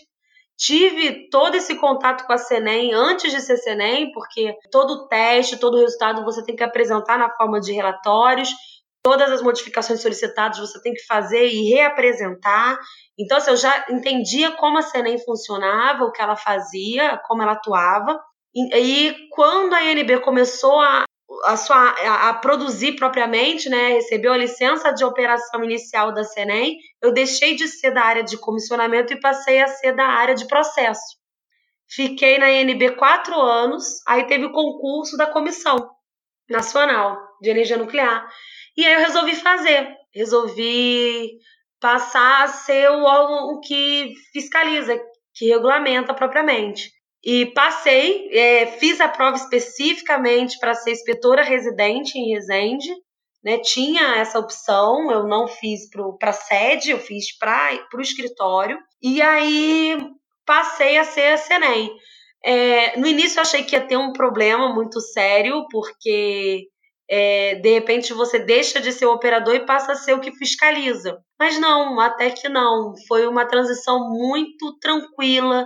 Tive 0.57 1.29
todo 1.29 1.55
esse 1.55 1.75
contato 1.75 2.27
com 2.27 2.33
a 2.33 2.37
Senem 2.37 2.93
antes 2.93 3.31
de 3.31 3.39
ser 3.39 3.55
Senem, 3.55 4.11
porque 4.11 4.53
todo 4.69 5.07
teste, 5.07 5.57
todo 5.57 5.79
resultado 5.79 6.25
você 6.25 6.43
tem 6.43 6.53
que 6.53 6.63
apresentar 6.63 7.17
na 7.17 7.33
forma 7.33 7.61
de 7.61 7.71
relatórios, 7.71 8.49
todas 9.03 9.31
as 9.31 9.41
modificações 9.41 10.01
solicitadas 10.01 10.59
você 10.59 10.81
tem 10.81 10.93
que 10.93 11.05
fazer 11.05 11.47
e 11.47 11.69
reapresentar. 11.69 12.77
Então, 13.17 13.37
assim, 13.37 13.51
eu 13.51 13.57
já 13.57 13.85
entendia 13.89 14.51
como 14.51 14.77
a 14.77 14.81
Senem 14.81 15.17
funcionava, 15.23 16.03
o 16.03 16.11
que 16.11 16.21
ela 16.21 16.35
fazia, 16.35 17.19
como 17.25 17.41
ela 17.41 17.53
atuava. 17.53 18.19
E, 18.53 18.77
e 18.77 19.29
quando 19.29 19.73
a 19.73 19.83
INB 19.83 20.19
começou 20.21 20.79
a, 20.79 21.03
a, 21.45 21.57
sua, 21.57 21.77
a, 21.77 22.29
a, 22.29 22.33
produzir 22.33 22.95
propriamente, 22.95 23.69
né, 23.69 23.93
recebeu 23.93 24.33
a 24.33 24.37
licença 24.37 24.91
de 24.91 25.03
operação 25.03 25.63
inicial 25.63 26.13
da 26.13 26.23
Senem, 26.23 26.77
eu 27.01 27.13
deixei 27.13 27.55
de 27.55 27.67
ser 27.67 27.91
da 27.91 28.01
área 28.01 28.23
de 28.23 28.37
comissionamento 28.37 29.13
e 29.13 29.19
passei 29.19 29.61
a 29.61 29.67
ser 29.67 29.93
da 29.95 30.05
área 30.05 30.35
de 30.35 30.47
processo. 30.47 31.19
Fiquei 31.91 32.37
na 32.37 32.51
INB 32.51 32.95
quatro 32.95 33.39
anos, 33.39 33.85
aí 34.07 34.25
teve 34.27 34.45
o 34.45 34.51
concurso 34.51 35.17
da 35.17 35.25
Comissão 35.25 35.77
Nacional 36.49 37.17
de 37.41 37.49
Energia 37.49 37.77
Nuclear. 37.77 38.27
E 38.79 38.85
aí 38.85 38.93
eu 38.93 38.99
resolvi 39.01 39.35
fazer, 39.35 39.93
resolvi 40.15 41.31
passar 41.81 42.45
a 42.45 42.47
ser 42.47 42.89
o 42.89 43.03
órgão 43.03 43.59
que 43.59 44.13
fiscaliza, 44.31 44.97
que 45.35 45.47
regulamenta 45.49 46.13
propriamente. 46.13 46.89
E 47.21 47.47
passei, 47.47 48.29
é, 48.31 48.67
fiz 48.67 49.01
a 49.01 49.09
prova 49.09 49.35
especificamente 49.35 50.57
para 50.59 50.73
ser 50.73 50.91
inspetora 50.91 51.43
residente 51.43 52.17
em 52.17 52.33
Resende, 52.33 52.89
né? 53.43 53.57
Tinha 53.57 54.15
essa 54.15 54.39
opção, 54.39 55.11
eu 55.11 55.27
não 55.27 55.45
fiz 55.45 55.81
para 56.17 56.31
sede, 56.31 56.91
eu 56.91 56.99
fiz 56.99 57.37
para 57.37 57.85
o 57.93 57.99
escritório. 57.99 58.79
E 59.01 59.21
aí 59.21 59.97
passei 60.45 60.97
a 60.97 61.03
ser 61.03 61.33
a 61.33 61.37
Senem. 61.37 61.91
É, 62.45 62.97
no 62.97 63.07
início 63.07 63.39
eu 63.39 63.41
achei 63.41 63.61
que 63.61 63.75
ia 63.75 63.85
ter 63.85 63.97
um 63.97 64.13
problema 64.13 64.73
muito 64.73 65.01
sério, 65.01 65.67
porque 65.69 66.69
é, 67.09 67.55
de 67.55 67.73
repente 67.73 68.13
você 68.13 68.37
deixa 68.37 68.79
de 68.79 68.91
ser 68.91 69.07
o 69.07 69.13
operador 69.13 69.55
e 69.55 69.65
passa 69.65 69.93
a 69.93 69.95
ser 69.95 70.13
o 70.13 70.19
que 70.19 70.31
fiscaliza. 70.31 71.17
Mas 71.39 71.59
não, 71.59 71.99
até 71.99 72.29
que 72.29 72.47
não. 72.47 72.93
Foi 73.07 73.25
uma 73.27 73.45
transição 73.45 74.09
muito 74.09 74.77
tranquila, 74.79 75.65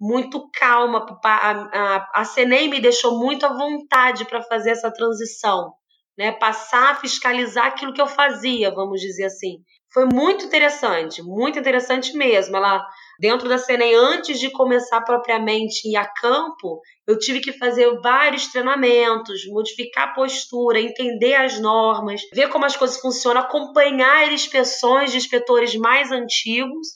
muito 0.00 0.48
calma. 0.50 1.04
A, 1.22 1.50
a, 1.50 2.10
a 2.14 2.24
CNEI 2.24 2.68
me 2.68 2.80
deixou 2.80 3.18
muito 3.18 3.44
à 3.44 3.52
vontade 3.52 4.24
para 4.24 4.42
fazer 4.42 4.70
essa 4.70 4.90
transição, 4.90 5.72
né? 6.16 6.32
Passar 6.32 6.92
a 6.92 6.94
fiscalizar 6.94 7.66
aquilo 7.66 7.92
que 7.92 8.00
eu 8.00 8.06
fazia, 8.06 8.70
vamos 8.70 9.00
dizer 9.00 9.24
assim. 9.24 9.58
Foi 9.92 10.04
muito 10.06 10.44
interessante, 10.44 11.22
muito 11.22 11.58
interessante 11.58 12.14
mesmo. 12.16 12.56
Ela, 12.56 12.86
dentro 13.18 13.48
da 13.48 13.58
CNEI, 13.58 13.94
antes 13.94 14.38
de 14.38 14.50
começar 14.50 15.00
propriamente 15.02 15.88
ir 15.88 15.96
a 15.96 16.06
campo, 16.06 16.80
eu 17.06 17.18
tive 17.18 17.40
que 17.40 17.52
fazer 17.54 17.98
vários 18.00 18.48
treinamentos, 18.48 19.46
modificar 19.48 20.08
a 20.08 20.12
postura, 20.14 20.80
entender 20.80 21.34
as 21.34 21.58
normas, 21.58 22.20
ver 22.34 22.48
como 22.50 22.66
as 22.66 22.76
coisas 22.76 23.00
funcionam, 23.00 23.40
acompanhar 23.40 24.30
inspeções 24.32 25.10
de 25.10 25.16
inspetores 25.18 25.74
mais 25.74 26.12
antigos 26.12 26.88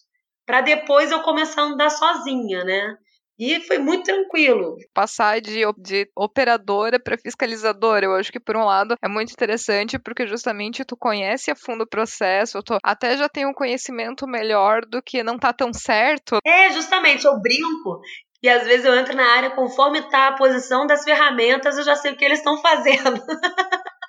para 0.47 0.61
depois 0.61 1.11
eu 1.11 1.22
começar 1.22 1.62
a 1.62 1.66
andar 1.66 1.90
sozinha, 1.90 2.62
né? 2.64 2.97
E 3.45 3.59
foi 3.59 3.76
muito 3.78 4.05
tranquilo. 4.05 4.76
Passar 4.95 5.40
de, 5.40 5.62
de 5.76 6.09
operadora 6.14 7.01
para 7.01 7.18
fiscalizadora, 7.18 8.07
eu 8.07 8.14
acho 8.14 8.30
que 8.30 8.38
por 8.38 8.57
um 8.57 8.64
lado 8.64 8.95
é 9.03 9.09
muito 9.09 9.32
interessante, 9.32 9.99
porque 9.99 10.28
justamente 10.28 10.84
tu 10.84 10.97
conhece 10.97 11.51
a 11.51 11.57
fundo 11.57 11.82
o 11.82 11.88
processo, 11.88 12.61
até 12.84 13.16
já 13.16 13.28
tem 13.28 13.45
um 13.45 13.53
conhecimento 13.53 14.28
melhor 14.28 14.86
do 14.86 15.03
que 15.03 15.24
não 15.24 15.40
tá 15.40 15.53
tão 15.53 15.72
certo. 15.72 16.38
É, 16.47 16.70
justamente, 16.70 17.24
eu 17.24 17.36
brinco 17.40 18.01
e 18.40 18.49
às 18.49 18.64
vezes 18.64 18.86
eu 18.86 18.95
entro 18.95 19.16
na 19.16 19.26
área 19.36 19.51
conforme 19.51 20.09
tá 20.09 20.28
a 20.28 20.36
posição 20.36 20.86
das 20.86 21.03
ferramentas, 21.03 21.76
eu 21.76 21.82
já 21.82 21.97
sei 21.97 22.12
o 22.12 22.16
que 22.16 22.24
eles 22.24 22.38
estão 22.38 22.61
fazendo. 22.62 23.20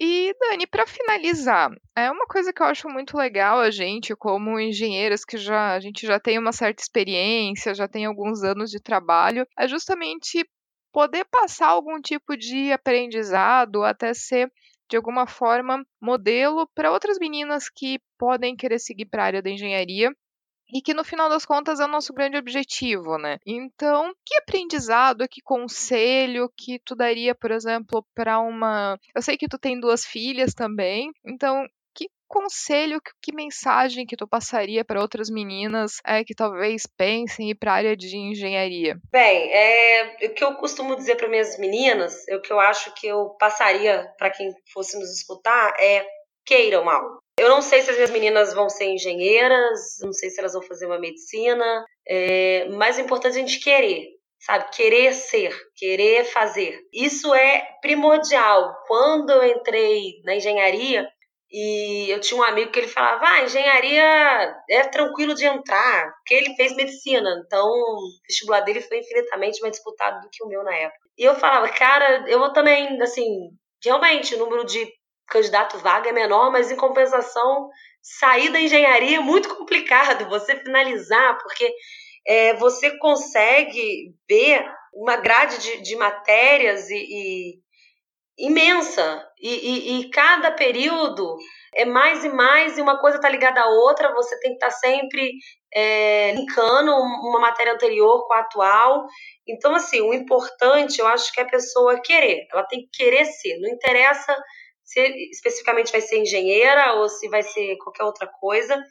E, 0.00 0.32
Dani, 0.38 0.64
para 0.64 0.86
finalizar, 0.86 1.72
é 1.96 2.08
uma 2.08 2.24
coisa 2.26 2.52
que 2.52 2.62
eu 2.62 2.66
acho 2.66 2.88
muito 2.88 3.16
legal 3.16 3.58
a 3.58 3.68
gente, 3.70 4.14
como 4.14 4.60
engenheiros 4.60 5.24
que 5.24 5.36
já 5.36 5.74
a 5.74 5.80
gente 5.80 6.06
já 6.06 6.20
tem 6.20 6.38
uma 6.38 6.52
certa 6.52 6.80
experiência, 6.80 7.74
já 7.74 7.88
tem 7.88 8.04
alguns 8.04 8.44
anos 8.44 8.70
de 8.70 8.78
trabalho, 8.78 9.44
é 9.58 9.66
justamente 9.66 10.48
poder 10.92 11.24
passar 11.24 11.68
algum 11.68 12.00
tipo 12.00 12.36
de 12.36 12.70
aprendizado, 12.70 13.82
até 13.82 14.14
ser 14.14 14.52
de 14.88 14.96
alguma 14.96 15.26
forma 15.26 15.84
modelo 16.00 16.68
para 16.74 16.92
outras 16.92 17.18
meninas 17.18 17.68
que 17.68 18.00
podem 18.16 18.54
querer 18.54 18.78
seguir 18.78 19.06
para 19.06 19.24
a 19.24 19.26
área 19.26 19.42
da 19.42 19.50
engenharia 19.50 20.12
e 20.72 20.82
que 20.82 20.94
no 20.94 21.04
final 21.04 21.28
das 21.28 21.44
contas 21.44 21.80
é 21.80 21.84
o 21.84 21.88
nosso 21.88 22.12
grande 22.12 22.36
objetivo, 22.36 23.16
né? 23.18 23.38
Então, 23.46 24.12
que 24.24 24.36
aprendizado, 24.36 25.28
que 25.28 25.40
conselho 25.40 26.50
que 26.56 26.78
tu 26.84 26.94
daria, 26.94 27.34
por 27.34 27.50
exemplo, 27.50 28.04
para 28.14 28.38
uma. 28.38 28.98
Eu 29.14 29.22
sei 29.22 29.36
que 29.36 29.48
tu 29.48 29.58
tem 29.58 29.78
duas 29.78 30.04
filhas 30.04 30.54
também, 30.54 31.10
então 31.24 31.66
que 31.94 32.08
conselho, 32.28 33.00
que, 33.00 33.10
que 33.20 33.34
mensagem 33.34 34.06
que 34.06 34.16
tu 34.16 34.28
passaria 34.28 34.84
para 34.84 35.00
outras 35.00 35.28
meninas 35.28 36.00
é, 36.06 36.22
que 36.22 36.34
talvez 36.34 36.86
pensem 36.96 37.50
ir 37.50 37.54
para 37.56 37.72
a 37.72 37.76
área 37.76 37.96
de 37.96 38.16
engenharia? 38.16 38.96
Bem, 39.10 39.50
é, 39.52 40.16
o 40.26 40.34
que 40.34 40.44
eu 40.44 40.54
costumo 40.54 40.94
dizer 40.94 41.16
para 41.16 41.28
minhas 41.28 41.58
meninas, 41.58 42.28
é 42.28 42.36
o 42.36 42.40
que 42.40 42.52
eu 42.52 42.60
acho 42.60 42.94
que 42.94 43.06
eu 43.08 43.30
passaria 43.40 44.08
para 44.16 44.30
quem 44.30 44.52
fosse 44.72 44.96
nos 44.98 45.10
escutar 45.10 45.74
é 45.80 46.17
queiram 46.48 46.88
algo. 46.88 47.18
Eu 47.38 47.48
não 47.48 47.62
sei 47.62 47.82
se 47.82 47.90
as 47.90 47.96
minhas 47.96 48.10
meninas 48.10 48.54
vão 48.54 48.68
ser 48.68 48.86
engenheiras, 48.86 49.98
não 50.02 50.12
sei 50.12 50.30
se 50.30 50.40
elas 50.40 50.54
vão 50.54 50.62
fazer 50.62 50.86
uma 50.86 50.98
medicina, 50.98 51.84
é, 52.06 52.68
mas 52.70 52.98
é 52.98 53.02
importante 53.02 53.36
a 53.36 53.40
gente 53.40 53.60
querer, 53.60 54.08
sabe? 54.40 54.68
Querer 54.74 55.12
ser, 55.12 55.54
querer 55.76 56.24
fazer. 56.24 56.80
Isso 56.92 57.32
é 57.34 57.64
primordial. 57.80 58.74
Quando 58.88 59.30
eu 59.30 59.44
entrei 59.44 60.20
na 60.24 60.34
engenharia, 60.34 61.06
e 61.50 62.10
eu 62.10 62.20
tinha 62.20 62.40
um 62.40 62.44
amigo 62.44 62.70
que 62.72 62.78
ele 62.78 62.88
falava: 62.88 63.24
ah, 63.24 63.44
engenharia 63.44 64.54
é 64.68 64.82
tranquilo 64.88 65.34
de 65.34 65.46
entrar, 65.46 66.12
porque 66.16 66.34
ele 66.34 66.54
fez 66.56 66.74
medicina, 66.74 67.42
então 67.44 67.64
o 67.64 67.98
vestibular 68.26 68.60
dele 68.60 68.82
foi 68.82 68.98
infinitamente 68.98 69.60
mais 69.60 69.72
disputado 69.72 70.20
do 70.20 70.28
que 70.30 70.42
o 70.44 70.48
meu 70.48 70.62
na 70.62 70.74
época. 70.74 71.08
E 71.16 71.24
eu 71.24 71.34
falava, 71.36 71.68
cara, 71.70 72.28
eu 72.28 72.52
também, 72.52 73.00
assim, 73.00 73.26
realmente 73.82 74.34
o 74.34 74.38
número 74.38 74.64
de 74.64 74.92
candidato 75.28 75.78
vaga 75.78 76.08
é 76.08 76.12
menor, 76.12 76.50
mas 76.50 76.70
em 76.70 76.76
compensação, 76.76 77.68
sair 78.02 78.50
da 78.50 78.60
engenharia 78.60 79.18
é 79.18 79.20
muito 79.20 79.54
complicado 79.54 80.28
você 80.28 80.56
finalizar, 80.56 81.38
porque 81.38 81.72
é, 82.26 82.54
você 82.54 82.96
consegue 82.98 84.14
ver 84.28 84.64
uma 84.92 85.16
grade 85.16 85.58
de, 85.58 85.82
de 85.82 85.96
matérias 85.96 86.88
e, 86.90 86.96
e 86.96 87.58
imensa, 88.38 89.26
e, 89.40 89.48
e, 89.48 90.00
e, 90.00 90.10
cada 90.10 90.52
período 90.52 91.36
é 91.74 91.84
mais 91.84 92.24
e 92.24 92.28
mais, 92.28 92.78
e 92.78 92.80
uma 92.80 92.98
coisa 92.98 93.16
está 93.16 93.28
ligada 93.28 93.60
à 93.60 93.66
outra, 93.66 94.14
você 94.14 94.38
tem 94.40 94.52
que 94.52 94.64
estar 94.64 94.70
tá 94.70 94.76
sempre 94.76 95.32
é, 95.74 96.32
linkando 96.32 96.92
uma 96.92 97.40
matéria 97.40 97.72
anterior 97.72 98.26
com 98.26 98.34
a 98.34 98.40
atual. 98.40 99.06
Então, 99.46 99.74
assim, 99.74 100.00
o 100.00 100.14
importante, 100.14 101.00
eu 101.00 101.06
acho 101.08 101.32
que 101.32 101.40
é 101.40 101.42
a 101.42 101.48
pessoa 101.48 102.00
querer, 102.00 102.46
ela 102.52 102.62
tem 102.64 102.80
que 102.82 102.90
querer 102.92 103.24
ser, 103.24 103.58
não 103.58 103.68
interessa 103.68 104.36
se 104.88 105.00
especificamente 105.30 105.92
vai 105.92 106.00
ser 106.00 106.18
engenheira 106.18 106.94
ou 106.94 107.10
se 107.10 107.28
vai 107.28 107.42
ser 107.42 107.76
qualquer 107.76 108.04
outra 108.04 108.26
coisa, 108.26 108.82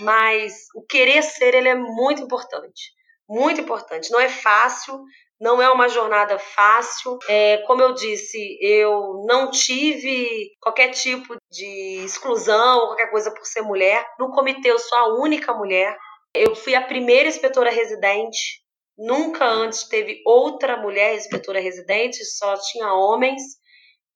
mas 0.00 0.66
o 0.74 0.82
querer 0.84 1.22
ser 1.22 1.54
ele 1.54 1.68
é 1.68 1.76
muito 1.76 2.20
importante, 2.20 2.90
muito 3.28 3.60
importante. 3.60 4.10
Não 4.10 4.18
é 4.18 4.28
fácil, 4.28 5.00
não 5.40 5.62
é 5.62 5.70
uma 5.70 5.88
jornada 5.88 6.40
fácil. 6.40 7.20
É, 7.28 7.58
como 7.68 7.82
eu 7.82 7.94
disse, 7.94 8.58
eu 8.60 9.24
não 9.28 9.48
tive 9.48 10.50
qualquer 10.60 10.88
tipo 10.88 11.36
de 11.48 12.04
exclusão 12.04 12.80
ou 12.80 12.86
qualquer 12.88 13.12
coisa 13.12 13.32
por 13.32 13.46
ser 13.46 13.62
mulher. 13.62 14.04
No 14.18 14.32
comitê 14.32 14.72
eu 14.72 14.78
sou 14.80 14.98
a 14.98 15.14
única 15.20 15.54
mulher. 15.54 15.96
Eu 16.34 16.56
fui 16.56 16.74
a 16.74 16.82
primeira 16.82 17.28
inspetora 17.28 17.70
residente. 17.70 18.60
Nunca 18.98 19.44
antes 19.44 19.84
teve 19.84 20.20
outra 20.26 20.76
mulher 20.76 21.14
inspetora 21.14 21.60
residente, 21.60 22.24
só 22.24 22.56
tinha 22.56 22.92
homens. 22.92 23.40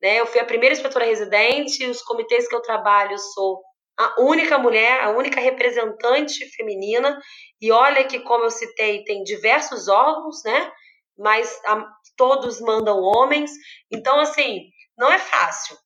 Né? 0.02 0.20
Eu 0.20 0.26
fui 0.26 0.40
a 0.40 0.44
primeira 0.44 0.74
inspetora 0.74 1.04
residente, 1.04 1.84
os 1.86 2.02
comitês 2.02 2.48
que 2.48 2.54
eu 2.54 2.62
trabalho 2.62 3.12
eu 3.12 3.18
sou 3.18 3.62
a 3.98 4.20
única 4.20 4.56
mulher, 4.58 5.02
a 5.02 5.10
única 5.10 5.40
representante 5.40 6.48
feminina. 6.54 7.20
E 7.60 7.72
olha 7.72 8.04
que, 8.04 8.20
como 8.20 8.44
eu 8.44 8.50
citei, 8.50 9.02
tem 9.04 9.24
diversos 9.24 9.88
órgãos, 9.88 10.42
né? 10.44 10.72
Mas 11.18 11.60
a, 11.66 11.84
todos 12.16 12.60
mandam 12.60 13.00
homens. 13.00 13.50
Então, 13.90 14.20
assim, 14.20 14.70
não 14.96 15.10
é 15.10 15.18
fácil. 15.18 15.76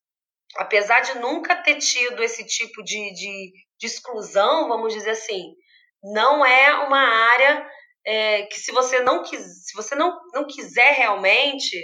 Apesar 0.57 0.99
de 0.99 1.17
nunca 1.17 1.55
ter 1.55 1.77
tido 1.77 2.21
esse 2.21 2.45
tipo 2.45 2.83
de, 2.83 3.13
de, 3.13 3.51
de 3.79 3.87
exclusão, 3.87 4.67
vamos 4.67 4.93
dizer 4.93 5.11
assim, 5.11 5.55
não 6.03 6.45
é 6.45 6.85
uma 6.85 6.99
área 6.99 7.67
é, 8.05 8.43
que 8.43 8.59
se 8.59 8.71
você 8.71 8.99
não 8.99 9.23
quis, 9.23 9.41
se 9.65 9.75
você 9.75 9.95
não, 9.95 10.19
não 10.33 10.45
quiser 10.45 10.93
realmente 10.93 11.75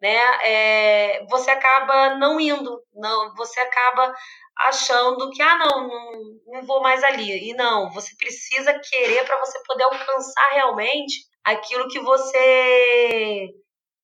né, 0.00 0.16
é, 0.42 1.26
você 1.28 1.50
acaba 1.50 2.16
não 2.16 2.38
indo, 2.38 2.82
não, 2.94 3.34
você 3.34 3.60
acaba 3.60 4.14
achando 4.58 5.30
que 5.30 5.42
ah 5.42 5.56
não, 5.58 5.88
não, 5.88 6.12
não 6.46 6.62
vou 6.66 6.80
mais 6.82 7.02
ali. 7.04 7.50
E 7.50 7.54
não, 7.54 7.90
você 7.90 8.14
precisa 8.16 8.78
querer 8.78 9.24
para 9.24 9.38
você 9.38 9.58
poder 9.64 9.84
alcançar 9.84 10.50
realmente 10.52 11.24
aquilo 11.44 11.88
que 11.88 12.00
você 12.00 13.50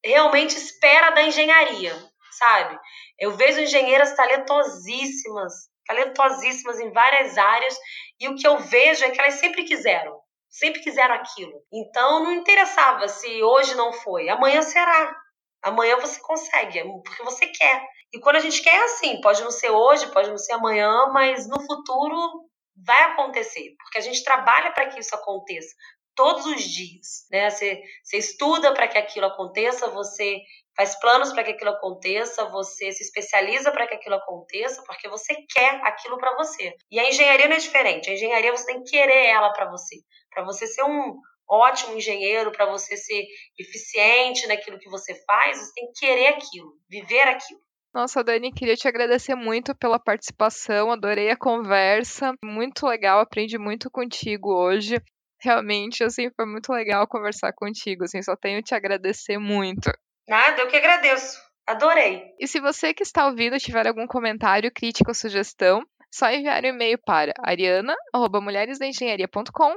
realmente 0.05 0.57
espera 0.57 1.11
da 1.11 1.22
engenharia, 1.22 1.95
sabe? 2.38 2.78
Eu 3.18 3.32
vejo 3.32 3.61
engenheiras 3.61 4.14
talentosíssimas, 4.14 5.53
talentosíssimas 5.86 6.80
em 6.80 6.93
várias 6.93 7.38
áreas, 7.38 7.76
e 8.20 8.28
o 8.28 8.36
que 8.36 8.47
eu 8.47 8.59
vejo 8.59 9.05
é 9.05 9.11
que 9.11 9.20
elas 9.20 9.34
sempre 9.34 9.64
quiseram, 9.64 10.18
sempre 10.49 10.80
quiseram 10.80 11.14
aquilo. 11.14 11.53
Então 11.72 12.24
não 12.24 12.32
interessava 12.32 13.09
se 13.09 13.43
hoje 13.43 13.74
não 13.74 13.93
foi, 13.93 14.28
amanhã 14.28 14.62
será. 14.62 15.21
Amanhã 15.62 15.96
você 15.98 16.20
consegue, 16.20 16.78
é 16.78 16.84
porque 16.84 17.22
você 17.22 17.46
quer. 17.46 17.86
E 18.12 18.18
quando 18.20 18.36
a 18.36 18.40
gente 18.40 18.62
quer 18.62 18.74
é 18.74 18.84
assim, 18.84 19.20
pode 19.20 19.42
não 19.42 19.50
ser 19.50 19.70
hoje, 19.70 20.10
pode 20.12 20.28
não 20.28 20.38
ser 20.38 20.52
amanhã, 20.52 21.06
mas 21.12 21.48
no 21.48 21.60
futuro 21.64 22.16
vai 22.84 23.02
acontecer, 23.04 23.74
porque 23.78 23.98
a 23.98 24.00
gente 24.00 24.24
trabalha 24.24 24.72
para 24.72 24.86
que 24.88 24.98
isso 24.98 25.14
aconteça 25.14 25.74
todos 26.14 26.46
os 26.46 26.62
dias, 26.62 27.26
né? 27.30 27.48
Você, 27.50 27.82
você 28.02 28.18
estuda 28.18 28.72
para 28.74 28.88
que 28.88 28.98
aquilo 28.98 29.26
aconteça, 29.26 29.88
você 29.88 30.40
faz 30.76 30.98
planos 30.98 31.32
para 31.32 31.44
que 31.44 31.52
aquilo 31.52 31.70
aconteça, 31.70 32.44
você 32.46 32.92
se 32.92 33.02
especializa 33.02 33.70
para 33.70 33.86
que 33.86 33.94
aquilo 33.94 34.16
aconteça, 34.16 34.82
porque 34.86 35.08
você 35.08 35.34
quer 35.50 35.80
aquilo 35.84 36.18
para 36.18 36.34
você. 36.36 36.74
E 36.90 36.98
a 36.98 37.08
engenharia 37.08 37.48
não 37.48 37.56
é 37.56 37.58
diferente. 37.58 38.10
A 38.10 38.14
engenharia 38.14 38.52
você 38.52 38.66
tem 38.66 38.82
que 38.82 38.90
querer 38.90 39.26
ela 39.26 39.52
para 39.52 39.70
você, 39.70 39.96
para 40.30 40.44
você 40.44 40.66
ser 40.66 40.82
um 40.82 41.18
ótimo 41.53 41.96
engenheiro, 41.96 42.50
para 42.50 42.66
você 42.66 42.96
ser 42.96 43.26
eficiente 43.59 44.46
naquilo 44.46 44.78
que 44.78 44.88
você 44.88 45.14
faz, 45.26 45.59
você 45.59 45.72
tem 45.74 45.92
que 45.92 46.00
querer 46.00 46.28
aquilo, 46.28 46.72
viver 46.88 47.28
aquilo. 47.28 47.61
Nossa, 47.94 48.24
Dani, 48.24 48.50
queria 48.50 48.74
te 48.74 48.88
agradecer 48.88 49.34
muito 49.34 49.74
pela 49.74 49.98
participação, 49.98 50.90
adorei 50.90 51.28
a 51.28 51.36
conversa, 51.36 52.32
muito 52.42 52.86
legal, 52.86 53.20
aprendi 53.20 53.59
muito 53.59 53.90
contigo 53.90 54.50
hoje. 54.50 54.96
Realmente, 55.38 56.03
assim, 56.03 56.30
foi 56.34 56.46
muito 56.46 56.72
legal 56.72 57.07
conversar 57.07 57.53
contigo, 57.53 58.05
assim, 58.05 58.22
só 58.22 58.34
tenho 58.34 58.62
te 58.62 58.74
agradecer 58.74 59.36
muito. 59.36 59.90
Nada, 60.26 60.62
eu 60.62 60.68
que 60.68 60.76
agradeço. 60.76 61.38
Adorei. 61.66 62.32
E 62.40 62.46
se 62.46 62.61
você 62.61 62.94
que 62.94 63.03
está 63.03 63.26
ouvindo 63.26 63.59
tiver 63.59 63.86
algum 63.86 64.07
comentário, 64.07 64.72
crítica 64.72 65.11
ou 65.11 65.14
sugestão, 65.14 65.84
só 66.11 66.30
enviar 66.30 66.64
um 66.64 66.68
e-mail 66.68 66.98
para 67.05 67.34
ariana@mulheresdaengenharia.com 67.44 69.76